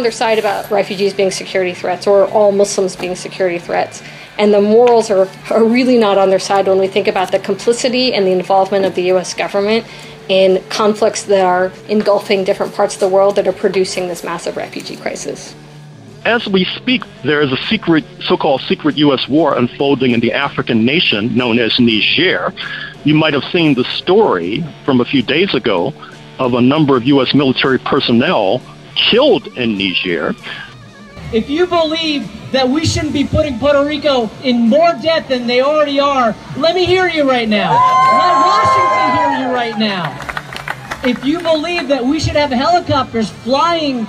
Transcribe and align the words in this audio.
on 0.00 0.02
their 0.02 0.10
side 0.10 0.38
about 0.38 0.70
refugees 0.70 1.12
being 1.12 1.30
security 1.30 1.74
threats 1.74 2.06
or 2.06 2.24
all 2.28 2.52
Muslims 2.52 2.96
being 2.96 3.14
security 3.14 3.58
threats. 3.58 4.02
And 4.38 4.54
the 4.54 4.62
morals 4.62 5.10
are, 5.10 5.28
are 5.50 5.62
really 5.62 5.98
not 5.98 6.16
on 6.16 6.30
their 6.30 6.38
side 6.38 6.66
when 6.66 6.78
we 6.78 6.88
think 6.88 7.06
about 7.06 7.30
the 7.32 7.38
complicity 7.38 8.14
and 8.14 8.26
the 8.26 8.30
involvement 8.30 8.86
of 8.86 8.94
the 8.94 9.12
US 9.12 9.34
government 9.34 9.84
in 10.30 10.62
conflicts 10.70 11.24
that 11.24 11.44
are 11.44 11.70
engulfing 11.90 12.44
different 12.44 12.74
parts 12.74 12.94
of 12.94 13.00
the 13.00 13.08
world 13.08 13.36
that 13.36 13.46
are 13.46 13.52
producing 13.52 14.08
this 14.08 14.24
massive 14.24 14.56
refugee 14.56 14.96
crisis. 14.96 15.54
As 16.24 16.46
we 16.48 16.64
speak, 16.64 17.02
there 17.22 17.42
is 17.42 17.52
a 17.52 17.58
secret, 17.68 18.04
so-called 18.20 18.62
secret 18.62 18.96
U.S. 18.96 19.28
war 19.28 19.58
unfolding 19.58 20.12
in 20.12 20.20
the 20.20 20.32
African 20.32 20.86
nation 20.86 21.36
known 21.36 21.58
as 21.58 21.78
Niger. 21.78 22.54
You 23.04 23.14
might 23.14 23.34
have 23.34 23.44
seen 23.52 23.74
the 23.74 23.84
story 23.84 24.64
from 24.86 25.02
a 25.02 25.04
few 25.04 25.22
days 25.22 25.54
ago 25.54 25.92
of 26.38 26.54
a 26.54 26.60
number 26.62 26.96
of 26.96 27.04
U.S. 27.04 27.34
military 27.34 27.78
personnel 27.78 28.62
killed 29.10 29.46
in 29.56 29.76
Niger. 29.78 30.34
If 31.32 31.48
you 31.48 31.66
believe 31.66 32.28
that 32.52 32.68
we 32.68 32.84
shouldn't 32.84 33.12
be 33.12 33.24
putting 33.24 33.58
Puerto 33.58 33.84
Rico 33.84 34.28
in 34.42 34.68
more 34.68 34.92
debt 35.00 35.28
than 35.28 35.46
they 35.46 35.60
already 35.62 36.00
are, 36.00 36.34
let 36.56 36.74
me 36.74 36.84
hear 36.84 37.08
you 37.08 37.28
right 37.28 37.48
now. 37.48 37.70
Let 37.72 38.34
Washington 38.46 39.16
hear 39.16 39.46
you 39.46 39.54
right 39.54 39.78
now. 39.78 40.16
If 41.04 41.24
you 41.24 41.40
believe 41.40 41.88
that 41.88 42.04
we 42.04 42.18
should 42.18 42.36
have 42.36 42.50
helicopters 42.50 43.30
flying 43.30 44.06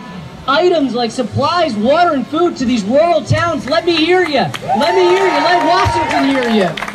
items 0.47 0.95
like 0.95 1.11
supplies, 1.11 1.75
water, 1.75 2.13
and 2.13 2.25
food 2.27 2.57
to 2.57 2.65
these 2.65 2.83
rural 2.83 3.23
towns, 3.23 3.69
let 3.69 3.85
me 3.85 3.95
hear 3.95 4.23
you. 4.23 4.45
Let 4.65 4.95
me 4.95 5.03
hear 5.03 5.25
you. 5.25 5.41
Let 5.45 5.65
Washington 5.67 6.23
hear 6.25 6.49
you. 6.49 6.90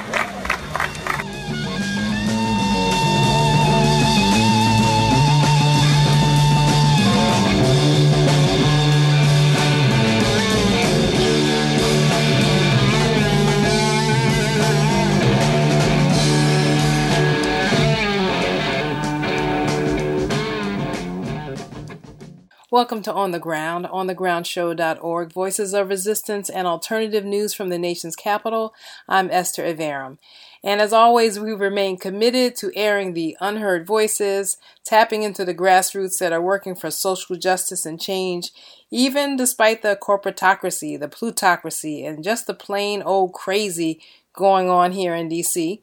Welcome 22.77 23.01
to 23.05 23.13
On 23.15 23.31
the 23.31 23.39
Ground, 23.39 23.87
onthegroundshow.org, 23.87 25.33
voices 25.33 25.73
of 25.73 25.89
resistance 25.89 26.51
and 26.51 26.67
alternative 26.67 27.25
news 27.25 27.55
from 27.55 27.71
the 27.71 27.79
nation's 27.79 28.15
capital. 28.15 28.75
I'm 29.09 29.31
Esther 29.31 29.63
Iverem. 29.63 30.19
And 30.63 30.83
as 30.83 30.93
always, 30.93 31.41
we 31.41 31.53
remain 31.53 31.97
committed 31.97 32.55
to 32.57 32.77
airing 32.77 33.15
the 33.15 33.35
unheard 33.41 33.87
voices, 33.87 34.59
tapping 34.85 35.23
into 35.23 35.43
the 35.43 35.55
grassroots 35.55 36.19
that 36.19 36.35
are 36.35 36.43
working 36.43 36.75
for 36.75 36.91
social 36.91 37.37
justice 37.37 37.87
and 37.87 37.99
change, 37.99 38.51
even 38.91 39.39
despite 39.39 39.81
the 39.81 39.99
corporatocracy, 39.99 41.01
the 41.01 41.09
plutocracy, 41.09 42.05
and 42.05 42.23
just 42.23 42.47
the 42.47 42.53
plain 42.53 43.01
old 43.01 43.33
crazy 43.33 44.03
going 44.35 44.69
on 44.69 44.93
here 44.93 45.15
in 45.15 45.31
DC. 45.31 45.81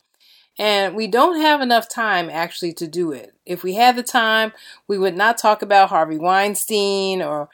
And 0.60 0.96
we 0.96 1.08
don't 1.08 1.42
have 1.42 1.62
enough 1.62 1.90
time 1.90 2.30
actually 2.30 2.74
to 2.74 2.88
do 2.88 3.12
it. 3.12 3.34
If 3.46 3.64
we 3.64 3.74
had 3.74 3.96
the 3.96 4.04
time, 4.04 4.54
we 4.88 4.98
would 4.98 5.18
not 5.18 5.38
talk 5.38 5.62
about 5.62 5.90
Harvey 5.90 6.18
Weinstein 6.18 7.22
or 7.22 7.50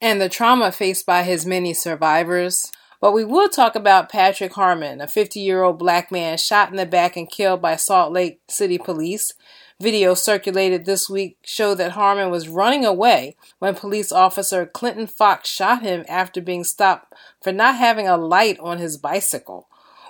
and 0.00 0.20
the 0.20 0.28
trauma 0.28 0.72
faced 0.72 1.04
by 1.06 1.22
his 1.22 1.44
many 1.44 1.74
survivors. 1.74 2.72
But 3.00 3.12
we 3.12 3.24
will 3.24 3.48
talk 3.48 3.74
about 3.74 4.10
Patrick 4.10 4.52
Harmon, 4.54 5.00
a 5.00 5.06
50 5.06 5.40
year 5.40 5.62
old 5.62 5.78
black 5.78 6.10
man 6.12 6.36
shot 6.36 6.70
in 6.70 6.76
the 6.76 6.86
back 6.86 7.16
and 7.16 7.30
killed 7.30 7.62
by 7.62 7.76
Salt 7.76 8.12
Lake 8.12 8.40
City 8.48 8.78
police. 8.78 9.32
Video 9.80 10.12
circulated 10.12 10.84
this 10.84 11.08
week 11.08 11.38
showed 11.42 11.76
that 11.76 11.92
Harmon 11.92 12.30
was 12.30 12.50
running 12.50 12.84
away 12.84 13.36
when 13.60 13.74
police 13.74 14.12
officer 14.12 14.66
Clinton 14.66 15.06
Fox 15.06 15.48
shot 15.48 15.80
him 15.80 16.04
after 16.06 16.42
being 16.42 16.64
stopped 16.64 17.14
for 17.42 17.50
not 17.50 17.76
having 17.76 18.06
a 18.06 18.18
light 18.18 18.58
on 18.60 18.76
his 18.76 18.98
bicycle. 18.98 19.68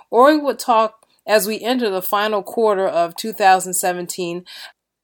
Or 0.09 0.29
we 0.29 0.37
would 0.37 0.59
talk 0.59 1.00
as 1.25 1.47
we 1.47 1.59
enter 1.59 1.89
the 1.89 2.01
final 2.01 2.43
quarter 2.43 2.87
of 2.87 3.15
2017 3.15 4.45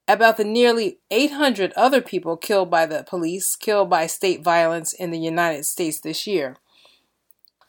about 0.07 0.37
the 0.37 0.43
nearly 0.43 0.99
800 1.11 1.73
other 1.75 2.01
people 2.01 2.37
killed 2.37 2.69
by 2.69 2.85
the 2.85 3.03
police, 3.03 3.55
killed 3.55 3.89
by 3.89 4.07
state 4.07 4.43
violence 4.43 4.93
in 4.93 5.11
the 5.11 5.19
United 5.19 5.65
States 5.65 5.99
this 5.99 6.25
year. 6.25 6.55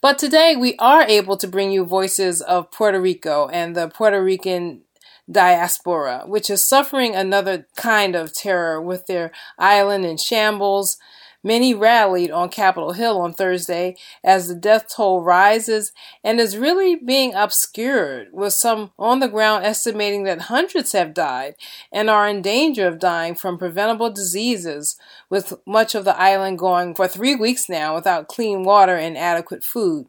But 0.00 0.18
today 0.18 0.54
we 0.54 0.76
are 0.78 1.02
able 1.02 1.36
to 1.36 1.48
bring 1.48 1.72
you 1.72 1.84
voices 1.84 2.40
of 2.40 2.70
Puerto 2.70 3.00
Rico 3.00 3.48
and 3.48 3.74
the 3.74 3.88
Puerto 3.88 4.22
Rican 4.22 4.82
diaspora, 5.30 6.22
which 6.26 6.48
is 6.48 6.66
suffering 6.66 7.14
another 7.14 7.66
kind 7.76 8.14
of 8.14 8.32
terror 8.32 8.80
with 8.80 9.06
their 9.06 9.32
island 9.58 10.06
in 10.06 10.16
shambles, 10.16 10.96
Many 11.44 11.72
rallied 11.72 12.32
on 12.32 12.48
Capitol 12.48 12.92
Hill 12.92 13.20
on 13.20 13.32
Thursday 13.32 13.96
as 14.24 14.48
the 14.48 14.56
death 14.56 14.86
toll 14.94 15.20
rises 15.22 15.92
and 16.24 16.40
is 16.40 16.56
really 16.56 16.96
being 16.96 17.32
obscured, 17.32 18.28
with 18.32 18.54
some 18.54 18.90
on 18.98 19.20
the 19.20 19.28
ground 19.28 19.64
estimating 19.64 20.24
that 20.24 20.42
hundreds 20.42 20.92
have 20.92 21.14
died 21.14 21.54
and 21.92 22.10
are 22.10 22.28
in 22.28 22.42
danger 22.42 22.88
of 22.88 22.98
dying 22.98 23.36
from 23.36 23.56
preventable 23.56 24.10
diseases, 24.10 24.96
with 25.30 25.54
much 25.64 25.94
of 25.94 26.04
the 26.04 26.18
island 26.20 26.58
going 26.58 26.94
for 26.94 27.06
three 27.06 27.36
weeks 27.36 27.68
now 27.68 27.94
without 27.94 28.26
clean 28.26 28.64
water 28.64 28.96
and 28.96 29.16
adequate 29.16 29.62
food. 29.62 30.06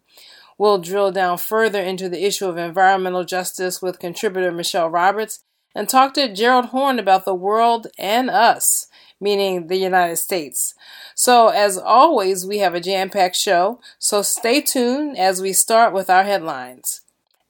We'll 0.57 0.79
drill 0.79 1.11
down 1.11 1.37
further 1.37 1.81
into 1.81 2.09
the 2.09 2.25
issue 2.25 2.47
of 2.47 2.57
environmental 2.57 3.23
justice 3.23 3.83
with 3.83 3.99
contributor 3.99 4.51
Michelle 4.51 4.89
Roberts 4.89 5.43
and 5.75 5.87
talk 5.87 6.15
to 6.15 6.33
Gerald 6.33 6.65
Horne 6.65 6.99
about 6.99 7.23
the 7.23 7.35
world 7.35 7.87
and 7.97 8.29
us 8.29 8.87
meaning 9.19 9.67
the 9.67 9.77
United 9.77 10.17
States. 10.17 10.73
So, 11.15 11.49
as 11.49 11.77
always, 11.77 12.45
we 12.45 12.59
have 12.59 12.73
a 12.73 12.81
jam 12.81 13.09
packed 13.09 13.35
show, 13.35 13.79
so 13.97 14.21
stay 14.21 14.61
tuned 14.61 15.17
as 15.17 15.41
we 15.41 15.53
start 15.53 15.93
with 15.93 16.09
our 16.09 16.23
headlines. 16.23 17.01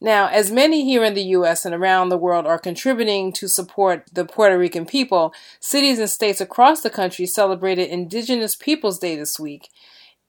Now, 0.01 0.27
as 0.27 0.49
many 0.49 0.85
here 0.85 1.03
in 1.03 1.13
the 1.13 1.23
U.S. 1.23 1.65
and 1.65 1.75
around 1.75 2.07
the 2.07 2.17
world 2.17 2.45
are 2.45 2.57
contributing 2.57 3.33
to 3.33 3.49
support 3.49 4.05
the 4.13 4.23
Puerto 4.23 4.57
Rican 4.57 4.85
people, 4.85 5.33
cities 5.59 5.99
and 5.99 6.09
states 6.09 6.39
across 6.39 6.81
the 6.81 6.89
country 6.89 7.25
celebrated 7.25 7.89
Indigenous 7.89 8.55
Peoples 8.55 8.97
Day 8.97 9.17
this 9.17 9.37
week 9.37 9.69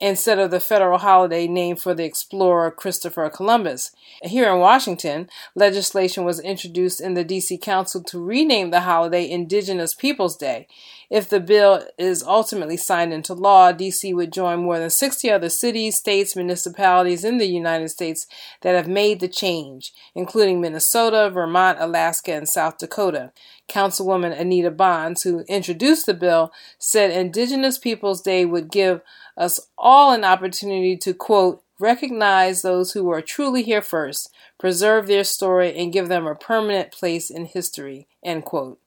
instead 0.01 0.39
of 0.39 0.51
the 0.51 0.61
federal 0.61 0.99
holiday 0.99 1.47
named 1.47 1.81
for 1.81 1.95
the 1.95 2.05
explorer 2.05 2.71
Christopher 2.71 3.29
Columbus. 3.29 3.93
Here 4.23 4.51
in 4.51 4.59
Washington, 4.59 5.29
legislation 5.55 6.25
was 6.25 6.41
introduced 6.41 7.01
in 7.01 7.15
the 7.15 7.25
DC 7.25 7.61
Council 7.61 8.03
to 8.05 8.19
rename 8.19 8.71
the 8.71 8.81
holiday 8.81 9.29
Indigenous 9.31 9.95
Peoples 9.95 10.37
Day. 10.37 10.67
If 11.11 11.29
the 11.29 11.41
bill 11.41 11.85
is 11.99 12.23
ultimately 12.23 12.77
signed 12.77 13.13
into 13.13 13.35
law, 13.35 13.73
DC 13.73 14.15
would 14.15 14.33
join 14.33 14.63
more 14.63 14.79
than 14.79 14.91
60 14.91 15.29
other 15.29 15.49
cities, 15.49 15.97
states, 15.97 16.37
municipalities 16.37 17.25
in 17.25 17.39
the 17.39 17.49
United 17.49 17.89
States 17.89 18.29
that 18.61 18.77
have 18.77 18.87
made 18.87 19.19
the 19.19 19.27
change, 19.27 19.93
including 20.15 20.61
Minnesota, 20.61 21.29
Vermont, 21.29 21.79
Alaska, 21.81 22.33
and 22.33 22.49
South 22.49 22.79
Dakota. 22.79 23.33
Councilwoman 23.69 24.39
Anita 24.39 24.71
Bonds, 24.71 25.23
who 25.23 25.41
introduced 25.49 26.07
the 26.07 26.15
bill, 26.15 26.53
said 26.79 27.11
Indigenous 27.11 27.77
Peoples 27.77 28.21
Day 28.23 28.45
would 28.45 28.71
give 28.71 29.01
us 29.37 29.59
all 29.77 30.13
an 30.13 30.23
opportunity 30.23 30.97
to, 30.97 31.13
quote, 31.13 31.65
recognize 31.81 32.63
those 32.63 32.93
who 32.93 33.11
are 33.11 33.23
truly 33.23 33.65
here 33.65 33.83
first, 33.83 34.33
preserve 34.59 35.09
their 35.09 35.25
story, 35.25 35.77
and 35.77 35.93
give 35.93 36.09
them 36.09 36.27
a 36.27 36.37
permanent 36.37 36.93
place 36.93 37.31
in 37.31 37.47
history, 37.47 38.07
end 38.23 38.45
quote. 38.45 38.79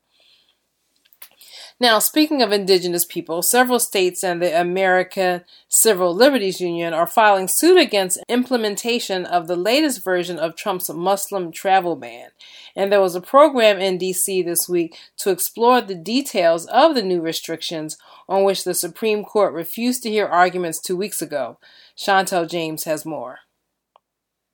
Now, 1.84 2.00
speaking 2.00 2.42
of 2.42 2.54
indigenous 2.54 3.04
people, 3.04 3.42
several 3.42 3.78
states 3.78 4.24
and 4.24 4.42
the 4.42 4.58
American 4.58 5.44
Civil 5.68 6.16
Liberties 6.16 6.62
Union 6.62 6.94
are 6.94 7.06
filing 7.06 7.50
suit 7.50 7.78
against 7.78 8.24
implementation 8.30 9.26
of 9.26 9.48
the 9.48 9.58
latest 9.58 10.02
version 10.02 10.40
of 10.40 10.56
Trump's 10.56 10.90
Muslim 10.90 11.52
travel 11.52 11.98
ban. 11.98 12.30
And 12.74 12.90
there 12.90 13.02
was 13.02 13.16
a 13.16 13.22
program 13.22 13.82
in 13.82 14.00
DC 14.00 14.46
this 14.46 14.70
week 14.70 14.98
to 15.18 15.30
explore 15.30 15.82
the 15.82 15.94
details 15.94 16.68
of 16.68 16.96
the 16.96 17.04
new 17.04 17.20
restrictions 17.20 17.98
on 18.30 18.46
which 18.46 18.64
the 18.64 18.74
Supreme 18.74 19.26
Court 19.26 19.52
refused 19.52 20.04
to 20.04 20.10
hear 20.10 20.26
arguments 20.26 20.80
two 20.80 20.96
weeks 20.96 21.22
ago. 21.22 21.58
Chantel 21.98 22.50
James 22.50 22.86
has 22.86 23.06
more. 23.06 23.40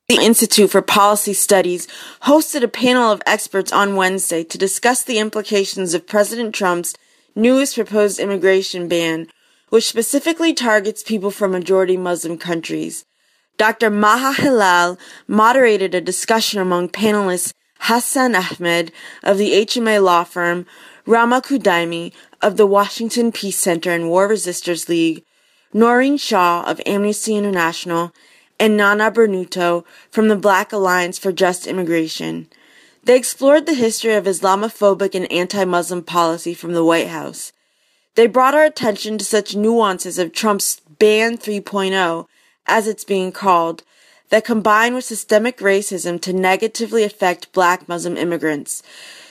The 0.07 0.25
Institute 0.25 0.71
for 0.71 0.81
Policy 0.81 1.33
Studies 1.33 1.87
hosted 2.23 2.63
a 2.63 2.67
panel 2.67 3.11
of 3.11 3.21
experts 3.27 3.71
on 3.71 3.95
Wednesday 3.95 4.43
to 4.45 4.57
discuss 4.57 5.03
the 5.03 5.19
implications 5.19 5.93
of 5.93 6.07
President 6.07 6.55
Trump's 6.55 6.95
newest 7.35 7.75
proposed 7.75 8.19
immigration 8.19 8.87
ban, 8.87 9.27
which 9.69 9.87
specifically 9.87 10.53
targets 10.53 11.03
people 11.03 11.31
from 11.31 11.51
majority 11.51 11.97
Muslim 11.97 12.37
countries. 12.37 13.05
Dr. 13.57 13.89
Maha 13.89 14.41
Hilal 14.41 14.97
moderated 15.27 15.93
a 15.93 16.01
discussion 16.01 16.59
among 16.59 16.89
panelists 16.89 17.53
Hassan 17.79 18.35
Ahmed 18.35 18.91
of 19.23 19.37
the 19.37 19.51
HMA 19.51 20.03
law 20.03 20.23
firm, 20.23 20.65
Rama 21.05 21.41
Kudaimi 21.41 22.13
of 22.41 22.57
the 22.57 22.67
Washington 22.67 23.31
Peace 23.31 23.57
Center 23.57 23.91
and 23.91 24.09
War 24.09 24.27
Resisters 24.27 24.89
League, 24.89 25.23
Naureen 25.73 26.19
Shah 26.19 26.63
of 26.65 26.81
Amnesty 26.85 27.35
International, 27.35 28.13
and 28.59 28.75
Nana 28.75 29.11
Brantuo 29.11 29.85
from 30.11 30.27
the 30.27 30.35
Black 30.35 30.73
Alliance 30.73 31.17
for 31.17 31.31
Just 31.31 31.67
Immigration. 31.67 32.47
They 33.03 33.17
explored 33.17 33.65
the 33.65 33.73
history 33.73 34.13
of 34.13 34.25
Islamophobic 34.25 35.15
and 35.15 35.31
anti-Muslim 35.31 36.03
policy 36.03 36.53
from 36.53 36.73
the 36.73 36.83
White 36.83 37.07
House. 37.07 37.53
They 38.15 38.27
brought 38.27 38.55
our 38.55 38.65
attention 38.65 39.17
to 39.17 39.25
such 39.25 39.55
nuances 39.55 40.19
of 40.19 40.33
Trump's 40.33 40.81
Ban 40.99 41.37
3.0, 41.37 42.27
as 42.67 42.87
it's 42.87 43.05
being 43.05 43.31
called, 43.31 43.83
that 44.29 44.45
combine 44.45 44.93
with 44.93 45.05
systemic 45.05 45.59
racism 45.59 46.21
to 46.21 46.33
negatively 46.33 47.03
affect 47.03 47.53
black 47.53 47.87
Muslim 47.87 48.17
immigrants. 48.17 48.83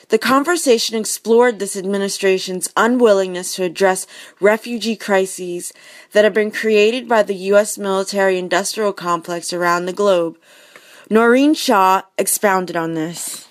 The 0.09 0.19
conversation 0.19 0.97
explored 0.97 1.59
this 1.59 1.76
administration's 1.76 2.73
unwillingness 2.76 3.55
to 3.56 3.65
address 3.65 4.06
refugee 4.41 4.97
crises 4.97 5.73
that 6.12 6.25
have 6.25 6.32
been 6.32 6.50
created 6.50 7.06
by 7.06 7.23
the 7.23 7.35
U.S. 7.53 7.76
military 7.76 8.38
industrial 8.38 8.94
complex 8.94 9.53
around 9.53 9.85
the 9.85 9.93
globe. 9.93 10.38
Naureen 11.11 11.55
Shah 11.55 12.03
expounded 12.17 12.75
on 12.75 12.94
this. 12.94 13.47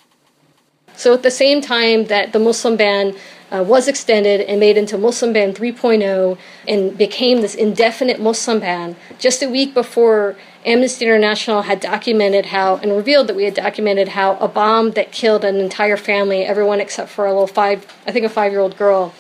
So, 0.98 1.14
at 1.14 1.22
the 1.22 1.32
same 1.32 1.62
time 1.62 2.06
that 2.06 2.34
the 2.34 2.40
Muslim 2.40 2.76
ban 2.76 3.16
uh, 3.52 3.64
was 3.64 3.88
extended 3.88 4.42
and 4.42 4.60
made 4.60 4.78
into 4.78 4.98
Muslim 4.98 5.32
ban 5.32 5.54
3.0 5.54 6.38
and 6.68 6.98
became 6.98 7.42
this 7.42 7.54
indefinite 7.54 8.20
Muslim 8.20 8.60
ban, 8.60 8.96
just 9.20 9.44
a 9.44 9.48
week 9.48 9.76
before 9.76 10.36
Amnesty 10.66 11.06
International 11.06 11.62
had 11.62 11.80
documented 11.80 12.48
how 12.48 12.78
and 12.78 12.92
revealed 12.92 13.28
that 13.28 13.36
we 13.36 13.44
had 13.44 13.54
documented 13.54 14.10
how 14.10 14.38
a 14.38 14.48
bomb 14.48 14.92
that 14.92 15.12
killed 15.12 15.46
an 15.46 15.58
entire 15.58 15.98
family, 15.98 16.44
everyone 16.44 16.82
except 16.82 17.10
for 17.10 17.26
a 17.26 17.32
little 17.32 17.48
five, 17.48 17.86
I 18.06 18.12
think 18.12 18.26
a 18.26 18.30
five 18.30 18.52
year 18.52 18.60
old 18.60 18.76
girl, 18.76 19.14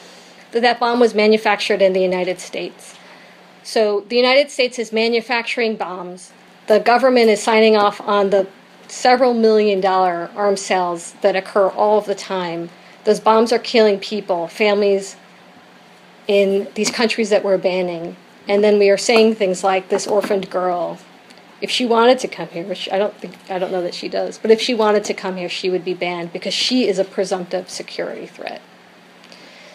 that 0.51 0.61
that 0.61 0.79
bomb 0.79 0.99
was 0.99 1.13
manufactured 1.13 1.81
in 1.81 1.93
the 1.93 2.01
United 2.01 2.39
States. 2.39 2.95
So 3.63 4.01
the 4.09 4.15
United 4.15 4.49
States 4.49 4.79
is 4.79 4.91
manufacturing 4.91 5.75
bombs. 5.75 6.31
The 6.65 6.79
government 6.79 7.29
is 7.29 7.41
signing 7.41 7.77
off 7.77 8.01
on 8.01 8.31
the 8.31 8.47
several 8.87 9.33
million 9.33 9.81
dollar 9.81 10.29
arms 10.35 10.61
sales 10.61 11.13
that 11.21 11.35
occur 11.35 11.67
all 11.69 11.97
of 11.97 12.05
the 12.05 12.15
time. 12.15 12.69
Those 13.03 13.19
bombs 13.19 13.51
are 13.51 13.59
killing 13.59 13.99
people, 13.99 14.47
families 14.47 15.15
in 16.27 16.67
these 16.75 16.91
countries 16.91 17.29
that 17.29 17.43
we're 17.43 17.57
banning. 17.57 18.15
And 18.47 18.63
then 18.63 18.79
we 18.79 18.89
are 18.89 18.97
saying 18.97 19.35
things 19.35 19.63
like 19.63 19.89
this 19.89 20.07
orphaned 20.07 20.49
girl 20.49 20.99
if 21.61 21.71
she 21.71 21.85
wanted 21.85 22.19
to 22.19 22.27
come 22.27 22.47
here, 22.49 22.63
which 22.63 22.87
I 22.91 22.97
don't 22.97 23.15
think 23.15 23.35
I 23.49 23.57
don't 23.59 23.71
know 23.71 23.81
that 23.81 23.95
she 23.95 24.07
does, 24.07 24.37
but 24.37 24.51
if 24.51 24.61
she 24.61 24.73
wanted 24.73 25.03
to 25.05 25.13
come 25.13 25.37
here, 25.37 25.49
she 25.49 25.69
would 25.69 25.83
be 25.83 25.93
banned 25.93 26.31
because 26.31 26.53
she 26.53 26.87
is 26.87 26.99
a 26.99 27.03
presumptive 27.03 27.69
security 27.69 28.27
threat. 28.27 28.61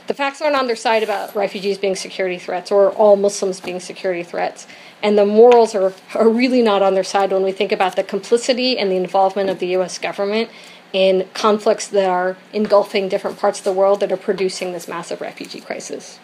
The 0.07 0.15
facts 0.15 0.41
aren't 0.41 0.57
on 0.57 0.67
their 0.67 0.77
side 0.77 1.03
about 1.03 1.35
refugees 1.35 1.79
being 1.79 1.97
security 1.97 2.39
threats 2.39 2.71
or 2.71 2.91
all 2.91 3.17
Muslims 3.17 3.61
being 3.61 3.81
security 3.81 4.23
threats. 4.23 4.67
And 5.03 5.19
the 5.19 5.27
morals 5.27 5.75
are, 5.75 5.93
are 6.15 6.29
really 6.29 6.63
not 6.63 6.81
on 6.83 6.95
their 6.95 7.05
side 7.05 7.33
when 7.33 7.43
we 7.43 7.53
think 7.53 7.73
about 7.73 7.97
the 7.97 8.05
complicity 8.05 8.79
and 8.79 8.91
the 8.91 8.97
involvement 8.97 9.51
of 9.51 9.59
the 9.59 9.67
US 9.79 9.99
government 9.99 10.49
in 10.93 11.29
conflicts 11.35 11.89
that 11.89 12.09
are 12.09 12.37
engulfing 12.53 13.09
different 13.09 13.39
parts 13.39 13.59
of 13.59 13.65
the 13.65 13.73
world 13.73 14.01
that 14.01 14.13
are 14.13 14.17
producing 14.17 14.73
this 14.73 14.87
massive 14.87 15.21
refugee 15.21 15.61
crisis. 15.61 16.19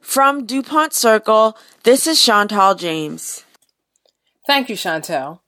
From 0.00 0.46
DuPont 0.46 0.92
Circle, 0.92 1.56
this 1.82 2.06
is 2.06 2.22
Chantal 2.22 2.74
James. 2.74 3.44
Thank 4.46 4.68
you, 4.68 4.76
Chantel. 4.76 5.40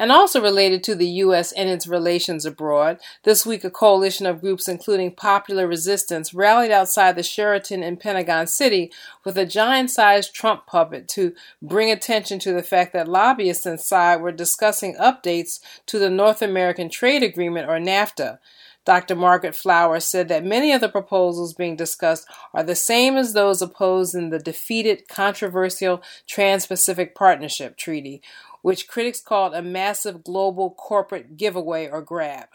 And 0.00 0.10
also 0.10 0.40
related 0.40 0.82
to 0.84 0.94
the 0.94 1.06
U.S. 1.06 1.52
and 1.52 1.68
its 1.68 1.86
relations 1.86 2.46
abroad, 2.46 3.00
this 3.24 3.44
week 3.44 3.64
a 3.64 3.70
coalition 3.70 4.24
of 4.24 4.40
groups, 4.40 4.66
including 4.66 5.14
Popular 5.14 5.66
Resistance, 5.66 6.32
rallied 6.32 6.70
outside 6.70 7.16
the 7.16 7.22
Sheraton 7.22 7.82
in 7.82 7.98
Pentagon 7.98 8.46
City 8.46 8.90
with 9.26 9.36
a 9.36 9.44
giant 9.44 9.90
sized 9.90 10.34
Trump 10.34 10.66
puppet 10.66 11.06
to 11.08 11.34
bring 11.60 11.90
attention 11.90 12.38
to 12.38 12.52
the 12.54 12.62
fact 12.62 12.94
that 12.94 13.08
lobbyists 13.08 13.66
inside 13.66 14.22
were 14.22 14.32
discussing 14.32 14.96
updates 14.96 15.60
to 15.84 15.98
the 15.98 16.08
North 16.08 16.40
American 16.40 16.88
Trade 16.88 17.22
Agreement, 17.22 17.68
or 17.68 17.78
NAFTA. 17.78 18.38
Dr. 18.86 19.14
Margaret 19.14 19.54
Flowers 19.54 20.06
said 20.06 20.28
that 20.28 20.44
many 20.44 20.72
of 20.72 20.80
the 20.80 20.88
proposals 20.88 21.52
being 21.52 21.76
discussed 21.76 22.26
are 22.54 22.62
the 22.62 22.74
same 22.74 23.16
as 23.16 23.34
those 23.34 23.60
opposed 23.60 24.14
in 24.14 24.30
the 24.30 24.38
defeated 24.38 25.06
controversial 25.06 26.02
Trans 26.26 26.66
Pacific 26.66 27.14
Partnership 27.14 27.76
Treaty, 27.76 28.22
which 28.62 28.88
critics 28.88 29.20
called 29.20 29.54
a 29.54 29.62
massive 29.62 30.24
global 30.24 30.70
corporate 30.70 31.36
giveaway 31.36 31.88
or 31.88 32.02
grab. 32.02 32.48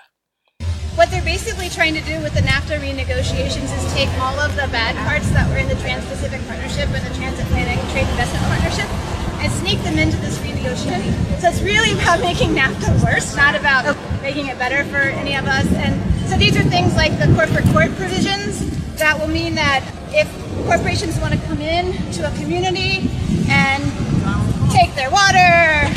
What 0.95 1.11
they're 1.11 1.23
basically 1.23 1.67
trying 1.67 1.93
to 1.95 2.01
do 2.01 2.21
with 2.21 2.33
the 2.33 2.39
NAFTA 2.39 2.79
renegotiations 2.79 3.67
is 3.67 3.93
take 3.93 4.07
all 4.19 4.39
of 4.39 4.55
the 4.55 4.67
bad 4.71 4.95
parts 5.05 5.29
that 5.31 5.49
were 5.49 5.57
in 5.57 5.67
the 5.67 5.75
Trans 5.83 6.05
Pacific 6.05 6.39
Partnership 6.47 6.87
and 6.87 7.05
the 7.05 7.13
Transatlantic 7.19 7.83
Trade 7.91 8.07
Investment 8.07 8.45
Partnership 8.47 8.87
and 9.43 9.51
sneak 9.51 9.83
them 9.83 9.99
into 9.99 10.15
this 10.23 10.37
renegotiation. 10.39 11.03
So 11.41 11.49
it's 11.49 11.61
really 11.61 11.91
about 11.99 12.19
making 12.31 12.55
NAFTA 12.55 13.03
worse, 13.03 13.35
not 13.35 13.55
about 13.55 13.97
making 14.21 14.47
it 14.47 14.57
better 14.57 14.85
for 14.85 14.97
any 14.97 15.35
of 15.35 15.45
us. 15.45 15.67
And 15.73 15.99
so 16.29 16.37
these 16.37 16.55
are 16.55 16.63
things 16.63 16.95
like 16.95 17.11
the 17.19 17.27
corporate 17.35 17.65
court 17.75 17.91
provisions 17.99 18.63
that 18.95 19.19
will 19.19 19.27
mean 19.27 19.55
that 19.55 19.83
if 20.15 20.31
corporations 20.65 21.19
want 21.19 21.33
to 21.33 21.39
come 21.47 21.59
in 21.59 21.91
to 22.13 22.25
a 22.25 22.31
community 22.39 23.09
and 23.49 23.83
their 24.95 25.11
water, 25.11 25.91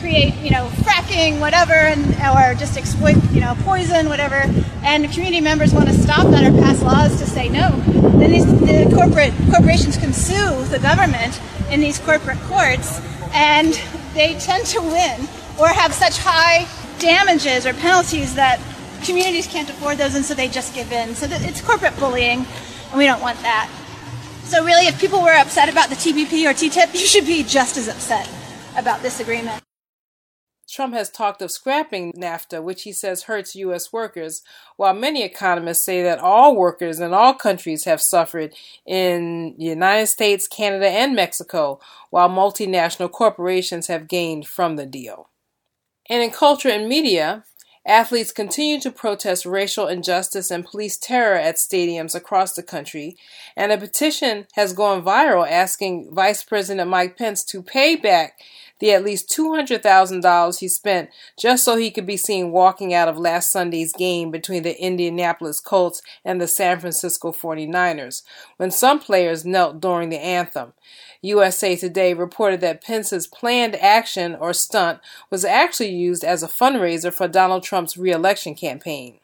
create, 0.00 0.34
you 0.36 0.50
know, 0.50 0.68
fracking, 0.82 1.40
whatever, 1.40 1.74
and 1.74 2.04
or 2.36 2.58
just 2.58 2.76
exploit, 2.76 3.16
you 3.32 3.40
know, 3.40 3.54
poison, 3.60 4.08
whatever, 4.08 4.42
and 4.82 5.10
community 5.12 5.40
members 5.40 5.72
want 5.74 5.88
to 5.88 5.94
stop 5.94 6.26
that 6.30 6.44
or 6.44 6.56
pass 6.60 6.82
laws 6.82 7.18
to 7.20 7.26
say 7.26 7.48
no, 7.48 7.70
then 8.18 8.30
these, 8.30 8.46
the 8.46 8.90
corporate 8.94 9.32
corporations 9.52 9.96
can 9.96 10.12
sue 10.12 10.64
the 10.66 10.78
government 10.78 11.40
in 11.70 11.80
these 11.80 11.98
corporate 11.98 12.40
courts, 12.42 13.00
and 13.32 13.80
they 14.14 14.34
tend 14.38 14.66
to 14.66 14.80
win 14.80 15.28
or 15.58 15.68
have 15.68 15.92
such 15.92 16.18
high 16.18 16.66
damages 16.98 17.66
or 17.66 17.74
penalties 17.74 18.34
that 18.34 18.60
communities 19.04 19.46
can't 19.46 19.68
afford 19.70 19.98
those, 19.98 20.14
and 20.14 20.24
so 20.24 20.34
they 20.34 20.48
just 20.48 20.74
give 20.74 20.90
in. 20.92 21.14
So 21.14 21.26
it's 21.30 21.60
corporate 21.60 21.96
bullying, 21.98 22.46
and 22.90 22.98
we 22.98 23.06
don't 23.06 23.20
want 23.20 23.40
that. 23.42 23.70
So 24.50 24.64
really, 24.64 24.88
if 24.88 25.00
people 25.00 25.22
were 25.22 25.30
upset 25.30 25.68
about 25.68 25.90
the 25.90 25.94
TPP 25.94 26.44
or 26.44 26.52
TTIP, 26.52 26.92
you 26.94 27.06
should 27.06 27.24
be 27.24 27.44
just 27.44 27.76
as 27.76 27.86
upset 27.86 28.28
about 28.76 29.00
this 29.00 29.20
agreement. 29.20 29.62
Trump 30.68 30.92
has 30.92 31.08
talked 31.08 31.40
of 31.40 31.52
scrapping 31.52 32.12
NAFTA, 32.14 32.60
which 32.60 32.82
he 32.82 32.90
says 32.92 33.22
hurts 33.22 33.54
U.S. 33.54 33.92
workers, 33.92 34.42
while 34.76 34.92
many 34.92 35.22
economists 35.22 35.84
say 35.84 36.02
that 36.02 36.18
all 36.18 36.56
workers 36.56 36.98
in 36.98 37.14
all 37.14 37.32
countries 37.32 37.84
have 37.84 38.00
suffered 38.00 38.52
in 38.84 39.54
the 39.56 39.66
United 39.66 40.08
States, 40.08 40.48
Canada, 40.48 40.88
and 40.88 41.14
Mexico, 41.14 41.78
while 42.10 42.28
multinational 42.28 43.08
corporations 43.08 43.86
have 43.86 44.08
gained 44.08 44.48
from 44.48 44.74
the 44.74 44.86
deal. 44.86 45.28
And 46.08 46.24
in 46.24 46.30
culture 46.30 46.70
and 46.70 46.88
media, 46.88 47.44
Athletes 47.86 48.30
continue 48.30 48.78
to 48.80 48.90
protest 48.90 49.46
racial 49.46 49.88
injustice 49.88 50.50
and 50.50 50.66
police 50.66 50.98
terror 50.98 51.36
at 51.36 51.56
stadiums 51.56 52.14
across 52.14 52.52
the 52.52 52.62
country, 52.62 53.16
and 53.56 53.72
a 53.72 53.78
petition 53.78 54.46
has 54.52 54.74
gone 54.74 55.02
viral 55.02 55.50
asking 55.50 56.14
Vice 56.14 56.44
President 56.44 56.90
Mike 56.90 57.16
Pence 57.16 57.42
to 57.44 57.62
pay 57.62 57.96
back 57.96 58.38
the 58.80 58.92
at 58.92 59.04
least 59.04 59.30
$200,000 59.30 60.58
he 60.58 60.68
spent 60.68 61.10
just 61.38 61.64
so 61.64 61.76
he 61.76 61.90
could 61.90 62.06
be 62.06 62.16
seen 62.16 62.50
walking 62.50 62.92
out 62.92 63.08
of 63.08 63.18
last 63.18 63.50
Sunday's 63.50 63.92
game 63.92 64.30
between 64.30 64.62
the 64.62 64.78
Indianapolis 64.80 65.60
Colts 65.60 66.02
and 66.24 66.40
the 66.40 66.48
San 66.48 66.80
Francisco 66.80 67.30
49ers, 67.30 68.22
when 68.56 68.70
some 68.70 68.98
players 68.98 69.44
knelt 69.44 69.80
during 69.80 70.08
the 70.08 70.18
anthem. 70.18 70.72
USA 71.22 71.76
Today 71.76 72.14
reported 72.14 72.60
that 72.62 72.82
Pence's 72.82 73.26
planned 73.26 73.76
action 73.76 74.34
or 74.34 74.52
stunt 74.52 75.00
was 75.30 75.44
actually 75.44 75.90
used 75.90 76.24
as 76.24 76.42
a 76.42 76.48
fundraiser 76.48 77.12
for 77.12 77.28
Donald 77.28 77.62
Trump's 77.62 77.96
reelection 77.96 78.54
campaign. 78.54 79.18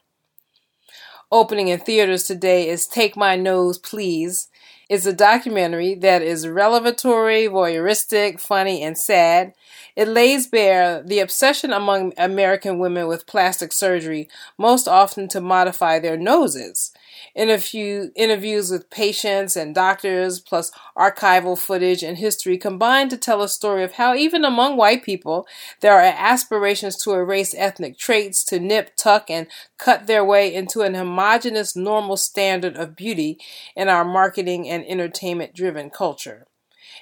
Opening 1.32 1.68
in 1.68 1.80
theaters 1.80 2.24
today 2.24 2.68
is 2.68 2.86
Take 2.86 3.16
My 3.16 3.34
Nose 3.34 3.78
Please. 3.78 4.48
It's 4.88 5.06
a 5.06 5.12
documentary 5.12 5.94
that 5.96 6.22
is 6.22 6.46
revelatory, 6.46 7.46
voyeuristic, 7.46 8.38
funny, 8.38 8.82
and 8.82 8.96
sad. 8.96 9.54
It 9.96 10.08
lays 10.08 10.46
bare 10.46 11.02
the 11.02 11.20
obsession 11.20 11.72
among 11.72 12.12
American 12.18 12.78
women 12.78 13.08
with 13.08 13.26
plastic 13.26 13.72
surgery, 13.72 14.28
most 14.58 14.86
often 14.86 15.26
to 15.28 15.40
modify 15.40 15.98
their 15.98 16.18
noses 16.18 16.92
interview, 17.34 18.10
interviews 18.14 18.70
with 18.70 18.90
patients 18.90 19.56
and 19.56 19.74
doctors, 19.74 20.40
plus 20.40 20.70
archival 20.96 21.58
footage 21.58 22.02
and 22.02 22.18
history 22.18 22.58
combined 22.58 23.10
to 23.10 23.16
tell 23.16 23.42
a 23.42 23.48
story 23.48 23.84
of 23.84 23.92
how, 23.92 24.14
even 24.14 24.44
among 24.44 24.76
white 24.76 25.02
people, 25.02 25.46
there 25.80 25.92
are 25.92 26.00
aspirations 26.02 26.96
to 26.96 27.12
erase 27.12 27.54
ethnic 27.56 27.98
traits, 27.98 28.42
to 28.44 28.58
nip, 28.58 28.90
tuck, 28.96 29.30
and 29.30 29.46
cut 29.78 30.06
their 30.06 30.24
way 30.24 30.52
into 30.52 30.82
an 30.82 30.94
homogenous, 30.94 31.76
normal 31.76 32.16
standard 32.16 32.76
of 32.76 32.96
beauty 32.96 33.38
in 33.74 33.88
our 33.88 34.04
marketing 34.04 34.68
and 34.68 34.84
entertainment 34.86 35.54
driven 35.54 35.90
culture. 35.90 36.45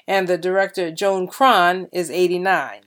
And 0.06 0.28
the 0.28 0.38
director, 0.38 0.90
Joan 0.90 1.26
Kron, 1.26 1.88
is 1.92 2.10
89. 2.10 2.80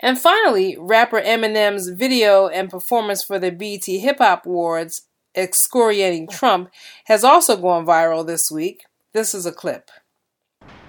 And 0.00 0.18
finally, 0.18 0.76
rapper 0.78 1.20
Eminem's 1.20 1.88
video 1.88 2.48
and 2.48 2.70
performance 2.70 3.24
for 3.24 3.38
the 3.38 3.50
BET 3.50 3.86
Hip 3.86 4.18
Hop 4.18 4.46
Awards 4.46 5.02
excoriating 5.34 6.28
oh. 6.30 6.32
Trump 6.32 6.70
has 7.04 7.24
also 7.24 7.56
gone 7.56 7.86
viral 7.86 8.26
this 8.26 8.50
week. 8.50 8.84
This 9.12 9.34
is 9.34 9.46
a 9.46 9.52
clip. 9.52 9.90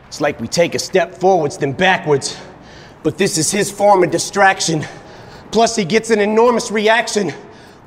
It's 0.07 0.21
like 0.21 0.39
we 0.39 0.47
take 0.47 0.75
a 0.75 0.79
step 0.79 1.13
forwards, 1.13 1.57
then 1.57 1.73
backwards. 1.73 2.37
But 3.03 3.17
this 3.17 3.37
is 3.37 3.51
his 3.51 3.71
form 3.71 4.03
of 4.03 4.11
distraction. 4.11 4.85
Plus, 5.51 5.75
he 5.75 5.85
gets 5.85 6.09
an 6.09 6.19
enormous 6.19 6.71
reaction 6.71 7.33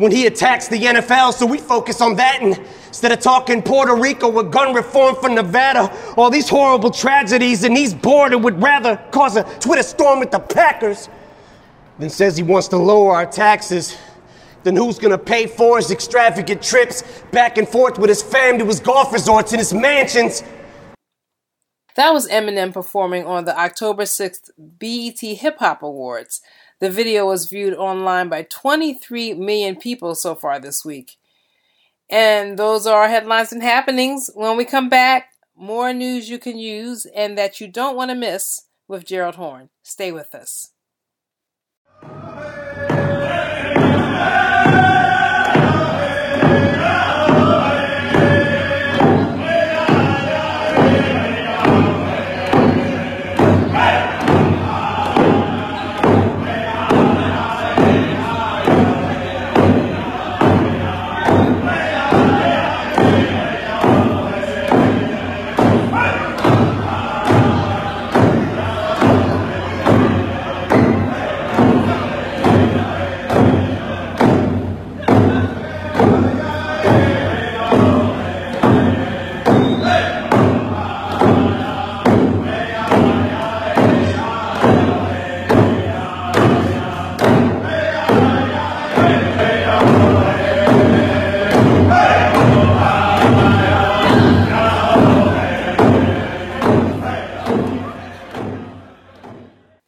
when 0.00 0.10
he 0.10 0.24
attacks 0.24 0.66
the 0.66 0.78
NFL, 0.78 1.34
so 1.34 1.44
we 1.44 1.58
focus 1.58 2.00
on 2.00 2.16
that 2.16 2.40
and 2.40 2.58
instead 2.88 3.12
of 3.12 3.20
talking 3.20 3.60
Puerto 3.60 3.94
Rico 3.94 4.30
with 4.30 4.50
gun 4.50 4.74
reform 4.74 5.14
for 5.14 5.28
Nevada, 5.28 5.94
all 6.16 6.30
these 6.30 6.48
horrible 6.48 6.90
tragedies, 6.90 7.64
and 7.64 7.76
he's 7.76 7.92
bored 7.92 8.32
and 8.32 8.42
would 8.42 8.62
rather 8.62 8.96
cause 9.10 9.36
a 9.36 9.42
Twitter 9.60 9.82
storm 9.82 10.18
with 10.18 10.30
the 10.30 10.38
Packers, 10.38 11.10
than 11.98 12.08
says 12.08 12.34
he 12.38 12.42
wants 12.42 12.68
to 12.68 12.78
lower 12.78 13.12
our 13.12 13.26
taxes. 13.26 13.94
Then 14.62 14.74
who's 14.74 14.98
gonna 14.98 15.18
pay 15.18 15.46
for 15.46 15.76
his 15.76 15.90
extravagant 15.90 16.62
trips 16.62 17.04
back 17.30 17.58
and 17.58 17.68
forth 17.68 17.98
with 17.98 18.08
his 18.08 18.22
fam 18.22 18.58
to 18.58 18.64
his 18.64 18.80
golf 18.80 19.12
resorts 19.12 19.52
and 19.52 19.58
his 19.58 19.74
mansions? 19.74 20.42
That 21.96 22.14
was 22.14 22.26
Eminem 22.26 22.72
performing 22.72 23.26
on 23.26 23.44
the 23.44 23.58
October 23.58 24.04
6th 24.04 24.48
BET 24.56 25.20
Hip 25.20 25.58
Hop 25.58 25.82
Awards. 25.82 26.40
The 26.80 26.90
video 26.90 27.26
was 27.26 27.46
viewed 27.46 27.74
online 27.74 28.28
by 28.28 28.42
23 28.42 29.34
million 29.34 29.76
people 29.76 30.14
so 30.14 30.34
far 30.34 30.58
this 30.58 30.84
week. 30.84 31.18
And 32.08 32.58
those 32.58 32.86
are 32.86 33.02
our 33.02 33.08
headlines 33.08 33.52
and 33.52 33.62
happenings. 33.62 34.30
When 34.34 34.56
we 34.56 34.64
come 34.64 34.88
back, 34.88 35.28
more 35.54 35.92
news 35.92 36.30
you 36.30 36.38
can 36.38 36.58
use 36.58 37.06
and 37.14 37.36
that 37.36 37.60
you 37.60 37.68
don't 37.68 37.96
want 37.96 38.10
to 38.10 38.14
miss 38.14 38.62
with 38.88 39.04
Gerald 39.04 39.36
Horne. 39.36 39.68
Stay 39.82 40.10
with 40.10 40.34
us. 40.34 40.72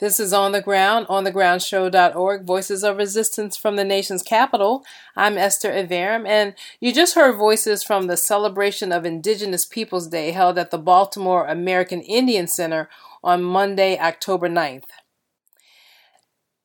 This 0.03 0.19
is 0.19 0.33
On 0.33 0.51
the 0.51 0.61
Ground, 0.61 1.07
onthegroundshow.org, 1.07 2.45
Voices 2.45 2.83
of 2.83 2.97
Resistance 2.97 3.57
from 3.57 3.77
the 3.77 3.85
nation's 3.85 4.25
capital. 4.25 4.85
I'm 5.15 5.39
Esther 5.39 5.71
Iverem, 5.71 6.27
and 6.27 6.55
you 6.81 6.93
just 6.93 7.15
heard 7.15 7.37
voices 7.37 7.85
from 7.85 8.09
the 8.09 8.17
celebration 8.17 8.91
of 8.91 9.07
Indigenous 9.07 9.65
Peoples 9.65 10.09
Day 10.09 10.33
held 10.33 10.59
at 10.59 10.73
the 10.73 10.79
Baltimore 10.79 11.47
American 11.47 12.01
Indian 12.01 12.49
Center 12.49 12.91
on 13.23 13.45
Monday, 13.45 13.97
October 13.97 14.49
9th. 14.49 14.89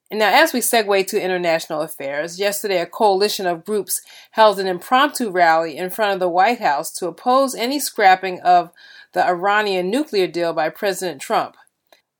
And 0.09 0.17
now, 0.17 0.33
as 0.33 0.51
we 0.51 0.59
segue 0.59 1.05
to 1.05 1.21
international 1.21 1.81
affairs, 1.81 2.39
yesterday 2.39 2.81
a 2.81 2.87
coalition 2.87 3.45
of 3.45 3.65
groups 3.65 4.01
held 4.31 4.57
an 4.59 4.65
impromptu 4.65 5.29
rally 5.29 5.77
in 5.77 5.91
front 5.91 6.15
of 6.15 6.19
the 6.19 6.27
White 6.27 6.59
House 6.59 6.91
to 6.93 7.07
oppose 7.07 7.53
any 7.53 7.79
scrapping 7.79 8.39
of 8.39 8.71
the 9.13 9.23
Iranian 9.23 9.91
nuclear 9.91 10.25
deal 10.25 10.53
by 10.53 10.69
President 10.69 11.21
Trump. 11.21 11.55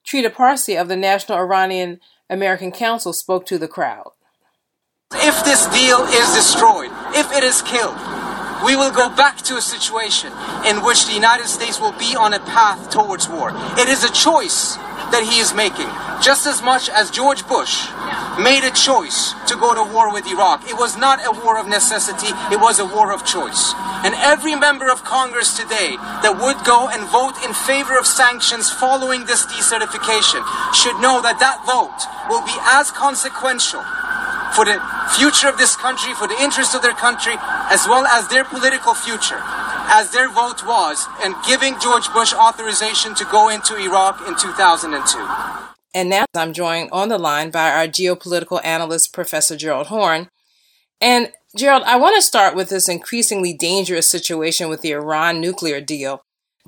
Trita 0.07 0.33
Parsi 0.33 0.77
of 0.77 0.87
the 0.87 0.95
National 0.95 1.37
Iranian 1.37 1.99
American 2.29 2.71
Council 2.71 3.11
spoke 3.11 3.45
to 3.45 3.57
the 3.57 3.67
crowd. 3.67 4.11
If 5.13 5.43
this 5.43 5.67
deal 5.67 5.99
is 5.99 6.33
destroyed, 6.33 6.91
if 7.13 7.29
it 7.33 7.43
is 7.43 7.61
killed, 7.61 7.97
we 8.65 8.75
will 8.75 8.91
go 8.91 9.09
back 9.09 9.37
to 9.37 9.57
a 9.57 9.61
situation 9.61 10.31
in 10.65 10.83
which 10.83 11.05
the 11.05 11.13
United 11.13 11.47
States 11.47 11.79
will 11.79 11.93
be 11.93 12.15
on 12.15 12.33
a 12.33 12.39
path 12.39 12.89
towards 12.89 13.29
war. 13.29 13.51
It 13.77 13.89
is 13.89 14.03
a 14.03 14.11
choice 14.11 14.75
that 15.11 15.23
he 15.23 15.39
is 15.39 15.53
making, 15.53 15.87
just 16.19 16.45
as 16.47 16.61
much 16.61 16.89
as 16.89 17.11
George 17.11 17.47
Bush 17.47 17.87
made 18.41 18.67
a 18.67 18.73
choice 18.73 19.33
to 19.47 19.55
go 19.55 19.73
to 19.73 19.83
war 19.93 20.11
with 20.11 20.27
Iraq. 20.27 20.67
It 20.67 20.77
was 20.77 20.97
not 20.97 21.23
a 21.25 21.31
war 21.31 21.57
of 21.57 21.67
necessity, 21.67 22.27
it 22.51 22.59
was 22.59 22.79
a 22.79 22.85
war 22.85 23.13
of 23.13 23.25
choice. 23.25 23.73
And 24.03 24.13
every 24.19 24.55
member 24.55 24.89
of 24.91 25.03
Congress 25.03 25.55
today 25.55 25.95
that 26.21 26.37
would 26.37 26.59
go 26.65 26.89
and 26.89 27.07
vote 27.09 27.39
in 27.45 27.53
favor 27.53 27.97
of 27.97 28.05
sanctions 28.05 28.69
following 28.69 29.25
this 29.25 29.45
decertification 29.45 30.43
should 30.73 30.99
know 30.99 31.21
that 31.21 31.39
that 31.39 31.63
vote 31.65 31.97
will 32.29 32.43
be 32.45 32.57
as 32.75 32.91
consequential 32.91 33.81
for 34.53 34.65
the 34.65 34.79
future 35.17 35.47
of 35.47 35.57
this 35.57 35.75
country, 35.75 36.13
for 36.13 36.27
the 36.27 36.41
interest 36.41 36.75
of 36.75 36.81
their 36.81 36.93
country, 36.93 37.33
as 37.69 37.87
well 37.87 38.05
as 38.05 38.27
their 38.27 38.43
political 38.43 38.93
future, 38.93 39.39
as 39.89 40.11
their 40.11 40.29
vote 40.29 40.65
was 40.65 41.07
in 41.23 41.33
giving 41.47 41.79
George 41.79 42.11
Bush 42.13 42.33
authorization 42.33 43.15
to 43.15 43.25
go 43.25 43.49
into 43.49 43.75
Iraq 43.77 44.27
in 44.27 44.35
2002. 44.35 45.67
And 45.93 46.09
now 46.09 46.25
I'm 46.35 46.53
joined 46.53 46.89
on 46.91 47.09
the 47.09 47.17
line 47.17 47.49
by 47.49 47.71
our 47.71 47.87
geopolitical 47.87 48.63
analyst, 48.63 49.13
Professor 49.13 49.55
Gerald 49.55 49.87
Horne. 49.87 50.29
And 51.01 51.31
Gerald, 51.55 51.83
I 51.85 51.95
want 51.97 52.15
to 52.15 52.21
start 52.21 52.55
with 52.55 52.69
this 52.69 52.89
increasingly 52.89 53.53
dangerous 53.53 54.07
situation 54.09 54.69
with 54.69 54.81
the 54.81 54.91
Iran 54.91 55.39
nuclear 55.41 55.81
deal. 55.81 56.21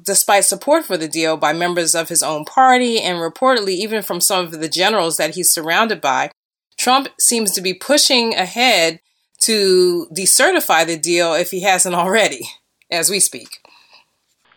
Despite 0.03 0.45
support 0.45 0.85
for 0.85 0.97
the 0.97 1.07
deal 1.07 1.35
by 1.35 1.53
members 1.53 1.93
of 1.93 2.09
his 2.09 2.23
own 2.23 2.45
party 2.45 2.99
and 2.99 3.17
reportedly 3.17 3.73
even 3.73 4.01
from 4.01 4.21
some 4.21 4.45
of 4.45 4.59
the 4.59 4.69
generals 4.69 5.17
that 5.17 5.35
he's 5.35 5.51
surrounded 5.51 5.99
by, 5.99 6.31
Trump 6.79 7.09
seems 7.19 7.51
to 7.51 7.61
be 7.61 7.73
pushing 7.73 8.33
ahead 8.33 9.01
to 9.41 10.07
decertify 10.13 10.87
the 10.87 10.97
deal 10.97 11.33
if 11.33 11.51
he 11.51 11.61
hasn't 11.61 11.93
already, 11.93 12.41
as 12.89 13.09
we 13.09 13.19
speak. 13.19 13.59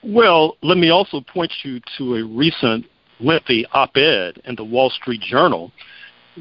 Well, 0.05 0.57
let 0.62 0.79
me 0.79 0.88
also 0.91 1.21
point 1.21 1.52
you 1.64 1.81
to 1.99 2.17
a 2.17 2.25
recent 2.25 2.87
lengthy 3.19 3.67
op 3.73 3.97
ed 3.97 4.41
in 4.45 4.55
the 4.55 4.64
Wall 4.64 4.91
Street 4.91 5.21
Journal, 5.21 5.73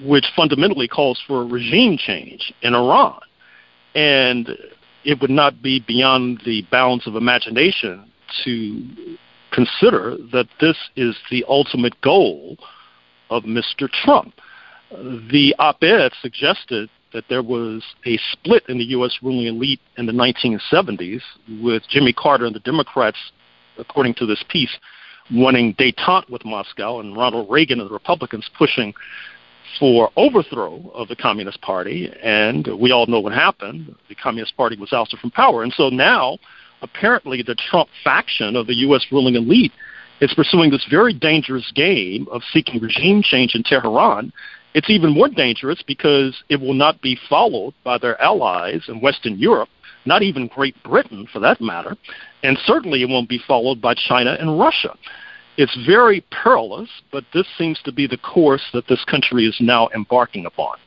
which 0.03 0.25
fundamentally 0.35 0.87
calls 0.87 1.21
for 1.27 1.41
a 1.41 1.45
regime 1.45 1.97
change 1.97 2.53
in 2.61 2.75
Iran. 2.75 3.19
And 3.95 4.49
it 5.03 5.19
would 5.19 5.31
not 5.31 5.63
be 5.63 5.79
beyond 5.79 6.41
the 6.45 6.63
bounds 6.71 7.07
of 7.07 7.15
imagination 7.15 8.09
to 8.43 9.17
consider 9.51 10.17
that 10.31 10.47
this 10.59 10.77
is 10.95 11.15
the 11.31 11.43
ultimate 11.47 11.99
goal 12.01 12.57
of 13.31 13.43
Mr. 13.43 13.89
Trump. 14.03 14.35
The 14.91 15.55
op 15.57 15.81
ed 15.83 16.11
suggested 16.21 16.89
that 17.13 17.23
there 17.29 17.43
was 17.43 17.83
a 18.05 18.17
split 18.31 18.63
in 18.67 18.77
the 18.77 18.85
U.S. 18.85 19.17
ruling 19.21 19.47
elite 19.47 19.79
in 19.97 20.05
the 20.05 20.11
1970s, 20.11 21.21
with 21.61 21.83
Jimmy 21.89 22.13
Carter 22.13 22.45
and 22.45 22.55
the 22.55 22.59
Democrats, 22.59 23.17
according 23.77 24.15
to 24.15 24.25
this 24.25 24.43
piece, 24.49 24.75
wanting 25.31 25.73
detente 25.75 26.29
with 26.29 26.43
Moscow, 26.43 26.99
and 26.99 27.15
Ronald 27.15 27.47
Reagan 27.49 27.79
and 27.79 27.89
the 27.89 27.93
Republicans 27.93 28.49
pushing 28.57 28.93
for 29.79 30.09
overthrow 30.17 30.91
of 30.93 31.07
the 31.07 31.15
Communist 31.15 31.61
Party. 31.61 32.11
And 32.21 32.67
we 32.77 32.91
all 32.91 33.07
know 33.07 33.21
what 33.21 33.33
happened. 33.33 33.95
The 34.09 34.15
Communist 34.15 34.57
Party 34.57 34.77
was 34.77 34.91
ousted 34.91 35.19
from 35.19 35.31
power. 35.31 35.63
And 35.63 35.71
so 35.73 35.89
now, 35.89 36.37
apparently, 36.81 37.41
the 37.41 37.55
Trump 37.55 37.89
faction 38.03 38.57
of 38.57 38.67
the 38.67 38.75
U.S. 38.75 39.05
ruling 39.11 39.35
elite 39.35 39.71
is 40.19 40.33
pursuing 40.33 40.69
this 40.69 40.85
very 40.89 41.13
dangerous 41.13 41.71
game 41.73 42.27
of 42.29 42.41
seeking 42.51 42.81
regime 42.81 43.23
change 43.23 43.55
in 43.55 43.63
Tehran 43.63 44.33
it's 44.73 44.89
even 44.89 45.13
more 45.13 45.27
dangerous 45.27 45.81
because 45.85 46.43
it 46.49 46.61
will 46.61 46.73
not 46.73 47.01
be 47.01 47.17
followed 47.29 47.73
by 47.83 47.97
their 47.97 48.21
allies 48.21 48.83
in 48.87 49.01
Western 49.01 49.37
Europe, 49.37 49.69
not 50.05 50.23
even 50.23 50.47
Great 50.47 50.81
Britain 50.83 51.27
for 51.31 51.39
that 51.39 51.61
matter, 51.61 51.97
and 52.43 52.57
certainly 52.65 53.01
it 53.01 53.09
won't 53.09 53.29
be 53.29 53.41
followed 53.47 53.81
by 53.81 53.93
China 53.93 54.35
and 54.39 54.59
Russia. 54.59 54.95
It's 55.57 55.75
very 55.85 56.21
perilous, 56.31 56.89
but 57.11 57.25
this 57.33 57.45
seems 57.57 57.79
to 57.83 57.91
be 57.91 58.07
the 58.07 58.17
course 58.17 58.63
that 58.73 58.87
this 58.87 59.03
country 59.05 59.45
is 59.45 59.57
now 59.59 59.89
embarking 59.93 60.45
upon. 60.45 60.77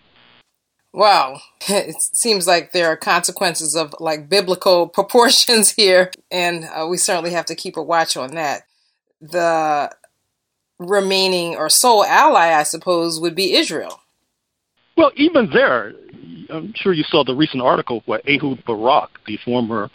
Wow, 0.93 1.41
it 1.69 1.97
seems 2.01 2.47
like 2.47 2.73
there 2.73 2.89
are 2.89 2.97
consequences 2.97 3.77
of 3.77 3.95
like 4.01 4.29
biblical 4.29 4.89
proportions 4.99 5.73
here, 5.73 6.11
and 6.31 6.65
uh, 6.65 6.87
we 6.89 6.97
certainly 6.97 7.33
have 7.33 7.47
to 7.47 7.55
keep 7.55 7.77
a 7.77 7.83
watch 7.83 8.17
on 8.17 8.35
that. 8.35 8.63
The 9.21 9.91
remaining 10.79 11.57
or 11.57 11.69
sole 11.69 12.05
ally, 12.05 12.53
I 12.53 12.63
suppose, 12.63 13.21
would 13.21 13.35
be 13.35 13.55
Israel. 13.55 14.01
Well, 14.97 15.13
even 15.17 15.51
there, 15.53 15.93
I'm 16.51 16.73
sure 16.77 16.93
you 16.93 17.05
saw 17.05 17.25
the 17.25 17.35
recent 17.35 17.63
article 17.63 18.03
where 18.07 18.21
Ehud 18.29 18.65
Barak, 18.65 19.11
the 19.27 19.39
former 19.45 19.91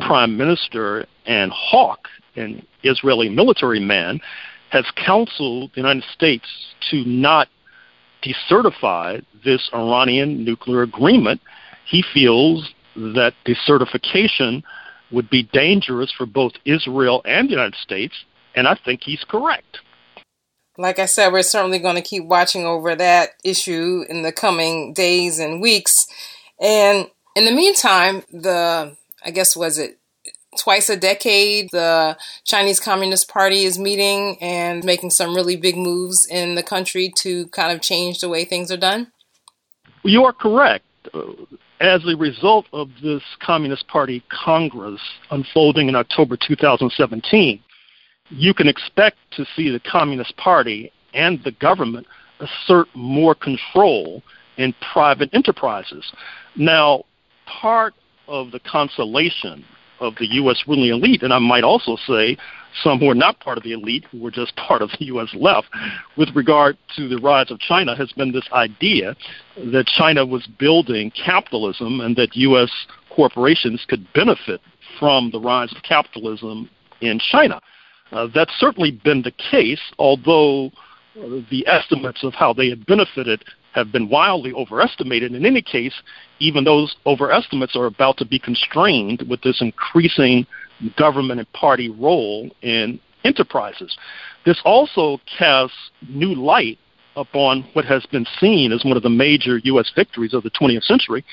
prime 0.00 0.36
minister 0.36 1.06
and 1.26 1.50
hawk, 1.52 2.08
an 2.36 2.64
Israeli 2.82 3.28
military 3.28 3.80
man, 3.80 4.20
has 4.70 4.84
counseled 4.96 5.72
the 5.74 5.80
United 5.80 6.04
States 6.14 6.46
to 6.90 7.04
not 7.04 7.48
decertify 8.22 9.22
this 9.44 9.68
Iranian 9.74 10.44
nuclear 10.44 10.82
agreement. 10.82 11.40
he 11.86 12.04
feels 12.14 12.72
that 12.94 13.32
decertification 13.44 14.62
would 15.10 15.28
be 15.28 15.42
dangerous 15.52 16.12
for 16.16 16.26
both 16.26 16.52
Israel 16.64 17.20
and 17.24 17.48
the 17.48 17.52
United 17.52 17.74
States, 17.74 18.14
and 18.54 18.68
I 18.68 18.76
think 18.84 19.00
he's 19.02 19.24
correct. 19.28 19.80
Like 20.78 20.98
I 20.98 21.06
said, 21.06 21.32
we're 21.32 21.42
certainly 21.42 21.78
going 21.78 21.96
to 21.96 22.02
keep 22.02 22.24
watching 22.24 22.64
over 22.64 22.94
that 22.94 23.30
issue 23.44 24.04
in 24.08 24.22
the 24.22 24.32
coming 24.32 24.92
days 24.94 25.38
and 25.38 25.60
weeks. 25.60 26.06
And 26.60 27.10
in 27.36 27.44
the 27.44 27.52
meantime, 27.52 28.22
the, 28.32 28.96
I 29.24 29.30
guess, 29.30 29.56
was 29.56 29.78
it 29.78 29.98
twice 30.58 30.88
a 30.88 30.96
decade, 30.96 31.68
the 31.70 32.16
Chinese 32.44 32.80
Communist 32.80 33.28
Party 33.28 33.64
is 33.64 33.78
meeting 33.78 34.36
and 34.40 34.84
making 34.84 35.10
some 35.10 35.34
really 35.34 35.56
big 35.56 35.76
moves 35.76 36.26
in 36.26 36.54
the 36.54 36.62
country 36.62 37.12
to 37.18 37.46
kind 37.48 37.72
of 37.72 37.80
change 37.80 38.20
the 38.20 38.28
way 38.28 38.44
things 38.44 38.70
are 38.70 38.76
done? 38.76 39.12
You 40.02 40.24
are 40.24 40.32
correct. 40.32 40.84
As 41.80 42.04
a 42.06 42.16
result 42.16 42.66
of 42.72 42.90
this 43.02 43.22
Communist 43.40 43.86
Party 43.88 44.22
Congress 44.30 45.00
unfolding 45.30 45.88
in 45.88 45.96
October 45.96 46.36
2017, 46.36 47.62
you 48.30 48.54
can 48.54 48.68
expect 48.68 49.18
to 49.32 49.44
see 49.56 49.70
the 49.70 49.80
Communist 49.80 50.36
Party 50.36 50.92
and 51.14 51.42
the 51.44 51.52
government 51.52 52.06
assert 52.40 52.86
more 52.94 53.34
control 53.34 54.22
in 54.56 54.74
private 54.92 55.30
enterprises. 55.32 56.10
Now, 56.56 57.04
part 57.46 57.94
of 58.28 58.52
the 58.52 58.60
consolation 58.60 59.64
of 60.00 60.14
the 60.18 60.26
U.S. 60.34 60.62
ruling 60.66 60.90
elite, 60.90 61.22
and 61.22 61.32
I 61.32 61.38
might 61.38 61.64
also 61.64 61.96
say 62.06 62.36
some 62.82 62.98
who 63.00 63.10
are 63.10 63.14
not 63.14 63.40
part 63.40 63.58
of 63.58 63.64
the 63.64 63.72
elite, 63.72 64.04
who 64.10 64.20
were 64.20 64.30
just 64.30 64.54
part 64.68 64.80
of 64.80 64.90
the 64.98 65.06
U.S. 65.06 65.28
left, 65.34 65.68
with 66.16 66.28
regard 66.34 66.78
to 66.96 67.08
the 67.08 67.18
rise 67.18 67.50
of 67.50 67.58
China, 67.58 67.96
has 67.96 68.12
been 68.12 68.32
this 68.32 68.48
idea 68.52 69.14
that 69.56 69.86
China 69.86 70.24
was 70.24 70.46
building 70.58 71.10
capitalism 71.10 72.00
and 72.00 72.16
that 72.16 72.36
U.S. 72.36 72.70
corporations 73.10 73.84
could 73.88 74.06
benefit 74.14 74.60
from 74.98 75.30
the 75.30 75.40
rise 75.40 75.72
of 75.72 75.82
capitalism 75.82 76.70
in 77.00 77.20
China. 77.30 77.60
Uh, 78.12 78.28
that's 78.34 78.52
certainly 78.58 78.90
been 79.04 79.22
the 79.22 79.32
case, 79.32 79.80
although 79.98 80.66
uh, 80.66 81.40
the 81.50 81.64
estimates 81.66 82.24
of 82.24 82.34
how 82.34 82.52
they 82.52 82.68
had 82.68 82.84
benefited 82.86 83.44
have 83.72 83.92
been 83.92 84.08
wildly 84.08 84.52
overestimated. 84.52 85.32
In 85.32 85.46
any 85.46 85.62
case, 85.62 85.94
even 86.40 86.64
those 86.64 86.96
overestimates 87.06 87.76
are 87.76 87.86
about 87.86 88.16
to 88.18 88.24
be 88.24 88.38
constrained 88.38 89.24
with 89.28 89.42
this 89.42 89.60
increasing 89.60 90.46
government 90.96 91.38
and 91.38 91.52
party 91.52 91.88
role 91.88 92.50
in 92.62 92.98
enterprises. 93.24 93.96
This 94.44 94.60
also 94.64 95.20
casts 95.38 95.76
new 96.08 96.34
light 96.34 96.78
upon 97.16 97.62
what 97.74 97.84
has 97.84 98.06
been 98.06 98.26
seen 98.40 98.72
as 98.72 98.84
one 98.84 98.96
of 98.96 99.02
the 99.02 99.10
major 99.10 99.58
U.S. 99.58 99.92
victories 99.94 100.32
of 100.32 100.42
the 100.42 100.50
20th 100.50 100.84
century. 100.84 101.24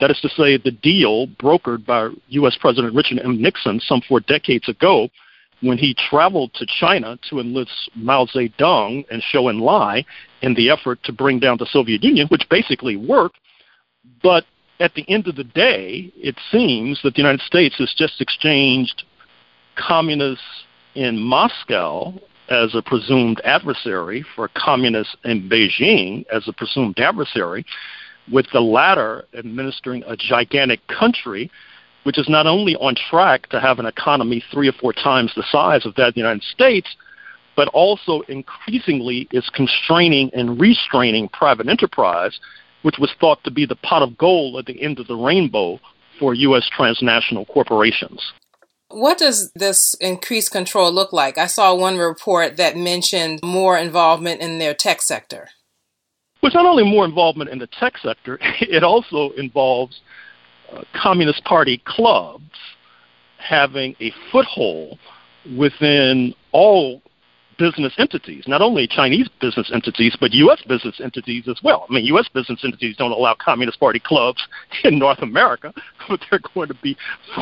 That 0.00 0.10
is 0.10 0.20
to 0.20 0.28
say, 0.30 0.56
the 0.56 0.70
deal 0.70 1.28
brokered 1.40 1.86
by 1.86 2.10
U.S. 2.28 2.56
President 2.60 2.94
Richard 2.94 3.20
M. 3.24 3.40
Nixon 3.40 3.80
some 3.80 4.02
four 4.08 4.20
decades 4.20 4.68
ago 4.68 5.08
when 5.60 5.78
he 5.78 5.94
traveled 6.10 6.52
to 6.54 6.66
China 6.66 7.18
to 7.30 7.40
enlist 7.40 7.90
Mao 7.94 8.26
Zedong 8.26 9.04
and 9.10 9.22
Zhou 9.32 9.52
Enlai 9.52 10.04
in 10.42 10.54
the 10.54 10.70
effort 10.70 11.02
to 11.04 11.12
bring 11.12 11.38
down 11.38 11.56
the 11.58 11.66
Soviet 11.66 12.04
Union, 12.04 12.28
which 12.28 12.48
basically 12.50 12.96
worked. 12.96 13.38
But 14.22 14.44
at 14.80 14.94
the 14.94 15.08
end 15.08 15.26
of 15.26 15.36
the 15.36 15.44
day, 15.44 16.12
it 16.16 16.36
seems 16.50 17.00
that 17.02 17.14
the 17.14 17.22
United 17.22 17.40
States 17.40 17.76
has 17.78 17.94
just 17.96 18.20
exchanged 18.20 19.04
communists 19.76 20.44
in 20.94 21.18
Moscow 21.18 22.14
as 22.48 22.74
a 22.74 22.82
presumed 22.82 23.40
adversary 23.44 24.24
for 24.34 24.48
communists 24.54 25.16
in 25.24 25.48
Beijing 25.48 26.24
as 26.32 26.46
a 26.46 26.52
presumed 26.52 26.98
adversary, 26.98 27.64
with 28.30 28.46
the 28.52 28.60
latter 28.60 29.24
administering 29.36 30.02
a 30.06 30.16
gigantic 30.16 30.80
country 30.86 31.50
which 32.06 32.18
is 32.18 32.28
not 32.28 32.46
only 32.46 32.76
on 32.76 32.94
track 33.10 33.48
to 33.48 33.60
have 33.60 33.80
an 33.80 33.84
economy 33.84 34.40
three 34.52 34.68
or 34.68 34.72
four 34.80 34.92
times 34.92 35.32
the 35.34 35.42
size 35.50 35.84
of 35.84 35.92
that 35.96 36.08
of 36.08 36.14
the 36.14 36.20
United 36.20 36.44
States, 36.44 36.86
but 37.56 37.66
also 37.68 38.20
increasingly 38.28 39.26
is 39.32 39.50
constraining 39.52 40.30
and 40.32 40.60
restraining 40.60 41.28
private 41.30 41.66
enterprise, 41.66 42.38
which 42.82 42.94
was 43.00 43.10
thought 43.18 43.42
to 43.42 43.50
be 43.50 43.66
the 43.66 43.74
pot 43.74 44.02
of 44.02 44.16
gold 44.16 44.56
at 44.56 44.66
the 44.66 44.80
end 44.80 45.00
of 45.00 45.08
the 45.08 45.16
rainbow 45.16 45.80
for 46.20 46.32
U.S. 46.32 46.70
transnational 46.76 47.44
corporations. 47.46 48.22
What 48.88 49.18
does 49.18 49.50
this 49.56 49.94
increased 50.00 50.52
control 50.52 50.92
look 50.92 51.12
like? 51.12 51.38
I 51.38 51.48
saw 51.48 51.74
one 51.74 51.98
report 51.98 52.56
that 52.56 52.76
mentioned 52.76 53.40
more 53.42 53.76
involvement 53.76 54.40
in 54.40 54.60
their 54.60 54.74
tech 54.74 55.02
sector. 55.02 55.48
Well, 56.40 56.50
it's 56.50 56.54
not 56.54 56.66
only 56.66 56.84
more 56.84 57.04
involvement 57.04 57.50
in 57.50 57.58
the 57.58 57.66
tech 57.66 57.98
sector, 57.98 58.38
it 58.60 58.84
also 58.84 59.30
involves 59.30 60.00
Communist 60.94 61.44
Party 61.44 61.82
clubs 61.84 62.42
having 63.38 63.94
a 64.00 64.12
foothold 64.32 64.98
within 65.56 66.34
all 66.52 67.00
business 67.58 67.94
entities, 67.98 68.44
not 68.46 68.60
only 68.60 68.86
Chinese 68.86 69.28
business 69.40 69.70
entities, 69.72 70.16
but 70.20 70.32
U.S. 70.32 70.62
business 70.68 71.00
entities 71.02 71.48
as 71.48 71.58
well. 71.62 71.86
I 71.88 71.94
mean, 71.94 72.04
U.S. 72.06 72.28
business 72.32 72.60
entities 72.64 72.96
don't 72.96 73.12
allow 73.12 73.34
Communist 73.34 73.80
Party 73.80 74.00
clubs 74.00 74.46
in 74.84 74.98
North 74.98 75.22
America, 75.22 75.72
but 76.08 76.20
they're 76.30 76.40
going 76.54 76.68
to 76.68 76.76
be 76.82 76.96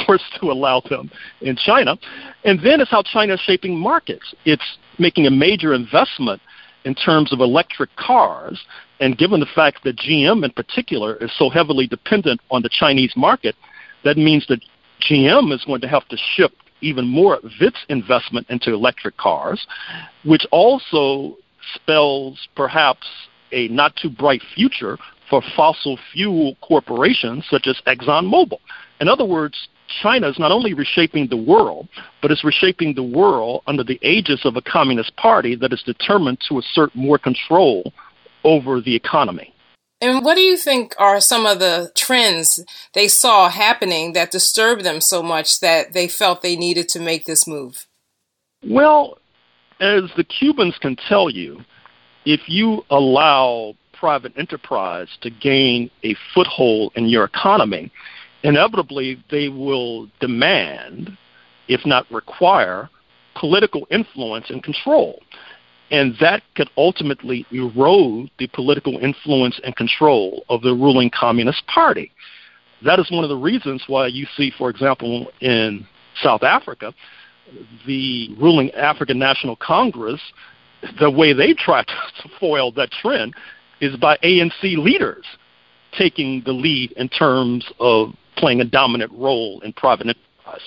forced 0.06 0.24
to 0.40 0.50
allow 0.50 0.80
them 0.88 1.10
in 1.40 1.56
China. 1.56 1.96
And 2.44 2.60
then 2.60 2.80
it's 2.80 2.90
how 2.90 3.02
China 3.02 3.34
is 3.34 3.40
shaping 3.40 3.76
markets. 3.76 4.34
It's 4.44 4.78
making 4.98 5.26
a 5.26 5.30
major 5.30 5.74
investment 5.74 6.40
in 6.84 6.94
terms 6.94 7.32
of 7.32 7.40
electric 7.40 7.94
cars 7.96 8.62
and 9.00 9.18
given 9.18 9.40
the 9.40 9.46
fact 9.54 9.82
that 9.84 9.96
GM 9.96 10.44
in 10.44 10.50
particular 10.50 11.16
is 11.16 11.30
so 11.38 11.48
heavily 11.48 11.86
dependent 11.86 12.40
on 12.50 12.62
the 12.62 12.68
Chinese 12.68 13.12
market, 13.16 13.54
that 14.04 14.16
means 14.16 14.46
that 14.48 14.60
GM 15.08 15.52
is 15.52 15.64
going 15.64 15.80
to 15.80 15.88
have 15.88 16.06
to 16.08 16.16
shift 16.34 16.54
even 16.80 17.06
more 17.06 17.36
of 17.36 17.50
its 17.60 17.78
investment 17.88 18.46
into 18.50 18.72
electric 18.72 19.16
cars, 19.16 19.66
which 20.24 20.46
also 20.52 21.36
spells 21.74 22.48
perhaps 22.54 23.06
a 23.52 23.68
not 23.68 23.96
too 23.96 24.10
bright 24.10 24.42
future 24.54 24.98
for 25.30 25.42
fossil 25.56 25.98
fuel 26.12 26.56
corporations 26.60 27.44
such 27.48 27.66
as 27.66 27.80
ExxonMobil. 27.86 28.58
In 29.00 29.08
other 29.08 29.24
words, 29.24 29.68
China 30.02 30.28
is 30.28 30.38
not 30.38 30.52
only 30.52 30.74
reshaping 30.74 31.28
the 31.28 31.36
world, 31.36 31.88
but 32.22 32.30
is 32.30 32.42
reshaping 32.44 32.94
the 32.94 33.02
world 33.02 33.62
under 33.66 33.84
the 33.84 33.98
aegis 34.02 34.44
of 34.44 34.56
a 34.56 34.62
communist 34.62 35.14
party 35.16 35.54
that 35.56 35.72
is 35.72 35.82
determined 35.82 36.38
to 36.48 36.58
assert 36.58 36.94
more 36.94 37.18
control 37.18 37.92
over 38.44 38.80
the 38.80 38.94
economy. 38.94 39.54
And 40.00 40.24
what 40.24 40.34
do 40.34 40.40
you 40.40 40.56
think 40.56 40.94
are 40.98 41.20
some 41.20 41.46
of 41.46 41.60
the 41.60 41.90
trends 41.94 42.60
they 42.92 43.08
saw 43.08 43.48
happening 43.48 44.12
that 44.12 44.30
disturbed 44.30 44.84
them 44.84 45.00
so 45.00 45.22
much 45.22 45.60
that 45.60 45.92
they 45.92 46.08
felt 46.08 46.42
they 46.42 46.56
needed 46.56 46.88
to 46.90 47.00
make 47.00 47.24
this 47.24 47.46
move? 47.46 47.86
Well, 48.62 49.18
as 49.80 50.04
the 50.16 50.24
Cubans 50.24 50.76
can 50.78 50.96
tell 50.96 51.30
you, 51.30 51.60
if 52.24 52.40
you 52.48 52.84
allow 52.90 53.74
private 53.92 54.32
enterprise 54.36 55.08
to 55.22 55.30
gain 55.30 55.90
a 56.02 56.14
foothold 56.34 56.92
in 56.96 57.06
your 57.06 57.24
economy, 57.24 57.90
inevitably 58.44 59.22
they 59.30 59.48
will 59.48 60.08
demand, 60.20 61.16
if 61.66 61.84
not 61.84 62.08
require, 62.12 62.88
political 63.34 63.86
influence 63.90 64.50
and 64.50 64.62
control. 64.62 65.20
And 65.90 66.14
that 66.20 66.42
could 66.54 66.70
ultimately 66.76 67.46
erode 67.50 68.30
the 68.38 68.46
political 68.48 68.98
influence 68.98 69.58
and 69.64 69.74
control 69.74 70.44
of 70.48 70.62
the 70.62 70.72
ruling 70.72 71.10
Communist 71.10 71.66
Party. 71.66 72.12
That 72.84 73.00
is 73.00 73.10
one 73.10 73.24
of 73.24 73.30
the 73.30 73.36
reasons 73.36 73.82
why 73.86 74.08
you 74.08 74.26
see, 74.36 74.52
for 74.56 74.70
example, 74.70 75.28
in 75.40 75.86
South 76.22 76.42
Africa, 76.42 76.94
the 77.86 78.34
ruling 78.38 78.70
African 78.72 79.18
National 79.18 79.56
Congress, 79.56 80.20
the 81.00 81.10
way 81.10 81.32
they 81.32 81.54
try 81.54 81.82
to 82.22 82.28
foil 82.38 82.72
that 82.72 82.90
trend 82.90 83.34
is 83.80 83.96
by 83.96 84.16
ANC 84.18 84.76
leaders 84.76 85.24
taking 85.96 86.42
the 86.44 86.52
lead 86.52 86.92
in 86.92 87.08
terms 87.08 87.64
of 87.78 88.14
playing 88.44 88.60
a 88.60 88.64
dominant 88.64 89.10
role 89.14 89.58
in 89.64 89.72
private 89.72 90.06
enterprise. 90.06 90.60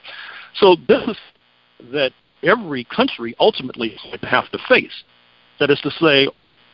So 0.55 0.77
this 0.87 1.09
is 1.09 1.17
that 1.91 2.11
every 2.41 2.83
country 2.85 3.35
ultimately 3.39 3.89
is 3.89 4.01
going 4.01 4.17
to 4.17 4.25
have 4.25 4.49
to 4.49 4.57
face. 4.67 5.03
That 5.59 5.69
is 5.69 5.79
to 5.81 5.91
say, 5.91 6.27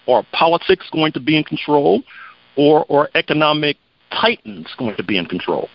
are 0.07 0.25
politics 0.31 0.85
going 0.93 1.11
to 1.11 1.19
be 1.19 1.35
in 1.35 1.43
control 1.43 2.03
or 2.55 2.89
are 2.89 3.09
economic 3.15 3.75
titans 4.11 4.67
going 4.77 4.95
to 4.95 5.03
be 5.03 5.17
in 5.17 5.25
control? 5.25 5.67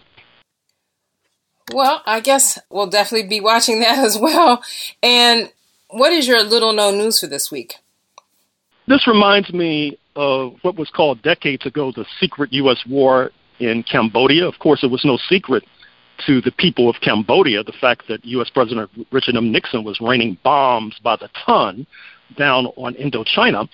Well, 1.75 2.01
I 2.07 2.21
guess 2.21 2.59
we'll 2.71 2.88
definitely 2.88 3.29
be 3.29 3.43
watching 3.43 3.81
that 3.85 3.99
as 3.99 4.17
well. 4.19 4.62
And 5.03 5.53
what 5.91 6.11
is 6.11 6.27
your 6.27 6.43
little 6.43 6.73
known 6.73 6.97
news 6.97 7.21
for 7.21 7.27
this 7.27 7.51
week? 7.51 7.75
This 8.87 9.07
reminds 9.07 9.53
me 9.53 9.99
of 10.17 10.55
what 10.62 10.77
was 10.77 10.88
called 10.88 11.21
decades 11.21 11.67
ago 11.67 11.93
the 11.95 12.07
secret 12.19 12.51
U.S. 12.55 12.79
war 12.88 13.31
in 13.61 13.83
Cambodia. 13.83 14.47
Of 14.47 14.59
course, 14.59 14.83
it 14.83 14.90
was 14.90 15.05
no 15.05 15.18
secret 15.29 15.64
to 16.27 16.40
the 16.40 16.51
people 16.53 16.90
of 16.90 16.97
Cambodia 17.01 17.62
the 17.62 17.73
fact 17.81 18.03
that 18.09 18.25
U.S. 18.25 18.51
President 18.51 18.90
Richard 19.12 19.37
M. 19.37 19.53
Nixon 19.53 19.85
was 19.85 20.01
raining 20.01 20.37
bombs 20.42 20.99
by 21.03 21.16
the 21.16 21.29
ton 21.47 21.87
down 22.37 22.66
on 22.77 22.94
Indochina. 22.94 23.68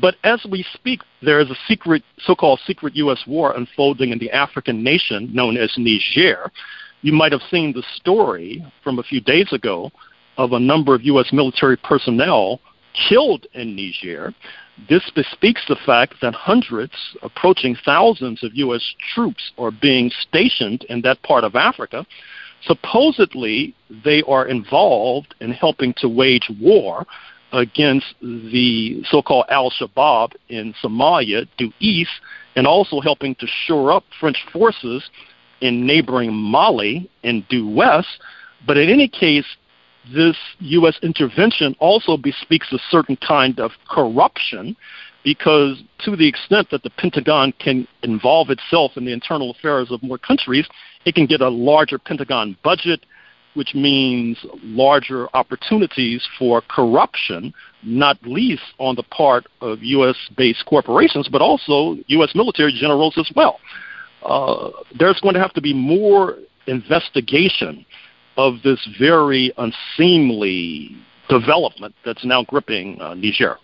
But 0.00 0.16
as 0.24 0.44
we 0.50 0.64
speak, 0.72 1.00
there 1.20 1.40
is 1.40 1.50
a 1.50 1.56
secret, 1.68 2.02
so-called 2.18 2.60
secret 2.66 2.96
U.S. 2.96 3.22
war 3.26 3.52
unfolding 3.54 4.10
in 4.10 4.18
the 4.18 4.30
African 4.30 4.82
nation 4.82 5.30
known 5.34 5.56
as 5.56 5.72
Niger. 5.76 6.50
You 7.02 7.12
might 7.12 7.32
have 7.32 7.42
seen 7.50 7.72
the 7.72 7.82
story 7.96 8.64
from 8.82 8.98
a 8.98 9.02
few 9.02 9.20
days 9.20 9.52
ago 9.52 9.90
of 10.38 10.52
a 10.52 10.60
number 10.60 10.94
of 10.94 11.02
U.S. 11.04 11.30
military 11.32 11.76
personnel 11.76 12.60
killed 13.08 13.46
in 13.54 13.76
Niger. 13.76 14.34
This 14.88 15.10
bespeaks 15.14 15.62
the 15.68 15.76
fact 15.86 16.14
that 16.22 16.34
hundreds, 16.34 16.94
approaching 17.22 17.76
thousands 17.84 18.42
of 18.42 18.54
U.S. 18.54 18.94
troops 19.14 19.52
are 19.58 19.70
being 19.70 20.10
stationed 20.28 20.84
in 20.88 21.02
that 21.02 21.22
part 21.22 21.44
of 21.44 21.54
Africa. 21.54 22.06
Supposedly, 22.62 23.74
they 24.04 24.22
are 24.22 24.46
involved 24.46 25.34
in 25.40 25.52
helping 25.52 25.94
to 25.98 26.08
wage 26.08 26.50
war 26.60 27.06
against 27.52 28.14
the 28.22 29.02
so 29.10 29.20
called 29.20 29.44
Al 29.50 29.70
Shabaab 29.70 30.32
in 30.48 30.74
Somalia 30.82 31.46
due 31.58 31.72
east, 31.80 32.10
and 32.56 32.66
also 32.66 33.00
helping 33.00 33.34
to 33.36 33.46
shore 33.66 33.92
up 33.92 34.04
French 34.18 34.38
forces 34.52 35.02
in 35.60 35.86
neighboring 35.86 36.32
Mali 36.32 37.10
and 37.24 37.46
due 37.48 37.68
west. 37.68 38.08
But 38.66 38.78
in 38.78 38.88
any 38.88 39.08
case, 39.08 39.46
this 40.10 40.36
U.S. 40.58 40.98
intervention 41.02 41.76
also 41.78 42.16
bespeaks 42.16 42.72
a 42.72 42.78
certain 42.90 43.16
kind 43.16 43.60
of 43.60 43.70
corruption 43.88 44.76
because, 45.24 45.82
to 46.00 46.16
the 46.16 46.26
extent 46.26 46.68
that 46.70 46.82
the 46.82 46.90
Pentagon 46.90 47.52
can 47.58 47.86
involve 48.02 48.50
itself 48.50 48.92
in 48.96 49.04
the 49.04 49.12
internal 49.12 49.52
affairs 49.52 49.90
of 49.90 50.02
more 50.02 50.18
countries, 50.18 50.66
it 51.04 51.14
can 51.14 51.26
get 51.26 51.40
a 51.40 51.48
larger 51.48 51.98
Pentagon 51.98 52.56
budget, 52.64 53.06
which 53.54 53.74
means 53.74 54.38
larger 54.62 55.28
opportunities 55.36 56.26
for 56.38 56.62
corruption, 56.62 57.54
not 57.84 58.18
least 58.22 58.62
on 58.78 58.96
the 58.96 59.04
part 59.04 59.46
of 59.60 59.78
U.S. 59.82 60.16
based 60.36 60.64
corporations, 60.66 61.28
but 61.28 61.40
also 61.40 61.96
U.S. 62.08 62.32
military 62.34 62.72
generals 62.72 63.14
as 63.16 63.30
well. 63.36 63.60
Uh, 64.24 64.70
there's 64.98 65.20
going 65.20 65.34
to 65.34 65.40
have 65.40 65.52
to 65.52 65.60
be 65.60 65.72
more 65.72 66.38
investigation 66.66 67.84
of 68.36 68.62
this 68.62 68.80
very 68.98 69.52
unseemly 69.58 70.96
development 71.28 71.94
that's 72.04 72.24
now 72.24 72.42
gripping 72.44 73.00
uh, 73.00 73.14
Niger. 73.14 73.58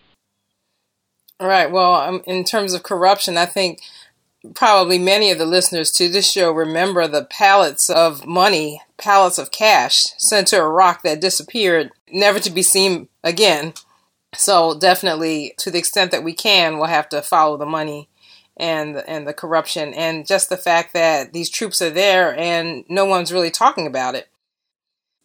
All 1.40 1.48
right. 1.48 1.70
Well, 1.70 1.94
um, 1.94 2.22
in 2.26 2.44
terms 2.44 2.74
of 2.74 2.82
corruption, 2.82 3.36
I 3.36 3.46
think 3.46 3.80
probably 4.54 4.98
many 4.98 5.30
of 5.30 5.38
the 5.38 5.46
listeners 5.46 5.90
to 5.92 6.08
this 6.08 6.30
show 6.30 6.50
remember 6.50 7.06
the 7.06 7.24
pallets 7.24 7.88
of 7.90 8.26
money, 8.26 8.82
pallets 8.96 9.38
of 9.38 9.50
cash 9.50 10.06
sent 10.18 10.48
to 10.48 10.58
Iraq 10.58 11.02
that 11.02 11.20
disappeared, 11.20 11.90
never 12.10 12.40
to 12.40 12.50
be 12.50 12.62
seen 12.62 13.08
again. 13.22 13.72
So 14.34 14.78
definitely, 14.78 15.54
to 15.58 15.70
the 15.70 15.78
extent 15.78 16.10
that 16.10 16.24
we 16.24 16.34
can, 16.34 16.76
we'll 16.76 16.86
have 16.86 17.08
to 17.10 17.22
follow 17.22 17.56
the 17.56 17.66
money 17.66 18.08
and 18.56 18.96
and 19.06 19.26
the 19.26 19.32
corruption 19.32 19.94
and 19.94 20.26
just 20.26 20.48
the 20.48 20.56
fact 20.56 20.92
that 20.92 21.32
these 21.32 21.48
troops 21.48 21.80
are 21.80 21.90
there 21.90 22.36
and 22.36 22.84
no 22.88 23.04
one's 23.04 23.32
really 23.32 23.50
talking 23.50 23.86
about 23.86 24.14
it. 24.14 24.28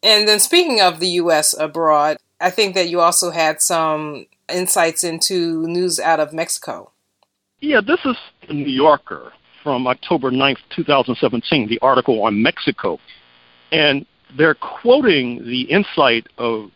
And 0.03 0.27
then 0.27 0.39
speaking 0.39 0.81
of 0.81 0.99
the 0.99 1.07
U.S. 1.07 1.55
abroad, 1.57 2.17
I 2.41 2.49
think 2.49 2.75
that 2.75 2.89
you 2.89 2.99
also 2.99 3.31
had 3.31 3.61
some 3.61 4.27
insights 4.49 5.03
into 5.03 5.65
news 5.65 5.97
out 5.97 6.19
of 6.19 6.33
Mexico. 6.33 6.91
Yeah, 7.61 7.79
this 7.79 8.01
is 8.03 8.17
the 8.45 8.53
New 8.53 8.69
Yorker 8.69 9.31
from 9.63 9.87
October 9.87 10.29
9th, 10.29 10.57
2017, 10.75 11.69
the 11.69 11.79
article 11.79 12.21
on 12.23 12.43
Mexico. 12.43 12.99
And 13.71 14.05
they're 14.37 14.55
quoting 14.55 15.45
the 15.45 15.61
insight 15.61 16.27
of 16.37 16.69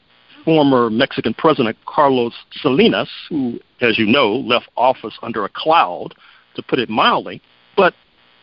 former 0.45 0.89
Mexican 0.89 1.33
President 1.33 1.75
Carlos 1.85 2.33
Salinas, 2.61 3.09
who, 3.29 3.59
as 3.81 3.99
you 3.99 4.05
know, 4.05 4.37
left 4.37 4.69
office 4.77 5.19
under 5.21 5.43
a 5.43 5.49
cloud, 5.49 6.13
to 6.55 6.63
put 6.63 6.79
it 6.79 6.89
mildly. 6.89 7.41
But 7.75 7.93